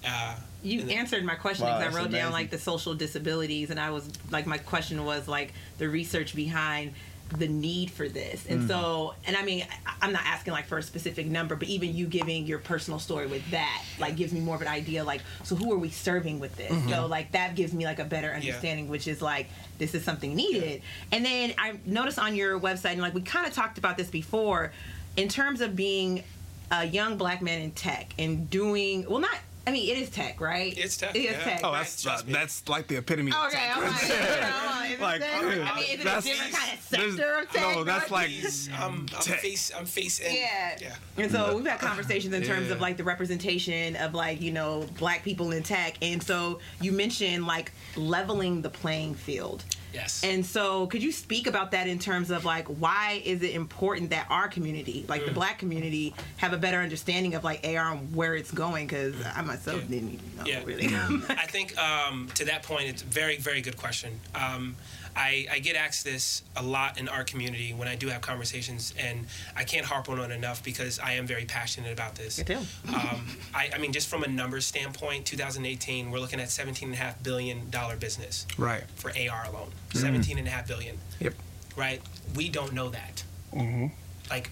[0.07, 2.95] Uh, You the- answered my question Wow, because I that's wrote down like the social
[2.95, 6.93] disabilities, and I was like, my question was like the research behind
[7.39, 8.47] the need for this.
[8.47, 8.69] And mm.
[8.69, 11.95] so, and I mean, I- I'm not asking like for a specific number, but even
[11.95, 15.05] you giving your personal story with that, like, gives me more of an idea.
[15.05, 16.73] Like, so who are we serving with this?
[16.73, 16.89] Mm-hmm.
[16.89, 19.49] So, like, that gives me like a better understanding, which is like,
[19.79, 20.83] this is something needed.
[21.11, 24.11] And then I noticed on your website, and like we kind of talked about this
[24.11, 24.73] before,
[25.17, 26.25] in terms of being
[26.71, 29.39] a young black man in tech and doing well, not.
[29.67, 30.77] I mean, it is tech, right?
[30.77, 31.45] It's tech, It is yeah.
[31.45, 31.61] tech.
[31.63, 31.79] Oh, right?
[31.79, 32.33] that's Trust me.
[32.33, 33.31] that's like the epitome.
[33.31, 33.77] of Okay, tech.
[33.77, 35.31] I'm like, you know, is it Like, tech?
[35.35, 37.63] Oh, I mean, is it a different kind of sector of tech?
[37.77, 38.31] no, that's like-
[38.77, 39.71] I'm, I'm face.
[39.77, 40.35] I'm facing.
[40.35, 40.77] Yeah.
[40.81, 40.95] Yeah.
[41.17, 42.75] And so we've had conversations in terms Yeah.
[42.75, 45.95] of like the representation of like, you know, black people in tech.
[46.03, 49.65] And so you mentioned like leveling the playing field.
[49.93, 50.23] Yes.
[50.25, 54.11] And so could you speak about that in terms of like why is it important
[54.11, 55.27] that our community, like Mm.
[55.27, 58.87] the black community, have a better understanding of like AR and where it's going?
[58.87, 59.89] Because I myself Yeah.
[59.89, 60.63] didn't even know Yeah.
[60.65, 60.87] really.
[61.29, 64.19] I think um, to that point, it's a very, very good question.
[64.35, 64.77] Um,
[65.15, 68.95] I, I get asked this a lot in our community when I do have conversations,
[68.99, 72.39] and I can't harp on it enough because I am very passionate about this.
[72.39, 72.59] Me too.
[72.89, 77.69] Um, I, I mean, just from a numbers standpoint, 2018, we're looking at 17.5 billion
[77.71, 78.85] dollar business Right.
[78.97, 79.71] for AR alone.
[79.91, 80.99] 17.5 billion.
[81.21, 81.35] Yep.
[81.77, 82.01] Right?
[82.35, 83.23] We don't know that.
[83.55, 83.87] Mm-hmm.
[84.31, 84.51] Like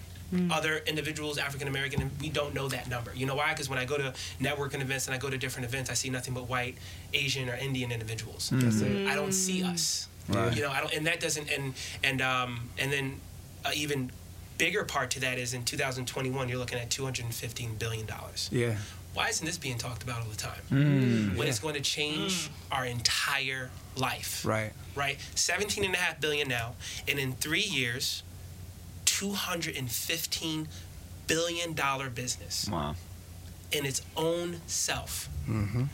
[0.52, 3.12] other individuals, African American, we don't know that number.
[3.16, 3.52] You know why?
[3.52, 6.08] Because when I go to networking events and I go to different events, I see
[6.08, 6.76] nothing but white,
[7.12, 8.50] Asian, or Indian individuals.
[8.52, 9.08] That's it.
[9.08, 10.06] I don't see us.
[10.30, 10.56] Right.
[10.56, 11.74] You know, I don't, and that doesn't, and
[12.04, 13.20] and um, and then
[13.64, 14.10] uh, even
[14.58, 18.48] bigger part to that is in 2021, you're looking at 215 billion dollars.
[18.52, 18.76] Yeah.
[19.14, 20.60] Why isn't this being talked about all the time?
[20.70, 21.36] Mm.
[21.36, 24.72] When it's going to change our entire life Right.
[24.94, 25.18] right?
[25.34, 26.74] 17 and a half billion now.
[27.08, 28.22] And in three years,
[29.06, 30.68] 215
[31.26, 32.94] billion dollar business Wow.
[33.72, 35.28] in its own self.
[35.48, 35.84] Mm-hmm.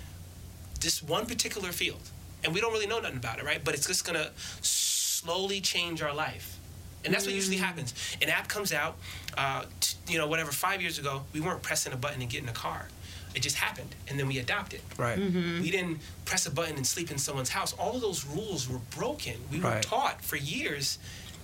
[0.79, 2.11] Just one particular field.
[2.47, 3.62] And we don't really know nothing about it, right?
[3.62, 4.31] But it's just gonna
[4.62, 6.59] slowly change our life.
[7.05, 7.93] And that's what usually happens.
[8.23, 8.97] An app comes out,
[9.36, 12.48] uh, t- you know, whatever, five years ago, we weren't pressing a button and getting
[12.48, 12.89] a car.
[13.35, 14.81] It just happened, and then we adopted.
[14.97, 15.18] Right.
[15.18, 17.74] We didn't press a button and sleep in someone's house.
[17.74, 19.35] All of those rules were broken.
[19.51, 20.98] We were taught for years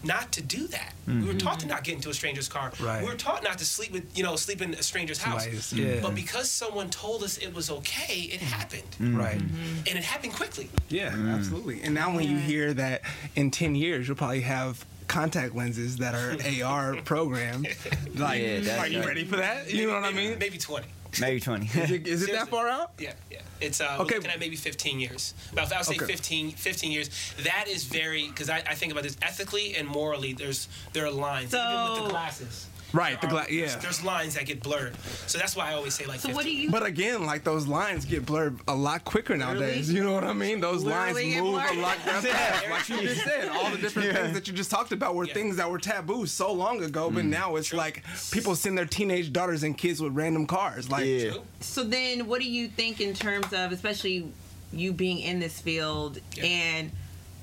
[0.04, 0.92] not to do that.
[1.06, 1.74] We were taught to mm-hmm.
[1.74, 2.72] not get into a stranger's car.
[2.80, 3.02] Right.
[3.02, 5.42] We were taught not to sleep with, you know, sleep in a stranger's house.
[5.42, 6.00] Somebody's- yeah.
[6.00, 8.46] But because someone told us it was okay, it mm-hmm.
[8.46, 8.90] happened.
[8.92, 9.16] Mm-hmm.
[9.16, 9.40] Right.
[9.40, 10.70] And it happened quickly.
[10.88, 11.34] Yeah, mm.
[11.34, 11.82] absolutely.
[11.82, 13.02] And now when you hear that
[13.34, 17.68] in 10 years you'll probably have contact lenses that are AR programmed,
[18.14, 19.72] like, Yeah, are you ready for that?
[19.72, 20.38] You know what I mean?
[20.38, 20.86] Maybe 20.
[21.20, 21.66] Maybe 20.
[21.66, 22.92] Is it, is it that far out?
[22.98, 23.40] Yeah, yeah.
[23.60, 24.16] It's uh, Okay.
[24.16, 25.34] looking at maybe 15 years.
[25.52, 26.06] About I would say Okay.
[26.06, 27.10] 15, 15 years.
[27.44, 30.32] That is very because I, I think about this ethically and morally.
[30.32, 32.66] There's there are lines even with the glasses.
[32.92, 33.66] Right, the gla- yeah.
[33.66, 34.94] There's, there's lines that get blurred.
[35.26, 36.20] So that's why I always say like.
[36.20, 36.34] So 15.
[36.34, 36.70] what do you?
[36.70, 39.92] But again, like those lines get blurred a lot quicker nowadays.
[39.92, 40.60] You know what I mean?
[40.60, 41.76] Those lines Literally get move blurred.
[41.76, 42.68] a lot fast.
[42.70, 45.34] Like you just said, all the different things that you just talked about were Yeah.
[45.34, 47.28] things that were taboo so long ago, but mm.
[47.28, 50.90] now it's like people send their teenage daughters and kids with random cars.
[50.90, 51.30] Like, Yeah.
[51.30, 51.42] True.
[51.60, 54.30] So then, what do you think in terms of, especially
[54.72, 56.44] you being in this field, Yeah.
[56.44, 56.90] and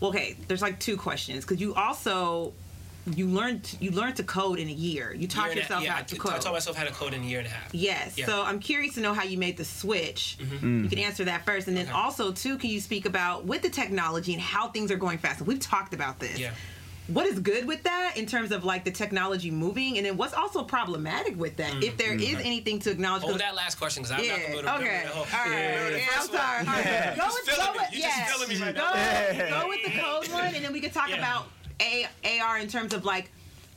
[0.02, 2.54] okay, there's like two questions because you also
[3.16, 5.14] you learned you learned to code in a year.
[5.14, 6.42] You taught Year and a- yourself yeah, how I, to I code.
[6.42, 7.74] taught myself how to code in a year and a half.
[7.74, 8.18] Yes.
[8.18, 8.26] Yeah.
[8.28, 10.38] So I'm curious to know how you made the switch.
[10.40, 11.96] You can answer that first, and then Mm-hmm.
[11.96, 12.04] Okay.
[12.04, 15.42] also too, can you speak about with the technology and how things are going fast?
[15.42, 16.38] We've talked about this.
[16.38, 16.52] Yeah.
[17.08, 20.36] What is good with that in terms of like the technology moving, and then what's
[20.36, 21.84] also problematic with that?
[21.84, 23.24] If there is anything to acknowledge?
[23.24, 24.38] Hold that last question because I'm yeah.
[24.38, 25.02] not going to Okay.
[25.06, 25.24] the whole.
[25.24, 25.90] All right.
[25.92, 26.60] the Yeah, I'm sorry.
[26.60, 27.18] All right.
[27.18, 28.28] Go with go with You yeah.
[28.28, 31.10] just feeling me right go, go with the code one, and then we can talk
[31.10, 31.18] Yeah.
[31.18, 31.48] about
[31.82, 32.08] A-
[32.42, 33.32] AR in terms of like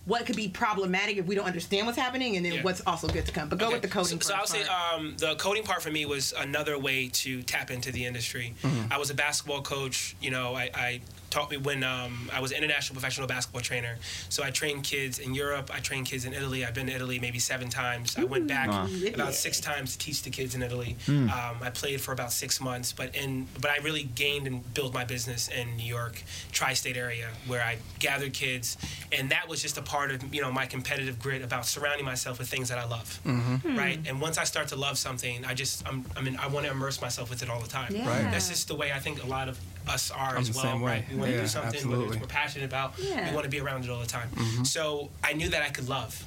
[0.05, 2.63] what could be problematic if we don't understand what's happening, and then Yeah.
[2.63, 3.49] what's also good to come.
[3.49, 3.75] But go Okay.
[3.75, 4.21] with the coding.
[4.21, 7.71] So, so I'll say um, the coding part for me was another way to tap
[7.71, 8.55] into the industry.
[8.63, 8.93] Mm-hmm.
[8.93, 10.17] I was a basketball coach.
[10.21, 11.01] You know, I, I
[11.33, 13.97] taught me when um, I was an international professional basketball trainer.
[14.29, 15.71] So I trained kids in Europe.
[15.73, 16.65] I trained kids in Italy.
[16.65, 18.17] I've been to Italy maybe seven times.
[18.19, 18.87] I went back Wow.
[19.15, 20.97] About six times to teach the kids in Italy.
[21.07, 21.29] Hmm.
[21.31, 24.93] Um, I played for about six months, but in but I really gained and built
[24.95, 26.23] my business in New York,
[26.53, 28.77] tri-state area, where I gathered kids,
[29.11, 32.39] and that was just a part of you know my competitive grit about surrounding myself
[32.39, 33.77] with things that I love, Mm-hmm.
[33.79, 33.99] right?
[34.07, 36.73] And once I start to love something, I just I'm, I mean I want to
[36.73, 37.95] immerse myself with it all the time.
[37.95, 38.07] Yeah.
[38.09, 38.31] Right.
[38.31, 40.81] That's just the way I think a lot of us are I'm as well, same
[40.81, 40.91] way.
[40.93, 41.05] right?
[41.11, 42.19] We want to Yeah, do something whether absolutely.
[42.21, 42.95] we're passionate about.
[42.99, 43.29] Yeah.
[43.29, 44.29] We want to be around it all the time.
[44.31, 44.65] Mm-hmm.
[44.65, 46.25] So I knew that I could love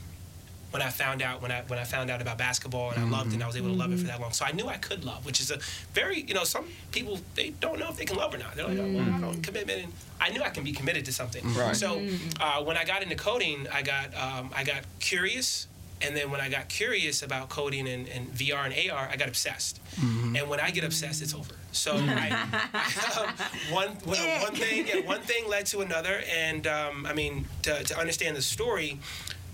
[0.72, 3.30] when I found out when I when I found out about basketball and I loved
[3.32, 4.34] it and I was able to love it for that long.
[4.34, 5.58] So I knew I could love, which is a
[5.94, 8.56] very you know some people they don't know if they can love or not.
[8.56, 9.84] They're like, oh, well, I don't commitment.
[9.86, 11.44] And I knew I can be committed to something.
[11.54, 11.76] Right.
[11.78, 12.02] So
[12.42, 15.68] uh, when I got into coding, I got um, I got curious.
[16.02, 19.28] And then when I got curious about coding and, and VR and AR, I got
[19.28, 19.80] obsessed.
[20.36, 21.54] And when I get obsessed, it's over.
[21.72, 27.06] So I, I, one one, one thing yeah, one thing led to another, and um,
[27.06, 29.00] I mean to, to understand the story.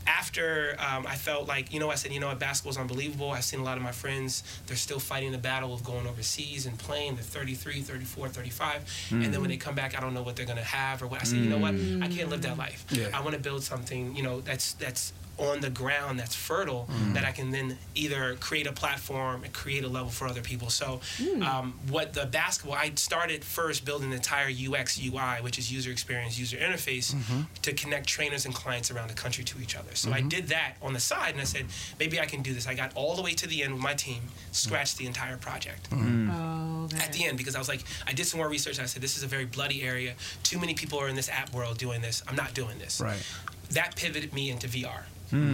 [0.08, 3.30] After um, I felt like, you know, I said, you know what, basketball's unbelievable.
[3.30, 6.66] I've seen a lot of my friends, they're still fighting the battle of going overseas
[6.66, 7.14] and playing.
[7.16, 9.08] They're 33, 34, 35.
[9.12, 11.08] And then when they come back, I don't know what they're going to have or
[11.08, 11.22] what.
[11.22, 12.84] I said, you know what, I can't live that life.
[12.90, 13.10] Yeah.
[13.14, 17.14] I want to build something, you know, that's that's on the ground that's fertile mm.
[17.16, 20.70] that I can then either create a platform and create a level for other people.
[20.70, 21.44] So, mm.
[21.44, 25.92] um, what the basketball, I started first building the entire UX UI, which is user
[25.92, 27.42] experience, user interface, mm-hmm.
[27.64, 29.96] to connect trainers and clients around the country to each other.
[29.96, 30.30] So I mm-hmm.
[30.30, 31.66] did that on the side, and I said
[32.00, 32.68] maybe I can do this.
[32.68, 35.90] I got all the way to the end with my team, scratched the entire project
[35.90, 36.30] mm-hmm.
[36.30, 36.34] mm.
[36.34, 37.04] oh, okay.
[37.04, 38.80] at the end because I was like, I did some more research.
[38.80, 40.14] I said, this is a very bloody area.
[40.44, 42.24] Too many people are in this app world doing this.
[42.28, 43.02] I'm not doing this.
[43.02, 43.22] Right.
[43.72, 45.04] That pivoted me into VR.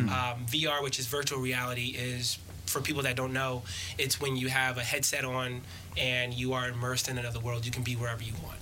[0.09, 3.63] Um, VR, which is virtual reality, is for people that don't know,
[3.97, 5.61] it's when you have a headset on
[5.97, 7.65] and you are immersed in another world.
[7.65, 8.59] You can be wherever you want.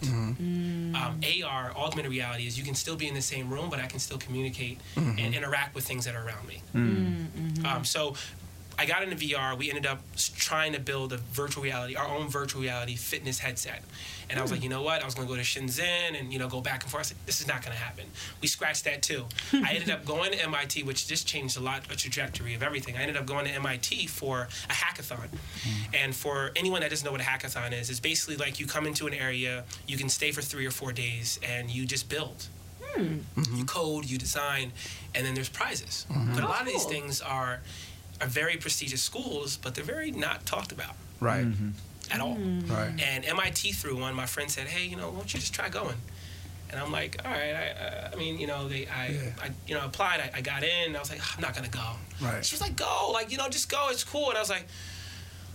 [0.95, 3.87] Um, AR, augmented reality, is you can still be in the same room, but I
[3.87, 6.61] can still communicate and interact with things that are around me.
[7.65, 8.15] Um, so
[8.77, 9.57] I got into VR.
[9.57, 10.01] We ended up
[10.35, 13.83] trying to build a virtual reality, our own virtual reality fitness headset.
[14.29, 15.01] And I was like, you know what?
[15.01, 17.01] I was going to go to Shenzhen and you know go back and forth.
[17.01, 18.05] I said, this is not going to happen.
[18.41, 19.25] We scratched that too.
[19.53, 22.97] I ended up going to MIT, which just changed a lot, a trajectory of everything.
[22.97, 25.27] I ended up going to MIT for a hackathon.
[25.29, 25.95] Hmm.
[25.95, 28.87] And for anyone that doesn't know what a hackathon is, it's basically like you come
[28.87, 32.47] into an area, you can stay for three or four days, and you just build.
[32.81, 33.17] Hmm.
[33.53, 34.71] You code, you design,
[35.13, 36.05] and then there's prizes.
[36.11, 36.33] Hmm.
[36.33, 37.59] But a lot of oh, these things are
[38.21, 41.45] are very prestigious schools, but they're very not talked about Right.
[42.11, 42.37] at all.
[42.37, 42.93] Right.
[43.01, 44.13] And MIT threw one.
[44.15, 45.97] My friend said, "Hey, you know, why don't you just try going?"
[46.71, 49.21] And I'm like, "All right." I, uh, I mean, you know, they, I, Yeah.
[49.41, 50.19] I you know, applied.
[50.19, 50.95] I, I got in.
[50.95, 52.43] I was like, "I'm not gonna go." Right.
[52.45, 53.87] She was like, "Go, like, you know, just go.
[53.89, 54.67] It's cool." And I was like,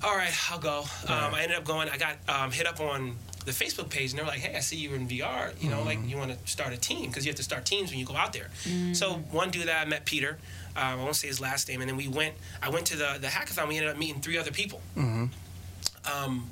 [0.02, 1.88] "All right, I'll go." Um, I ended up going.
[1.88, 3.16] I got um, hit up on
[3.46, 5.52] the Facebook page, and they were like, "Hey, I see you in VR.
[5.62, 7.90] You know, like, you want to start a team because you have to start teams
[7.90, 8.50] when you go out there."
[8.94, 10.38] So one dude that I met, Peter.
[10.76, 12.34] Um, I won't say his last name, and then we went.
[12.62, 13.68] I went to the the hackathon.
[13.68, 14.80] We ended up meeting three other people.
[14.96, 16.48] Um,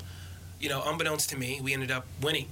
[0.61, 2.47] you know, unbeknownst to me, we ended up winning.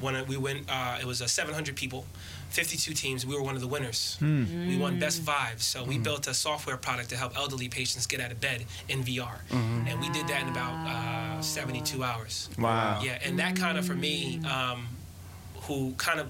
[0.00, 0.68] One, we went.
[0.68, 2.06] Uh, it was a 700 people,
[2.50, 3.24] 52 teams.
[3.26, 4.16] We were one of the winners.
[4.20, 5.62] We won best five.
[5.62, 9.02] So we built a software product to help elderly patients get out of bed in
[9.04, 12.48] VR, and we did that in about uh, 72 hours.
[12.58, 13.00] Wow.
[13.04, 14.88] Yeah, and that kind of for me, um,
[15.62, 16.28] who kind of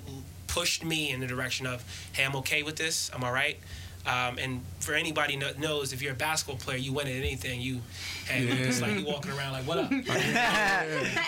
[0.49, 1.83] pushed me in the direction of,
[2.13, 3.11] hey, I'm okay with this.
[3.15, 3.59] I'm all right.
[4.05, 7.61] Um, and for anybody kno- knows, if you're a basketball player, you win at anything.
[7.61, 7.81] You,
[8.27, 9.93] hey, it's like you walking around like, what up?
[9.93, 10.03] uh-huh.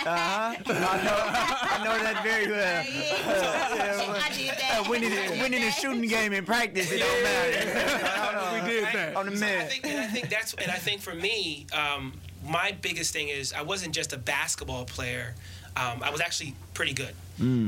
[0.07, 0.57] I
[1.05, 2.85] know, I know that very well.
[4.25, 4.87] I did that.
[4.89, 8.65] winning, the, winning the shooting game in practice, it don't matter.
[8.65, 9.17] we did that.
[9.17, 9.69] On the So I man.
[9.69, 12.13] think, and I think that's, and I think for me, um,
[12.45, 15.35] my biggest thing is I wasn't just a basketball player.
[15.77, 17.15] Um, I was actually pretty good.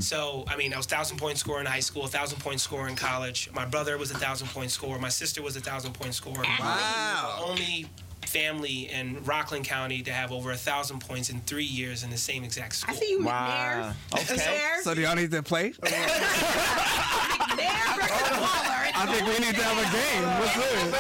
[0.01, 2.95] So I mean, I was thousand point scorer in high school, thousand point scorer in
[2.95, 3.51] college.
[3.53, 4.97] My brother was a thousand point scorer.
[5.01, 6.45] My sister was a thousand point scorer.
[6.61, 7.43] Wow.
[7.45, 7.87] Only
[8.27, 12.17] family in Rockland County to have over a thousand points in three years in the
[12.17, 12.93] same exact school.
[12.93, 13.07] I school.
[13.09, 13.93] see you Wow.
[14.13, 14.23] McNair.
[14.23, 14.37] Okay.
[14.37, 14.81] McNair.
[14.83, 15.71] So do y'all need to play?
[15.83, 15.91] McNair
[17.97, 18.83] versus Waller.
[18.99, 20.25] I think we need to have a game.
[20.39, 20.95] What's good?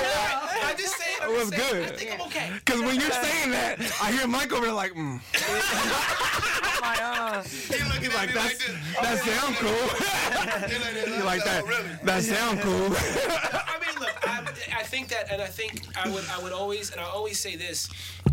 [0.62, 1.16] I'm just saying.
[1.22, 1.82] I'm What's good?
[1.82, 2.50] I think I'm okay.
[2.54, 5.20] Because when you're saying that, I hear Mike over there like, mm.
[6.86, 8.64] My, uh, He's like, that's,
[9.02, 11.16] that sound cool.
[11.16, 11.64] you like that?
[12.04, 12.94] That sound cool.
[12.94, 14.44] I mean, look, I,
[14.78, 17.56] I think that, and I think I would, I would always, and I always say
[17.56, 17.88] this.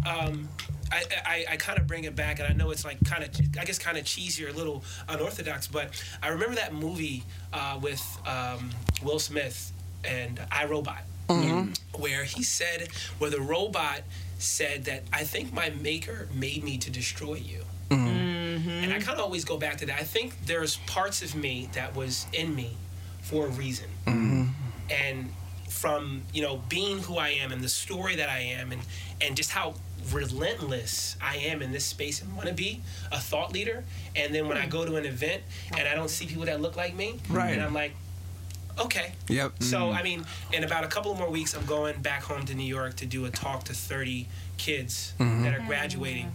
[0.08, 0.48] Um,
[0.92, 3.30] I, I, I kind of bring it back, and I know it's like kind of,
[3.60, 5.90] I guess, kind of cheesy or a little unorthodox, but
[6.22, 8.70] I remember that movie uh, with um,
[9.02, 9.72] Will Smith
[10.06, 11.02] and I Robot,
[11.98, 14.02] where he said, where the robot
[14.38, 17.62] said that I think my maker made me to destroy you.
[18.70, 20.00] And I kind of always go back to that.
[20.00, 22.78] I think there's parts of me that was in me
[23.22, 23.88] for a reason.
[24.06, 24.44] Mm-hmm.
[24.90, 25.32] And
[25.70, 28.82] from, you know, being who I am and the story that I am and,
[29.22, 29.74] and just how
[30.12, 32.82] relentless I am in this space and want to be
[33.12, 33.84] a thought leader.
[34.16, 35.42] And then when I go to an event
[35.78, 37.52] and I don't see people that look like me, Right.
[37.52, 37.94] and I'm like,
[38.80, 39.64] okay, Yep.
[39.64, 39.98] so mm-hmm.
[39.98, 42.64] I mean, in about a couple of more weeks, I'm going back home to New
[42.64, 44.28] York to do a talk to 30
[44.58, 45.44] kids mm-hmm.
[45.44, 46.32] that are graduating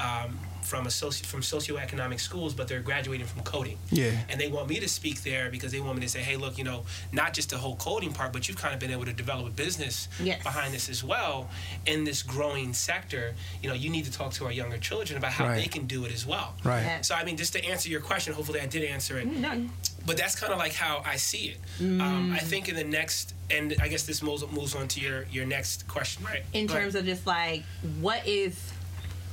[0.00, 0.38] um,
[0.68, 3.78] from a soci- from socioeconomic schools, but they're graduating from coding.
[3.90, 4.10] Yeah.
[4.28, 6.58] And they want me to speak there because they want me to say, hey, look,
[6.58, 9.14] you know, not just the whole coding part, but you've kind of been able to
[9.14, 10.42] develop a business Yes.
[10.42, 11.48] behind this as well
[11.86, 13.34] in this growing sector.
[13.62, 15.62] You know, you need to talk to our younger children about how Right.
[15.62, 16.54] they can do it as well.
[16.62, 16.82] Right.
[16.82, 17.00] Yeah.
[17.00, 19.66] So I mean, just to answer your question, hopefully I did answer it No,
[20.04, 21.58] but that's kind of like how I see it.
[21.80, 25.24] Um, I think in the next, and I guess this moves, moves on to your
[25.32, 26.42] your next question, right?
[26.52, 27.62] in terms of just like
[28.00, 28.54] what is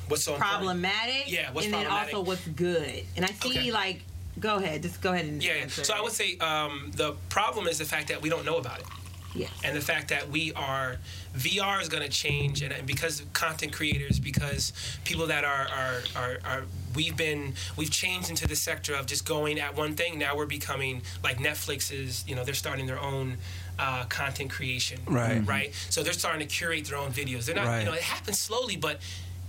[0.08, 0.56] what's so important?
[0.58, 2.16] problematic, Yeah, what's and then problematic?
[2.16, 3.04] also what's good.
[3.16, 3.72] And I see Okay.
[3.72, 4.02] like,
[4.40, 5.62] go ahead, just go ahead and Yeah, yeah.
[5.64, 8.58] answer So I would say um, the problem is the fact that we don't know
[8.58, 8.86] about it.
[9.34, 9.50] yes.
[9.64, 10.98] and the fact that we are
[11.36, 14.72] VR is going to change, and, and because of content creators, because
[15.04, 16.64] people that are, are are are
[16.96, 20.18] we've been we've changed into the sector of just going at one thing.
[20.18, 23.38] Now we're becoming like Netflix is, you know, they're starting their own.
[23.78, 25.46] Uh, content creation, Right.
[25.46, 25.74] Right.
[25.90, 27.44] So they're starting to curate their own videos.
[27.46, 27.80] They're not, Right.
[27.80, 29.02] you know, it happens slowly, but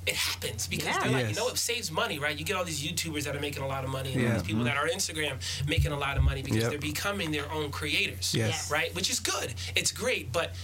[0.06, 1.00] it happens because Yeah.
[1.02, 2.38] they're like, you know, it saves money, right?
[2.38, 4.42] You get all these YouTubers that are making a lot of money, and all these
[4.42, 6.70] people that are on Instagram making a lot of money because Yep.
[6.70, 8.70] they're becoming their own creators Yes.
[8.70, 8.94] right?
[8.94, 9.54] Which is good.
[9.74, 10.54] It's great, but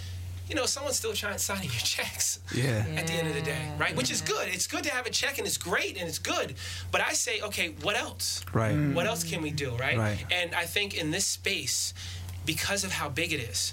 [0.48, 2.85] you know, someone's still trying signing your checks Yeah.
[2.97, 3.97] at the end of the day, right?
[3.97, 4.48] Which is good.
[4.48, 6.56] It's good to have a check and it's great and it's good.
[6.90, 8.43] But I say, okay, what else?
[8.52, 8.74] Right.
[8.77, 9.97] What else can we do, right?
[9.97, 10.24] Right.
[10.31, 11.94] And I think in this space,
[12.44, 13.73] because of how big it is,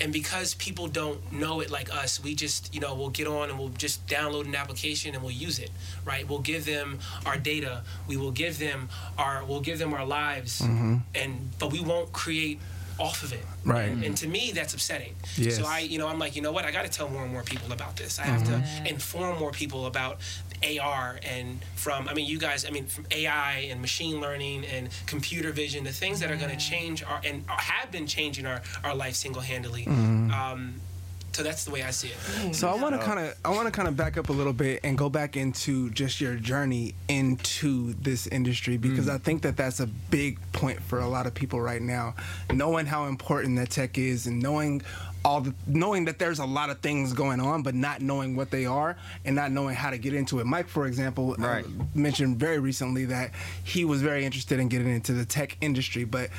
[0.00, 3.50] and because people don't know it like us, we just, you know, we'll get on
[3.50, 5.70] and we'll just download an application and we'll use it,
[6.04, 6.28] right?
[6.28, 10.60] We'll give them our data, we will give them our, we'll give them our lives,
[10.60, 12.60] and but we won't create
[12.98, 13.40] off of it.
[13.40, 13.70] Mm-hmm.
[13.70, 13.88] Right.
[13.90, 15.14] And to me, that's upsetting.
[15.36, 15.56] Yes.
[15.58, 16.64] So I, you know, I'm like, you know what?
[16.64, 18.18] I got to tell more and more people about this.
[18.18, 18.84] I have Mm-hmm.
[18.84, 20.18] to inform more people about
[20.64, 24.88] AR and from, I mean, you guys, I mean, from AI and machine learning and
[25.06, 28.62] computer vision, the things that are going to change our and have been changing our
[28.84, 29.84] our life single handedly.
[29.84, 30.30] Mm-hmm.
[30.30, 30.80] Um,
[31.36, 32.54] so that's the way I see it.
[32.54, 34.54] So I want to kind of I want to kind of back up a little
[34.54, 39.54] bit and go back into just your journey into this industry because I think that
[39.54, 42.14] that's a big point for a lot of people right now,
[42.50, 44.80] knowing how important that tech is and knowing
[45.26, 48.48] all the knowing that there's a lot of things going on but not knowing what
[48.52, 50.46] they are and not knowing how to get into it.
[50.46, 51.36] Mike, for example, uh,
[51.96, 53.32] mentioned very recently that
[53.64, 56.30] he was very interested in getting into the tech industry, but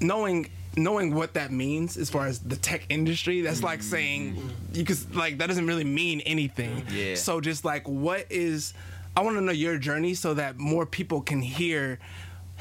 [0.00, 4.40] knowing knowing what that means as far as the tech industry that's like saying
[4.72, 7.14] you could like that doesn't really mean anything Yeah.
[7.14, 8.72] so just like what is
[9.14, 11.98] i want to know your journey so that more people can hear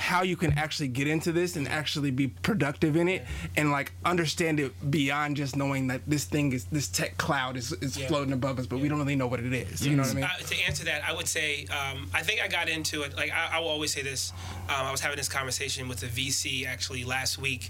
[0.01, 3.23] how you can actually get into this and actually be productive in it
[3.55, 7.71] and like understand it beyond just knowing that this thing is this tech cloud is,
[7.73, 8.07] is Yeah.
[8.07, 10.15] floating above us but we don't really know what it is you know what i
[10.15, 13.15] mean Uh, to answer that, I would say um, I think I got into it.
[13.15, 14.33] Like I, I will always say this.
[14.69, 17.69] Um, I was having this conversation with a VC actually last week.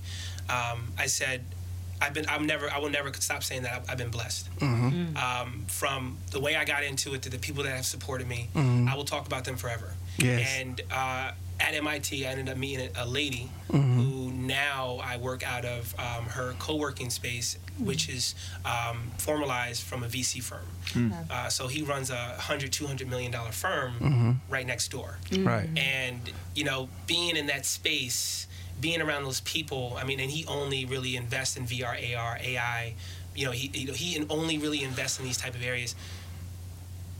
[0.49, 1.43] Um, I said,
[2.01, 2.25] I've been.
[2.29, 2.69] I'm never.
[2.69, 3.73] I will never stop saying that.
[3.75, 4.49] I've, I've been blessed.
[4.61, 8.49] Um, from the way I got into it to the people that have supported me,
[8.55, 9.93] I will talk about them forever.
[10.17, 10.47] Yes.
[10.59, 11.31] And uh,
[11.61, 16.25] at MIT, I ended up meeting a lady who now I work out of um,
[16.25, 18.35] her co-working space, which is
[18.65, 20.65] um, formalized from a VC firm.
[21.29, 25.17] Uh, so he runs a $100, 200 million dollar firm right next door.
[25.37, 25.69] Right.
[25.77, 26.19] And
[26.55, 28.47] you know, being in that space,
[28.81, 29.95] being around those people.
[29.97, 32.95] I mean, and he only really invests in VR, AR, AI.
[33.35, 35.95] You know, he you know, he only really invests in these type of areas.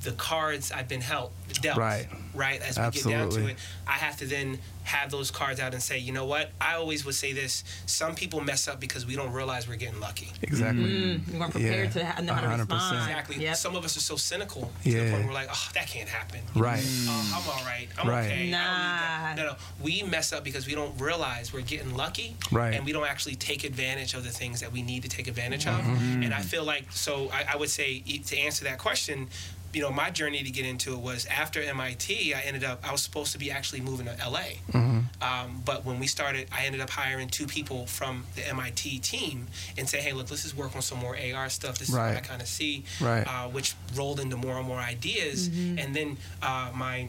[0.03, 2.07] The cards I've been held, dealt, Right.
[2.34, 2.60] right?
[2.61, 3.52] As we get down to Absolutely.
[3.53, 3.57] it,
[3.88, 6.49] I have to then have those cards out and say, you know what?
[6.60, 9.99] I always would say this: some people mess up because we don't realize we're getting
[9.99, 10.32] lucky.
[10.41, 10.84] Exactly.
[11.32, 12.60] We weren't prepared Yeah, to ha- know how to 100%.
[12.61, 12.98] respond.
[12.98, 13.36] Exactly.
[13.44, 13.56] Yep.
[13.57, 15.03] Some of us are so cynical to Yeah.
[15.03, 16.40] the point where we're like, oh, that can't happen.
[16.56, 16.84] Right.
[16.84, 17.88] Oh, I'm all right.
[17.99, 18.26] I'm Right.
[18.26, 18.34] okay.
[18.34, 18.57] I don't need Nah.
[18.57, 19.34] that.
[19.38, 19.56] No, no.
[19.82, 22.73] We mess up because we don't realize we're getting lucky, Right.
[22.73, 25.68] and we don't actually take advantage of the things that we need to take advantage
[25.68, 25.76] of.
[25.80, 26.23] Mm-hmm.
[26.23, 27.30] And I feel like so.
[27.32, 29.30] I, I would say e- to answer that question.
[29.73, 32.34] You know, my journey to get into it was after MIT.
[32.34, 32.88] I ended up.
[32.88, 34.39] I was supposed to be actually moving to LA,
[34.73, 34.99] Mm-hmm.
[35.23, 39.48] um, but when we started, I ended up hiring two people from the MIT team
[39.77, 41.77] and say, "Hey, look, let's just work on some more AR stuff.
[41.77, 43.23] This is what I kind of see." Right.
[43.27, 45.48] Uh, which rolled into more and more ideas.
[45.48, 47.07] And then uh, my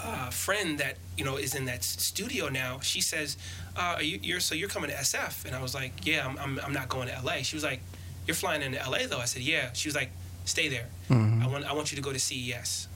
[0.00, 3.36] uh, friend that you know is in that studio now, she says,
[3.76, 6.38] uh, are you, "You're so you're coming to SF?" And I was like, "Yeah, I'm,
[6.38, 7.80] I'm, I'm not going to LA." She was like,
[8.26, 10.10] "You're flying into LA though?" I said, "Yeah." She was like,
[10.46, 10.86] "Stay there.
[11.10, 11.42] Mm-hmm.
[11.42, 12.88] I want I want you to go to CES."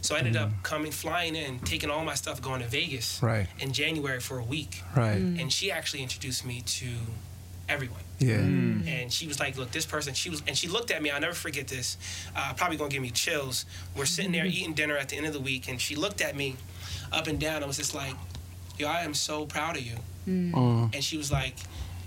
[0.00, 0.62] So I ended up mm-hmm.
[0.62, 3.46] coming, flying in, taking all my stuff, going to Vegas Right.
[3.60, 4.82] in January for a week.
[4.96, 5.18] Right.
[5.18, 5.40] Mm.
[5.40, 6.88] And she actually introduced me to
[7.68, 8.38] everyone Yeah.
[8.38, 8.88] Mm.
[8.88, 11.10] and she was like, "Look, this person." She was, and she looked at me.
[11.10, 11.96] I'll never forget this.
[12.34, 13.66] Uh, probably gonna give me chills.
[13.96, 14.58] We're sitting there mm-hmm.
[14.58, 16.56] eating dinner at the end of the week, and she looked at me,
[17.12, 17.62] up and down.
[17.62, 18.14] I was just like,
[18.78, 19.96] "Yo, I am so proud of you."
[20.26, 20.54] Mm.
[20.54, 20.88] Uh-huh.
[20.92, 21.54] And she was like,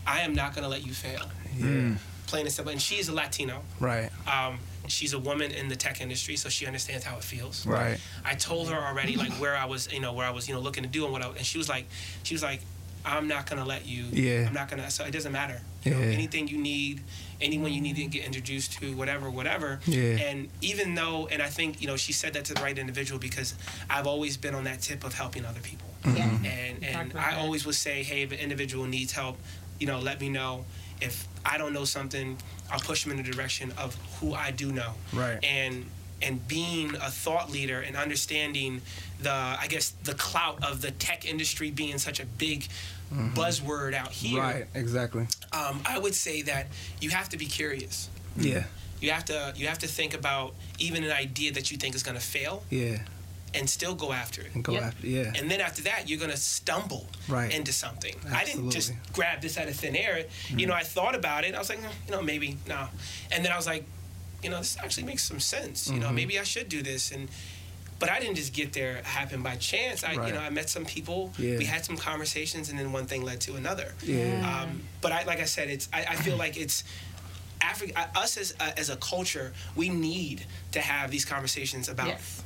[0.05, 1.95] "I am not gonna let you fail." Yeah.
[2.31, 2.71] Plain and simple.
[2.71, 3.61] And she's a Latino.
[3.81, 4.09] Right.
[4.25, 7.65] Um, she's a woman in the tech industry, so she understands how it feels.
[7.67, 7.99] Right.
[8.23, 10.61] I told her already like where I was, you know, where I was, you know,
[10.61, 11.87] looking to do and what I, and she was like,
[12.23, 12.61] she was like,
[13.03, 14.05] I'm not gonna let you.
[14.13, 14.45] Yeah.
[14.47, 14.89] I'm not gonna.
[14.91, 15.59] So it doesn't matter.
[15.83, 16.05] You know, Yeah.
[16.05, 17.01] anything you need,
[17.41, 19.81] anyone you need to get introduced to, whatever, whatever.
[19.85, 20.01] Yeah.
[20.29, 23.19] And even though, and I think you know, she said that to the right individual
[23.19, 23.55] because
[23.89, 25.89] I've always been on that tip of helping other people.
[26.05, 26.17] Yes.
[26.45, 29.37] And talked and about I always would say, hey, if an individual needs help,
[29.79, 30.63] you know, let me know.
[31.01, 32.37] If I don't know something,
[32.71, 34.93] I'll push them in the direction of who I do know.
[35.13, 35.39] Right.
[35.43, 35.85] And
[36.21, 38.81] and being a thought leader and understanding
[39.19, 42.67] the I guess the clout of the tech industry being such a big
[43.11, 44.39] buzzword out here.
[44.41, 44.65] Right.
[44.73, 45.27] Exactly.
[45.51, 46.67] Um, I would say that
[47.01, 48.09] you have to be curious.
[48.37, 48.63] Yeah.
[49.01, 52.03] You have to you have to think about even an idea that you think is
[52.03, 52.99] going to fail Yeah.
[53.53, 54.53] And still go after it.
[54.55, 54.83] And go Yep.
[54.83, 55.07] after.
[55.07, 55.33] Yeah.
[55.35, 57.51] And then after that, you're gonna stumble Right.
[57.53, 58.15] into something.
[58.31, 60.25] I didn't just grab this out of thin air.
[60.49, 61.53] You know, I thought about it.
[61.55, 62.87] I was like, "Eh, you know, maybe no.
[63.31, 63.83] And then I was like,
[64.43, 65.87] you know, this actually makes some sense.
[65.87, 66.01] You Mm-hmm.
[66.01, 67.11] know, maybe I should do this.
[67.11, 67.29] And
[67.99, 69.03] but I didn't just get there.
[69.03, 70.03] happen by chance.
[70.03, 70.29] I, Right.
[70.29, 71.31] you know, I met some people.
[71.37, 71.57] Yeah.
[71.59, 73.93] We had some conversations, and then one thing led to another.
[74.01, 74.41] Yeah.
[74.63, 75.87] Um, but I, like I said, it's.
[75.93, 76.83] I, I feel like it's.
[77.61, 82.41] Africa, us as uh, as a culture, we need to have these conversations about Yes.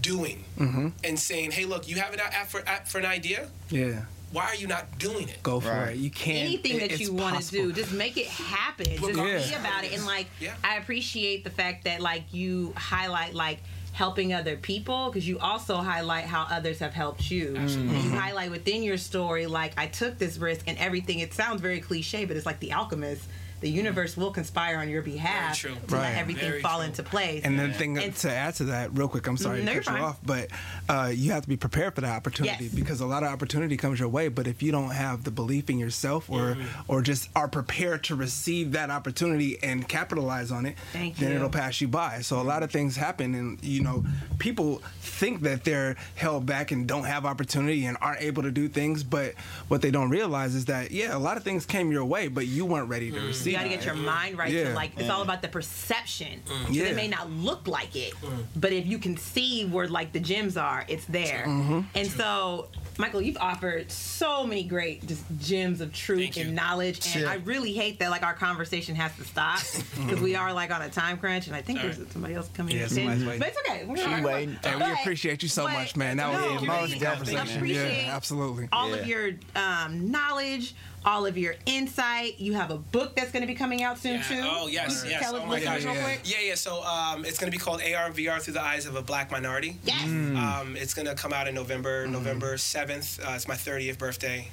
[0.00, 0.88] Doing Mm-hmm.
[1.04, 3.48] and saying, "Hey, look, you have an app for, app for an idea.
[3.70, 4.02] Yeah.
[4.32, 5.90] Why are you not doing it?" Go for Right.
[5.92, 5.96] it.
[5.98, 6.46] You can't.
[6.48, 9.38] anything it- that you want to do just make it happen just Yeah.
[9.48, 10.54] be about it and like Yeah.
[10.64, 13.60] i appreciate the fact that like you highlight like
[13.92, 17.96] helping other people because you also highlight how others have helped you Absolutely.
[17.96, 21.60] and you highlight within your story like i took this risk and everything it sounds
[21.60, 23.22] very cliche but it's like the alchemist
[23.60, 25.90] the universe will conspire on your behalf to Right.
[25.90, 26.86] let everything Very fall true.
[26.86, 29.64] into place And the thing And- to add to that, real quick, I'm sorry Mm,
[29.64, 30.08] no, to you're cut you fine.
[30.08, 30.48] off, but
[30.88, 32.74] uh, you have to be prepared for that opportunity Yes.
[32.74, 34.28] because a lot of opportunity comes your way.
[34.28, 36.62] But if you don't have the belief in yourself or Mm-hmm.
[36.88, 41.36] or just are prepared to receive that opportunity and capitalize on it, Thank then you.
[41.36, 42.20] it'll pass you by.
[42.20, 44.04] So a lot of things happen, and you know,
[44.38, 48.68] people think that they're held back and don't have opportunity and aren't able to do
[48.68, 49.02] things.
[49.02, 49.34] But
[49.68, 52.46] what they don't realize is that yeah, a lot of things came your way, but
[52.46, 53.47] you weren't ready to receive.
[53.48, 53.52] Mm.
[53.52, 54.68] you got to get your mind right Yeah.
[54.68, 56.84] to like it's all about the perception 'Cause Yeah.
[56.84, 58.12] it may not look like it
[58.56, 61.80] but if you can see where like the gems are it's there Mm-hmm.
[61.94, 62.68] and so
[62.98, 67.26] michael you've offered so many great just gems of truth and knowledge and Shit.
[67.28, 69.60] i really hate that like our conversation has to stop
[70.06, 71.92] because we are like on a time crunch and i think Sorry.
[71.92, 73.38] there's somebody else coming Yeah, in somebody's waiting.
[73.38, 74.58] but it's okay We're She gonna- waiting.
[74.64, 76.16] And we appreciate you so but- much, man.
[76.16, 77.56] That was no, an really, amazing I conversation.
[77.56, 78.68] appreciate Yeah, absolutely.
[78.72, 78.96] all Yeah.
[78.96, 80.74] of your um, knowledge,
[81.08, 82.38] all of your insight.
[82.38, 84.22] You have a book that's going to be coming out soon Yeah.
[84.22, 84.40] too.
[84.44, 85.22] Oh yes, you yes.
[85.22, 85.84] Tell oh us my listeners gosh.
[85.84, 86.04] real Yeah.
[86.04, 86.20] quick.
[86.24, 86.54] Yeah, yeah.
[86.54, 89.02] So um, it's going to be called AR and VR through the eyes of a
[89.02, 89.78] black minority.
[89.84, 90.04] Yes.
[90.04, 92.12] Um, it's going to come out in November, Mm-hmm.
[92.12, 93.18] November seventh.
[93.26, 94.48] Uh, it's my thirtieth birthday.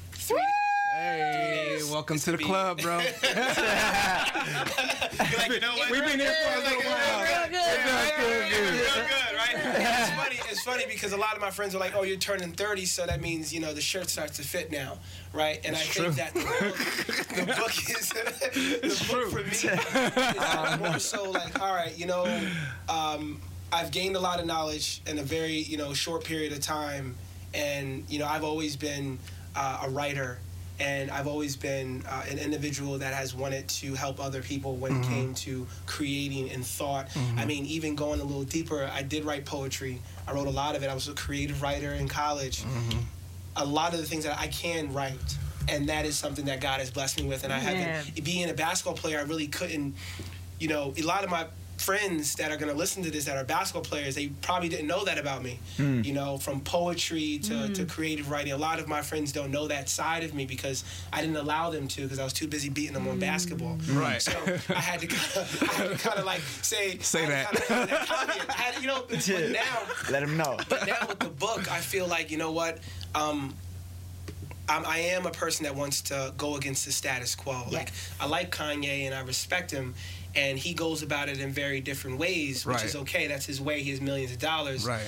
[1.06, 1.91] Hey, days.
[1.91, 2.98] welcome It's to the gonna club, bro.
[5.38, 5.76] Like, you know?
[5.91, 7.23] We've been here for a little while.
[7.23, 7.77] Real good.
[7.86, 9.56] real good, real good, right?
[9.56, 10.36] it's funny.
[10.49, 13.06] It's funny because a lot of my friends are like, "Oh, you're turning 30, so
[13.06, 14.98] that means you know the shirt starts to fit now,
[15.32, 16.76] right?" And I think that the book,
[17.27, 22.26] the book is the book for me is more so like, all right, you know,
[22.90, 23.40] um,
[23.72, 27.15] I've gained a lot of knowledge in a very you know short period of time,
[27.53, 29.19] and you know I've always been
[29.56, 30.40] uh, a writer.
[30.80, 34.91] And I've always been uh, an individual that has wanted to help other people when
[34.91, 35.14] it mm-hmm.
[35.14, 37.07] came to creating and thought.
[37.15, 37.47] I mm-hmm.
[37.47, 40.02] mean, even going a little deeper, I did write poetry.
[40.27, 40.89] I wrote a lot of it.
[40.89, 42.64] I was a creative writer in college.
[42.64, 42.99] Mm-hmm.
[43.57, 45.38] A lot of the things that I can write,
[45.69, 47.45] and that is something that God has blessed me with.
[47.45, 47.69] And I Yeah.
[47.69, 49.95] haven't being a basketball player, I really couldn't.
[50.60, 51.45] You know, a lot of my
[51.85, 54.87] friends that are going to listen to this that are basketball players they probably didn't
[54.87, 56.01] know that about me hmm.
[56.01, 57.87] you know from poetry to, to hmm.
[57.87, 60.83] creative writing a lot of my friends don't know that side of me because
[61.13, 63.19] i didn't allow them to because i was too busy beating them on hmm.
[63.19, 64.19] basketball Right.
[64.19, 64.31] so
[64.69, 67.51] i had to kind of, I had to kind of like say Say I that.
[67.51, 68.49] kinda- that.
[68.49, 70.57] I had, you know but now Let them know.
[70.69, 72.79] but now with the book, I feel like you know what,
[73.13, 73.53] um,
[74.67, 77.63] I'm, I am a person that wants to go against the status quo.
[77.71, 79.93] Like I like Kanye and I respect him,
[80.35, 82.85] and he goes about it in very different ways, which Right.
[82.85, 83.27] is okay.
[83.27, 83.81] That's his way.
[83.81, 85.03] He has millions of dollars, Right.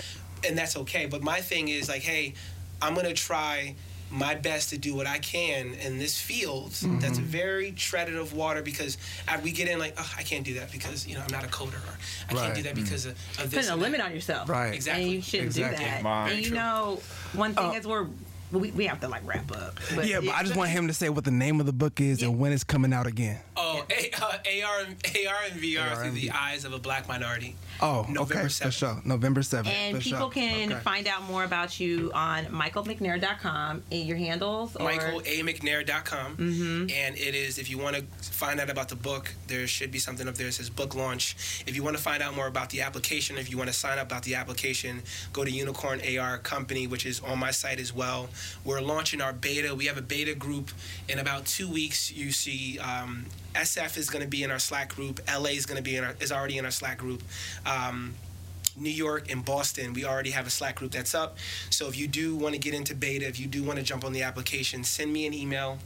[0.47, 1.05] and that's okay.
[1.05, 2.33] But my thing is like, hey,
[2.81, 3.75] I'm gonna try
[4.09, 6.99] my best to do what I can in this field Mm-hmm.
[6.99, 8.97] that's very treaded of water because
[9.27, 11.43] I, we get in like oh, I can't do that because you know I'm not
[11.43, 11.97] a coder or
[12.29, 13.85] I can't do that because of, of this Putting a and that.
[13.85, 14.47] limit on yourself.
[14.47, 14.73] Right.
[14.73, 15.03] Exactly.
[15.03, 15.77] And you shouldn't Exactly.
[15.77, 16.03] do that.
[16.05, 16.29] Right.
[16.31, 16.55] And you True.
[16.57, 17.01] know,
[17.33, 17.75] one thing Oh.
[17.75, 18.07] is we're
[18.52, 19.80] we, we have to like wrap up.
[19.95, 21.99] But Yeah, but I just want him to say what the name of the book
[21.99, 23.40] is and when it's coming out again.
[23.56, 26.36] Oh, A, uh, AR, AR and VR AR through and the VR.
[26.36, 27.56] eyes of a black minority.
[27.81, 29.01] Oh, November okay, for sure.
[29.05, 29.67] November 7th.
[29.67, 30.29] And for people sure.
[30.31, 30.81] can Okay.
[30.81, 34.75] find out more about you on michaelmcnair.com and your handles.
[34.75, 36.35] Or, MichaelAMcNair.com.
[36.39, 39.99] And it is, if you want to find out about the book, there should be
[39.99, 41.63] something up there that says book launch.
[41.67, 43.97] If you want to find out more about the application, if you want to sign
[43.99, 45.01] up about the application,
[45.33, 48.29] go to Unicorn AR Company, which is on my site as well.
[48.63, 49.73] We're launching our beta.
[49.75, 50.71] We have a beta group.
[51.07, 54.95] In about two weeks, you see um, SF is going to be in our Slack
[54.95, 55.19] group.
[55.28, 57.24] LA is going to be in our, is already in our Slack group.
[57.65, 58.15] Um,
[58.76, 61.38] New York and Boston, we already have a Slack group that's up.
[61.69, 64.06] So if you do want to get into beta, if you do want to jump
[64.06, 65.80] on the application, send me an email.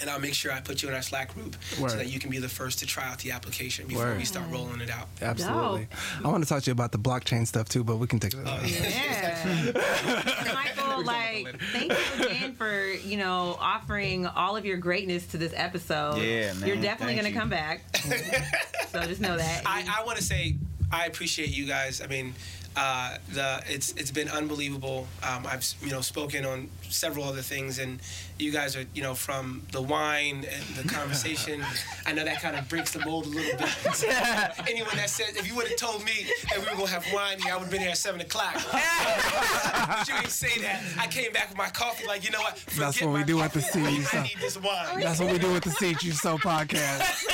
[0.00, 1.90] And I'll make sure I put you in our Slack group Word.
[1.92, 4.18] so that you can be the first to try out the application before Word.
[4.18, 5.06] we start rolling it out.
[5.22, 5.86] Absolutely.
[6.24, 8.34] I want to talk to you about the blockchain stuff too, but we can take
[8.34, 8.40] it.
[8.44, 8.60] Oh.
[8.64, 9.74] Yeah.
[10.54, 15.52] Michael, like, thank you again for, you know, offering all of your greatness to this
[15.54, 16.16] episode.
[16.18, 16.66] Yeah, man.
[16.66, 17.38] You're definitely Thank going to you.
[17.40, 17.82] come back.
[18.90, 19.62] so just know that.
[19.64, 20.56] I, I want to say
[20.90, 22.00] I appreciate you guys.
[22.00, 22.34] I mean,
[22.76, 25.06] uh, the it's it's been unbelievable.
[25.22, 28.00] Um, I've you know spoken on several other things, and
[28.38, 31.64] you guys are you know from the wine and the conversation.
[32.06, 34.04] I know that kind of breaks the mold a little bit.
[34.68, 37.38] Anyone that said if you would have told me that we were gonna have wine
[37.40, 38.54] here, I would have been here at seven o'clock.
[38.72, 40.82] but you didn't say that.
[40.98, 42.56] I came back with my coffee, like you know what?
[42.76, 43.84] That's what we my do at the coffee.
[43.84, 44.14] Seeds.
[44.14, 45.00] I need this wine.
[45.00, 47.24] That's what we do with the Seed You Sow podcast.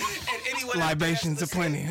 [0.00, 1.86] and anyone out there that's Libations aplenty.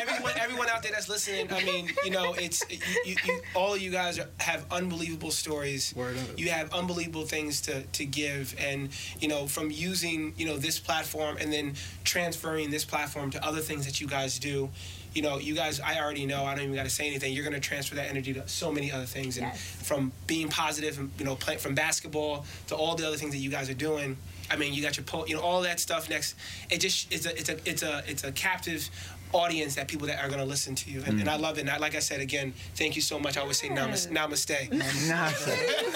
[0.00, 2.64] everyone, everyone out there that's listening, I mean, you know, it's
[3.04, 5.94] you, you, all of you guys are, have unbelievable stories.
[6.36, 8.90] You have unbelievable things to, to give, and
[9.20, 11.74] you know, from using you know this platform and then
[12.04, 14.68] transferring this platform to other things that you guys do.
[15.14, 16.44] You know, you guys, I already know.
[16.44, 17.32] I don't even got to say anything.
[17.34, 19.60] You're going to transfer that energy to so many other things, and Yes.
[19.82, 23.38] from being positive, and you know, play, from basketball to all the other things that
[23.38, 24.16] you guys are doing.
[24.50, 26.34] I mean, you got your po- you know, all that stuff next.
[26.70, 28.88] It just it's a it's a it's a it's a captive
[29.32, 31.62] audience that people that are going to listen to you, and, and I love it.
[31.62, 33.36] And I, like I said again, thank you so much.
[33.36, 34.68] I always say namas- namaste.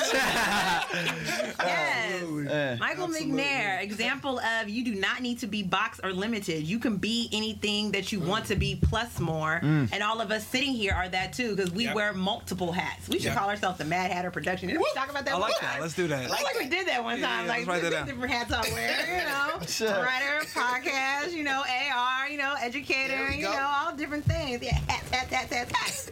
[1.58, 2.16] Yes.
[2.46, 6.62] Uh, Michael McNair, example of you do not need to be boxed or limited.
[6.62, 9.60] You can be anything that you want to be plus more.
[9.62, 9.90] Mm.
[9.92, 11.94] And all of us sitting here are that too because we Yep.
[11.94, 13.08] wear multiple hats.
[13.08, 13.36] We should Yep.
[13.38, 14.68] call ourselves the Mad Hatter Production.
[14.68, 15.70] Did we talk about that I like time?
[15.74, 15.80] that.
[15.82, 16.30] Let's do that.
[16.30, 17.44] I feel like we did that one time.
[17.46, 18.06] yeah, like let's write that there's down.
[18.06, 19.66] different hats I wear, you know.
[19.66, 19.88] Sure.
[19.88, 24.62] Writer, podcast, you know, AR, you know, educator, There you know, all different things.
[24.62, 24.78] Yeah,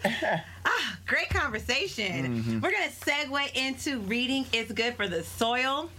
[0.64, 2.42] ah, great conversation.
[2.42, 2.60] Mm-hmm.
[2.60, 4.46] We're gonna segue into reading.
[4.52, 5.90] It's good for the soil.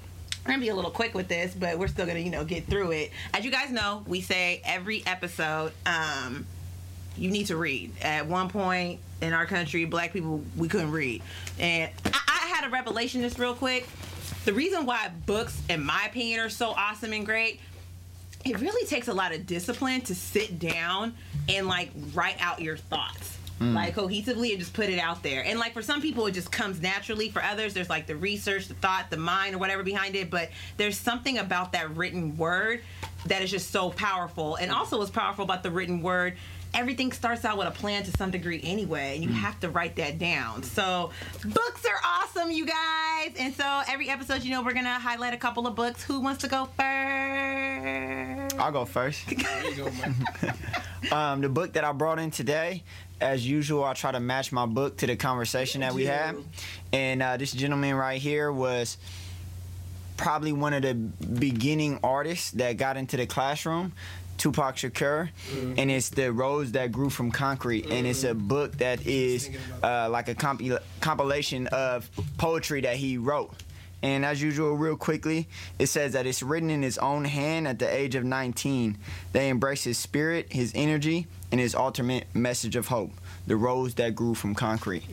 [0.45, 2.67] We're gonna be a little quick with this, but we're still gonna, you know, get
[2.67, 3.11] through it.
[3.33, 6.45] As you guys know, we say every episode, um,
[7.17, 7.91] you need to read.
[8.01, 11.21] At one point in our country, black people we couldn't read,
[11.59, 13.87] and I, I had a revelation just real quick.
[14.45, 17.59] The reason why books, in my opinion, are so awesome and great
[18.45, 21.15] it really takes a lot of discipline to sit down
[21.49, 23.73] and like write out your thoughts mm.
[23.73, 25.43] like cohesively and just put it out there.
[25.43, 27.29] And like for some people it just comes naturally.
[27.29, 30.29] For others there's like the research the thought the mind or whatever behind it.
[30.29, 32.81] But there's something about that written word
[33.25, 34.55] that is just so powerful.
[34.55, 36.35] And also what's powerful about the written word
[36.75, 39.95] everything starts out with a plan to some degree anyway, and you have to write
[39.95, 40.61] that down.
[40.63, 41.11] So,
[41.43, 43.31] books are awesome, you guys.
[43.39, 46.03] And so, every episode, you know, we're gonna highlight a couple of books.
[46.03, 48.59] Who wants to go first?
[48.59, 49.25] I'll go first.
[49.77, 49.89] Go,
[51.11, 52.83] Um, the book that I brought in today,
[53.21, 56.35] as usual, I try to match my book to the conversation that we had.
[56.91, 58.97] And uh, this gentleman right here was
[60.17, 63.93] probably one of the beginning artists that got into the classroom.
[64.37, 65.29] Tupac Shakur,
[65.77, 69.49] and it's the rose that grew from concrete, and it's a book that is
[69.83, 73.53] uh, like a compi- compilation of poetry that he wrote.
[74.01, 75.47] And as usual, real quickly,
[75.79, 78.97] it says that it's written in his own hand at the age of 19.
[79.31, 83.11] They embrace his spirit, his energy, and his ultimate message of hope
[83.47, 85.03] the rose that grew from concrete.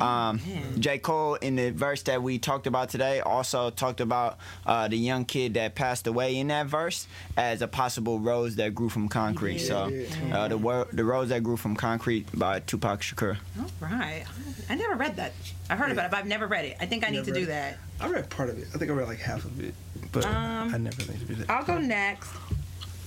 [0.00, 0.40] Um,
[0.78, 0.98] J.
[0.98, 5.24] Cole, in the verse that we talked about today, also talked about uh, the young
[5.24, 7.06] kid that passed away in that verse
[7.36, 9.58] as a possible rose that grew from concrete.
[9.58, 9.92] So,
[10.32, 13.36] uh, the, wor- the rose that grew from concrete by Tupac Shakur.
[13.58, 14.24] All right.
[14.70, 15.32] I never read that.
[15.68, 16.76] I heard about it, but I've never read it.
[16.80, 17.78] I think I need to do that.
[18.00, 18.68] I read part of it.
[18.74, 19.74] I think I read like half of it,
[20.12, 21.50] but Um, I never really did it.
[21.50, 22.30] I'll go next.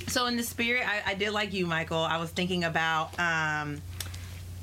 [0.08, 1.98] So in the spirit, I, I did like you, Michael.
[1.98, 3.82] I was thinking about um,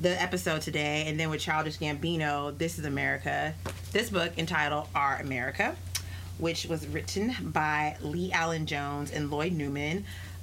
[0.02, 3.54] the episode today, and then with Childish Gambino, "This Is America."
[3.92, 5.76] This book entitled "Our America,"
[6.38, 9.98] which was written by LeAlan Jones and Lloyd Newman.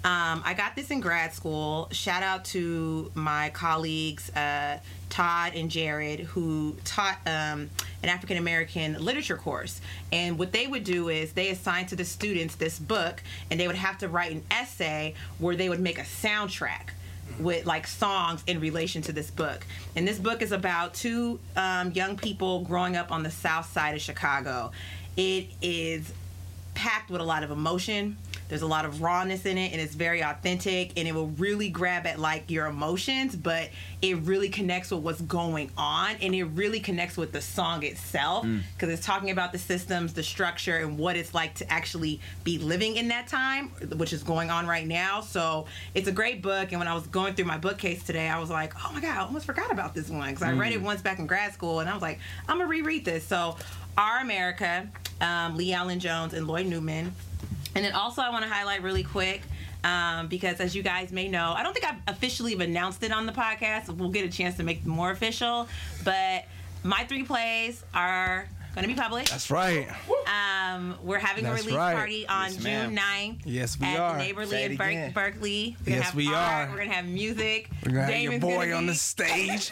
[0.06, 1.90] Um, I got this in grad school.
[1.92, 4.80] Shout out to my colleagues uh,
[5.10, 7.70] Todd and Jared, who taught um,
[8.02, 9.82] an African American literature course.
[10.14, 13.22] And what they would do is they assigned to the students this book,
[13.52, 16.92] and they would have to write an essay where they would make a soundtrack
[17.40, 19.66] with like songs in relation to this book.
[19.96, 23.96] And this book is about two um, young people growing up on the south side
[23.96, 24.72] of Chicago.
[25.16, 26.12] It is
[26.76, 28.18] packed with a lot of emotion.
[28.50, 31.70] There's a lot of rawness in it, and it's very authentic, and it will really
[31.70, 33.70] grab at like your emotions, but
[34.02, 38.46] it really connects with what's going on, and it really connects with the song itself
[38.76, 42.58] because it's talking about the systems, the structure, and what it's like to actually be
[42.58, 43.68] living in that time,
[43.98, 45.22] which is going on right now.
[45.22, 48.40] So it's a great book, and when I was going through my bookcase today, I
[48.40, 50.82] was like, oh my god, I almost forgot about this one because I read it
[50.82, 53.24] once back in grad school, and I was like, I'm gonna reread this.
[53.24, 53.58] So
[53.96, 54.88] Our America,
[55.22, 57.14] um, LeAlan Jones and Lloyd Newman.
[57.76, 59.42] And then also, I want to highlight really quick
[59.84, 63.26] um, because, as you guys may know, I don't think I've officially announced it on
[63.26, 63.90] the podcast.
[63.96, 65.68] We'll get a chance to make it more official.
[66.04, 66.46] But
[66.84, 68.48] my three plays are
[68.84, 69.30] going to be public.
[69.30, 69.88] That's right.
[70.28, 71.96] Um, we're having a That's release right.
[71.96, 72.56] party on Yes.
[72.58, 73.42] June 9th.
[73.46, 74.14] Yes, we at are.
[74.14, 75.12] the Neighborly Say it in Berk- again.
[75.14, 75.76] Berkeley.
[75.80, 76.72] We're gonna Yes, have we art, are.
[76.72, 77.70] We're gonna have music.
[77.86, 79.72] We're gonna have your boy on the stage.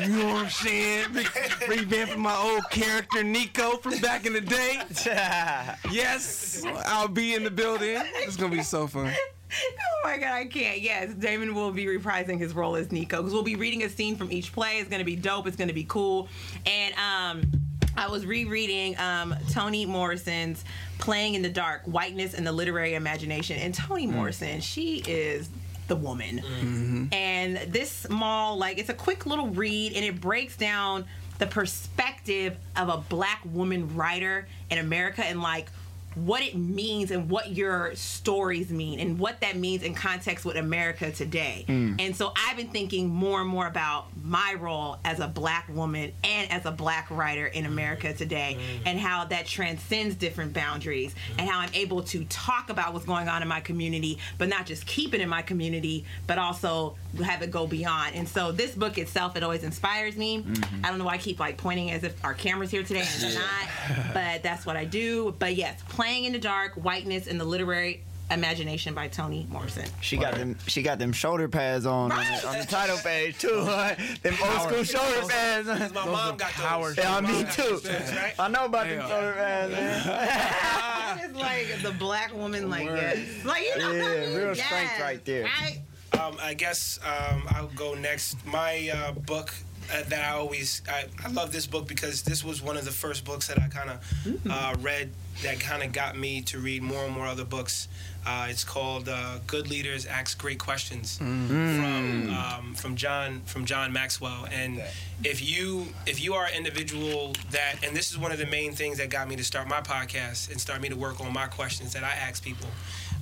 [0.00, 1.04] you know what I'm saying?
[1.14, 4.80] Revamping my old character Nico from back in the day.
[5.90, 8.00] Yes, I'll be in the building.
[8.16, 9.12] It's gonna be so fun.
[9.52, 10.80] Oh my god, I can't.
[10.80, 14.14] Yes, Damon will be reprising his role as Nico because we'll be reading a scene
[14.16, 14.78] from each play.
[14.78, 15.46] It's gonna be dope.
[15.46, 16.28] It's gonna be cool.
[16.66, 17.50] And um,
[17.96, 20.64] I was rereading um, Toni Morrison's
[20.98, 24.12] "Playing in the Dark: Whiteness and the Literary Imagination." And Toni mm.
[24.12, 25.48] Morrison, she is
[25.88, 26.38] the woman.
[26.38, 26.42] Mm.
[26.42, 27.04] Mm-hmm.
[27.12, 31.04] And this small, like, it's a quick little read, and it breaks down
[31.38, 35.68] the perspective of a black woman writer in America and like
[36.14, 40.56] what it means and what your stories mean and what that means in context with
[40.56, 41.64] America today.
[41.68, 42.00] Mm.
[42.00, 46.12] And so I've been thinking more and more about my role as a black woman
[46.24, 48.16] and as a black writer in America mm.
[48.16, 48.82] today mm.
[48.86, 53.28] and how that transcends different boundaries and how I'm able to talk about what's going
[53.28, 57.42] on in my community, but not just keep it in my community, but also have
[57.42, 58.14] it go beyond.
[58.14, 60.44] And so this book itself, it always inspires me.
[60.84, 63.08] I don't know why I keep like pointing as if our camera's here today and
[63.08, 65.34] it's not, but that's what I do.
[65.38, 69.86] But yes, Playing in the Dark, Whiteness and the Literary Imagination by Toni Morrison.
[70.00, 70.56] She got them.
[70.68, 73.50] She got them shoulder pads on on the, on the title page too.
[73.64, 73.96] huh?
[74.22, 75.66] them old school shoulder pads.
[75.92, 76.64] My mom got those.
[76.64, 77.80] power Yeah, My me too.
[77.88, 78.34] right?
[78.38, 79.72] I know about them shoulder pads.
[79.72, 81.18] Man.
[81.24, 84.36] it's like the black woman, like yes, like you know, what I Yeah, mean?
[84.36, 85.42] real Yes, strength right there.
[85.44, 85.80] Right?
[86.18, 88.44] Um, I guess um, I'll go next.
[88.46, 89.52] My uh, book
[89.92, 92.90] uh, that I always I, I love this book because this was one of the
[92.90, 95.10] first books that I kind of uh, read
[95.42, 97.88] that kind of got me to read more and more other books.
[98.26, 103.92] Uh, it's called uh, "Good Leaders Ask Great Questions" from um, from John from John
[103.92, 104.46] Maxwell.
[104.52, 104.82] And
[105.24, 108.72] if you if you are an individual that and this is one of the main
[108.72, 111.46] things that got me to start my podcast and start me to work on my
[111.46, 112.68] questions that I ask people,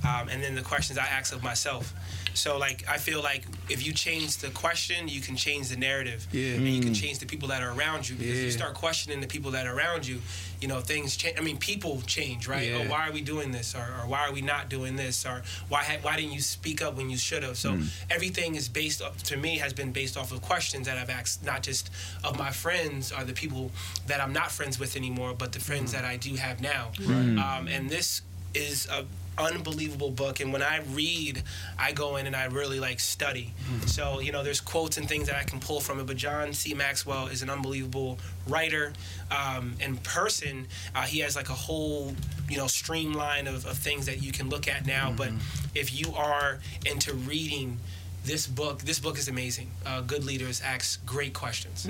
[0.07, 1.93] um, and then the questions I ask of myself.
[2.39, 6.27] So like I feel like if you change the question, you can change the narrative.
[6.31, 6.55] Yeah.
[6.55, 7.01] and you can mm.
[7.01, 8.15] change the people that are around you.
[8.15, 10.21] Because if you start questioning the people that are around you,
[10.61, 11.37] you know things change.
[11.37, 12.69] I mean, people change, right?
[12.69, 12.85] Yeah.
[12.85, 15.43] Oh, why are we doing this, or, or why are we not doing this, or
[15.67, 17.57] why ha- why didn't you speak up when you should have?
[17.57, 17.87] So mm.
[18.09, 21.45] everything is based off, to me has been based off of questions that I've asked,
[21.45, 21.89] not just
[22.23, 23.71] of my friends or the people
[24.07, 25.95] that I'm not friends with anymore, but the friends mm.
[25.95, 26.91] that I do have now.
[27.07, 28.21] Um, and this
[28.53, 29.05] is a
[29.39, 31.41] unbelievable book and when i read
[31.77, 33.53] i go in and i really like study.
[33.85, 36.53] So you know there's quotes and things that i can pull from it but john
[36.53, 36.73] c.
[36.73, 38.93] Maxwell is an unbelievable writer
[39.31, 40.67] um, in person.
[40.93, 42.13] Uh, he has like a whole
[42.49, 45.29] you know streamline of, of things that you can look at now but
[45.75, 47.77] if you are into reading
[48.25, 51.87] this book this book is amazing uh, good leaders ask great questions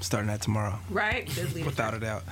[0.00, 0.78] Starting that tomorrow.
[0.90, 1.26] Right?
[1.26, 1.66] Good leadership.
[1.66, 2.22] without a doubt.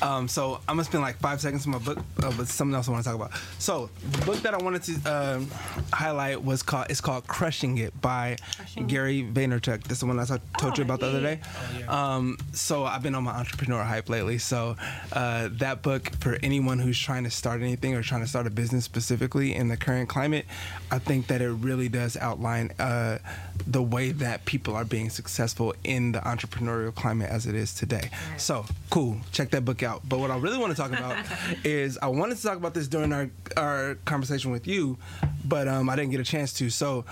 [0.00, 2.88] Um, so I'm gonna spend like five seconds on my book, uh, but something else
[2.88, 3.32] I want to talk about.
[3.58, 5.50] So the book that I wanted to um,
[5.92, 9.82] highlight was called it's called Crushing It by Crushing Gary Vaynerchuk.
[9.84, 11.40] This is the one i told Oh, you about the other day.
[11.44, 12.14] Oh, yeah.
[12.16, 14.38] Um, so I've been on my entrepreneur hype lately.
[14.38, 14.76] So
[15.12, 18.50] uh, that book for anyone who's trying to start anything or trying to start a
[18.50, 20.46] business specifically in the current climate,
[20.90, 23.18] I think that it really does outline uh,
[23.66, 28.10] the way that people are being successful in the entrepreneurial climate as it is today.
[28.36, 30.02] So cool, check that book out.
[30.08, 31.24] But what I really want to talk about
[31.64, 34.98] is I wanted to talk about this during our our conversation with you,
[35.44, 36.70] but um, I didn't get a chance to.
[36.70, 37.04] So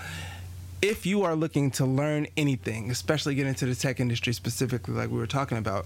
[0.81, 5.09] if you are looking to learn anything, especially get into the tech industry specifically, like
[5.09, 5.85] we were talking about,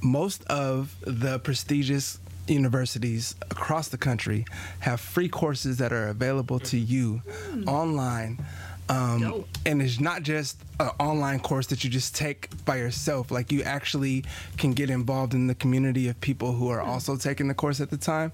[0.00, 4.44] most of the prestigious universities across the country
[4.80, 7.22] have free courses that are available to you
[7.66, 8.38] online.
[8.90, 13.30] Um, and it's not just an online course that you just take by yourself.
[13.30, 14.24] Like you actually
[14.56, 17.90] can get involved in the community of people who are also taking the course at
[17.90, 18.32] the time,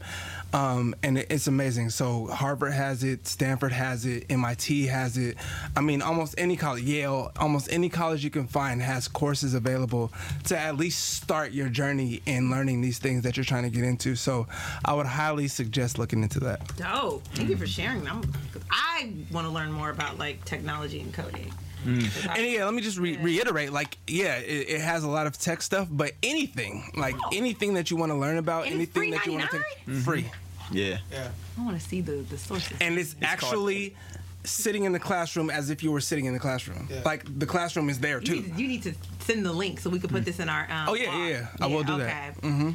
[0.52, 1.90] um, and it, it's amazing.
[1.90, 5.36] So Harvard has it, Stanford has it, MIT has it.
[5.77, 10.12] I mean, almost any college, Yale, almost any college you can find has courses available
[10.44, 13.82] to at least start your journey in learning these things that you're trying to get
[13.82, 14.14] into.
[14.14, 14.47] So
[14.85, 16.77] I would highly suggest looking into that.
[16.77, 17.27] Dope.
[17.35, 18.06] Thank you for sharing.
[18.06, 18.23] I'm,
[18.70, 21.52] I want to learn more about like technology and coding.
[21.85, 22.36] Mm.
[22.36, 25.39] And yeah, let me just re- reiterate, like, yeah, it, it has a lot of
[25.39, 29.24] tech stuff, but anything, like anything that you want to learn about, And anything that
[29.27, 29.62] you want to $3.99?
[29.86, 30.31] take, free.
[30.73, 30.98] Yeah.
[31.12, 31.28] yeah
[31.59, 32.77] I want to see the the sources.
[32.81, 33.94] And it's, actually
[34.43, 36.89] sitting in the classroom as if you were sitting in the classroom.
[36.90, 37.03] Yeah.
[37.05, 38.35] Like the classroom is there you, too.
[38.35, 40.62] need to, you need to send the link so we can put this in our.
[40.70, 41.19] Um, Oh, yeah, blog.
[41.20, 41.47] yeah, yeah.
[41.61, 42.40] I will do that.
[42.40, 42.70] Mm-hmm.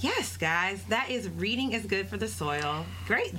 [0.00, 2.84] Yes, guys, that is reading is good for the soil.
[3.06, 3.34] Great,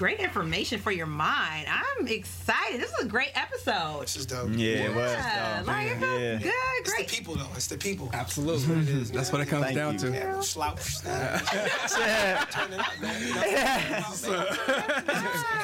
[0.00, 1.66] great information for your mind.
[1.68, 2.80] I'm excited.
[2.80, 4.00] This is a great episode.
[4.00, 5.12] this is dope Yeah, it was.
[5.12, 5.72] Yeah, though.
[5.72, 6.38] like it felt Yeah.
[6.38, 6.52] good.
[6.54, 7.08] it's the Great.
[7.08, 8.80] people though it's the people Absolutely.
[9.02, 9.98] That's what it comes Thank down you.
[9.98, 10.10] to.
[10.12, 11.02] Yeah, no slouch.
[11.02, 11.18] Turn
[12.72, 13.20] it up, man.
[13.20, 13.40] You know?
[13.42, 14.26] That's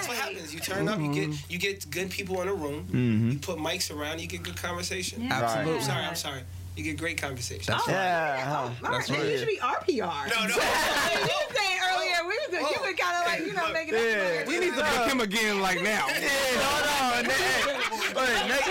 [0.07, 0.53] what happens.
[0.53, 1.53] You turn up, you get mm-hmm.
[1.53, 2.85] you get good people in a room.
[2.85, 3.31] Mm-hmm.
[3.31, 5.23] You put mics around, you get good conversation.
[5.23, 5.33] Yeah.
[5.33, 5.77] Absolutely.
[5.77, 6.43] I'm sorry, I'm sorry.
[6.77, 7.75] You get great conversation.
[7.75, 8.57] Oh, Yeah, huh.
[8.57, 9.33] All right, oh, That's maybe right.
[9.33, 10.29] you should be our PR.
[10.29, 10.47] No, no.
[10.47, 13.95] you were saying earlier we were you were kind of like you know Look, making
[13.95, 14.41] yeah.
[14.43, 14.47] up.
[14.47, 16.07] We need to book him again, like now.
[16.17, 16.29] Yeah,
[16.61, 18.47] Hold on.
[18.49, 18.69] next,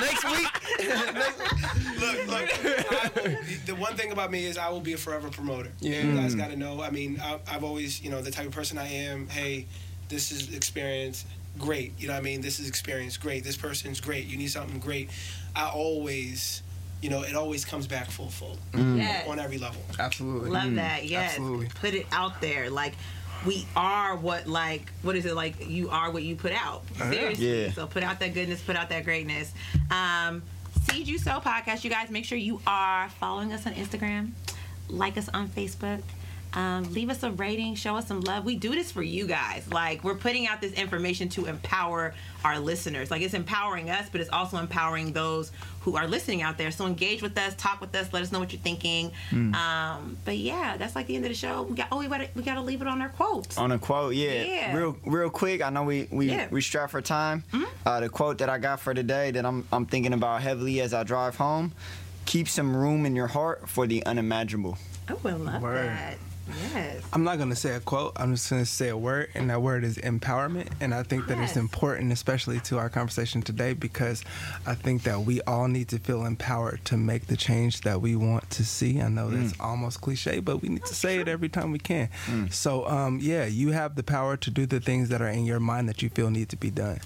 [0.00, 0.48] next week.
[2.00, 2.64] look, look.
[2.64, 3.36] I will,
[3.66, 5.70] the one thing about me is I will be a forever promoter.
[5.80, 6.02] Yeah.
[6.02, 6.38] You guys mm.
[6.38, 6.82] got to know.
[6.82, 9.28] I mean, I, I've always, you know, the type of person I am.
[9.28, 9.66] Hey,
[10.08, 11.24] this is experience.
[11.58, 11.92] Great.
[11.98, 12.40] You know what I mean?
[12.40, 13.16] This is experience.
[13.16, 13.44] Great.
[13.44, 14.26] This person's great.
[14.26, 15.10] You need something great.
[15.54, 16.62] I always,
[17.00, 18.98] you know, it always comes back full full mm.
[18.98, 19.28] Yes.
[19.28, 19.80] on every level.
[19.98, 20.50] Absolutely.
[20.50, 20.76] Love mm.
[20.76, 21.04] that.
[21.04, 21.32] Yes.
[21.32, 21.68] absolutely.
[21.80, 22.70] Put it out there.
[22.70, 22.94] Like
[23.46, 26.82] we are what like what is it like you are what you put out.
[27.00, 27.12] Uh-huh.
[27.12, 27.64] Seriously.
[27.64, 27.72] Yeah.
[27.72, 29.52] So put out that goodness, put out that greatness.
[29.90, 30.42] Um
[30.90, 34.30] Seed You Sow podcast, you guys make sure you are following us on Instagram,
[34.88, 36.02] like us on Facebook.
[36.54, 38.44] Um, leave us a rating, show us some love.
[38.44, 39.70] We do this for you guys.
[39.70, 42.14] Like we're putting out this information to empower
[42.44, 43.10] our listeners.
[43.10, 45.52] Like it's empowering us, but it's also empowering those
[45.82, 46.70] who are listening out there.
[46.70, 49.12] So engage with us, talk with us, let us know what you're thinking.
[49.32, 51.62] Um, but yeah, that's like the end of the show.
[51.62, 53.58] We got oh we gotta we gotta leave it on our quotes.
[53.58, 54.42] On a quote, yeah.
[54.42, 54.76] Yeah.
[54.76, 55.62] Real, real quick.
[55.62, 56.44] I know we we Yeah.
[56.46, 56.54] Mm-hmm.
[56.54, 57.44] we strap for time.
[57.84, 60.94] Uh, the quote that I got for today that I'm I'm thinking about heavily as
[60.94, 61.72] I drive home:
[62.24, 64.78] keep some room in your heart for the unimaginable.
[65.10, 65.86] Oh, I love Word.
[65.88, 66.18] that.
[66.74, 67.02] Yes.
[67.12, 68.12] I'm not going to say a quote.
[68.16, 70.68] I'm just going to say a word, and that word is empowerment.
[70.80, 74.24] And I think that it's important, especially to our conversation today, because
[74.66, 78.16] I think that we all need to feel empowered to make the change that we
[78.16, 79.00] want to see.
[79.00, 82.08] I know that's almost cliche, but we need to say it every time we can.
[82.50, 85.60] So, um, yeah, you have the power to do the things that are in your
[85.60, 87.00] mind that you feel need to be done.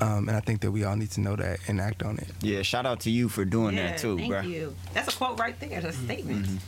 [0.00, 2.28] Um, and I think that we all need to know that and act on it.
[2.40, 4.40] Yeah, shout out to you for doing yeah, that too, thank bro.
[4.42, 4.76] you.
[4.94, 5.80] That's a quote right there.
[5.80, 6.60] That's a statement.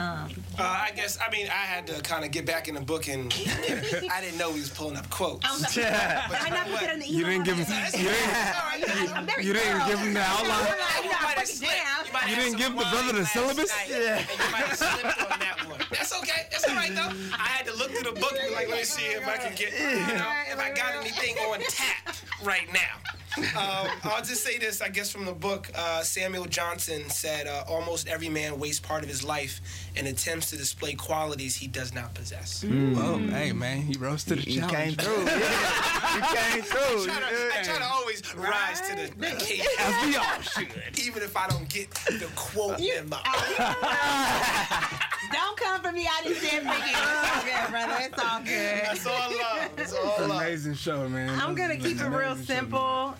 [0.00, 2.80] Um, Uh, I guess I mean I had to kind of get back in the
[2.80, 3.32] book, and
[4.12, 5.44] I didn't know he was pulling up quotes.
[5.46, 7.66] I was I never put it in the You didn't give him.
[7.68, 9.16] That's- You didn't, that's all right.
[9.16, 10.66] I'm very you didn't give him the outline.
[10.66, 11.72] You you know, might have break it slipped.
[11.72, 12.28] down.
[12.28, 13.70] You You didn't give the brother the syllabus?
[13.70, 15.80] night, And you might have slipped on that one.
[15.90, 16.46] That's okay.
[16.50, 17.12] That's all right though.
[17.36, 19.36] I had to look through the book and be like, let me see if I
[19.36, 22.14] can get, you know, if I got anything on tap
[22.44, 23.00] right now.
[23.38, 25.70] Um, I'll just say this, I guess, from the book.
[25.74, 29.60] Uh, Samuel Johnson said, uh, "Almost every man wastes part of his life
[29.94, 34.34] in attempts to display qualities he does not possess." Oh, hey man, he rose to
[34.36, 35.24] the You came through.
[35.24, 36.14] Yeah.
[36.16, 37.02] You came through.
[37.02, 40.98] I try, to, I try to always rise to the occasion, As we all should.
[40.98, 43.20] even if I don't get the quote in my.
[45.32, 46.08] Don't come for me.
[46.10, 46.62] I didn't say it.
[46.66, 47.96] It's all good, brother.
[48.00, 48.82] It's all good.
[48.82, 49.70] That's all love.
[49.78, 50.42] It's all love.
[50.42, 51.38] Amazing show, man.
[51.38, 53.14] I'm gonna keep it real amazing show, simple.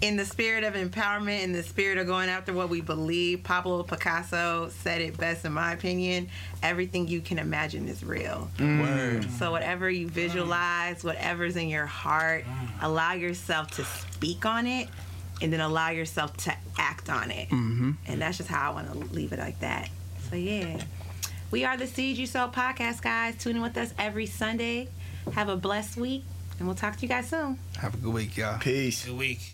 [0.00, 3.82] In the spirit of empowerment, in the spirit of going after what we believe, Pablo
[3.84, 6.28] Picasso said it best, in my opinion.
[6.62, 8.50] Everything you can imagine is real.
[8.58, 8.82] man.
[8.82, 9.30] Word.
[9.38, 12.44] So whatever you visualize, whatever's in your heart,
[12.82, 14.88] allow yourself to speak on it,
[15.40, 17.48] and then allow yourself to act on it.
[17.48, 17.92] Mm-hmm.
[18.06, 19.88] And that's just how I want to leave it like that.
[20.28, 20.82] So yeah,
[21.50, 23.36] we are the Seed You Sow podcast, guys.
[23.38, 24.88] Tune in with us every Sunday.
[25.32, 26.24] Have a blessed week,
[26.58, 27.58] and we'll talk to you guys soon.
[27.78, 28.58] Have a good week, y'all.
[28.58, 29.06] Peace.
[29.06, 29.53] Good week.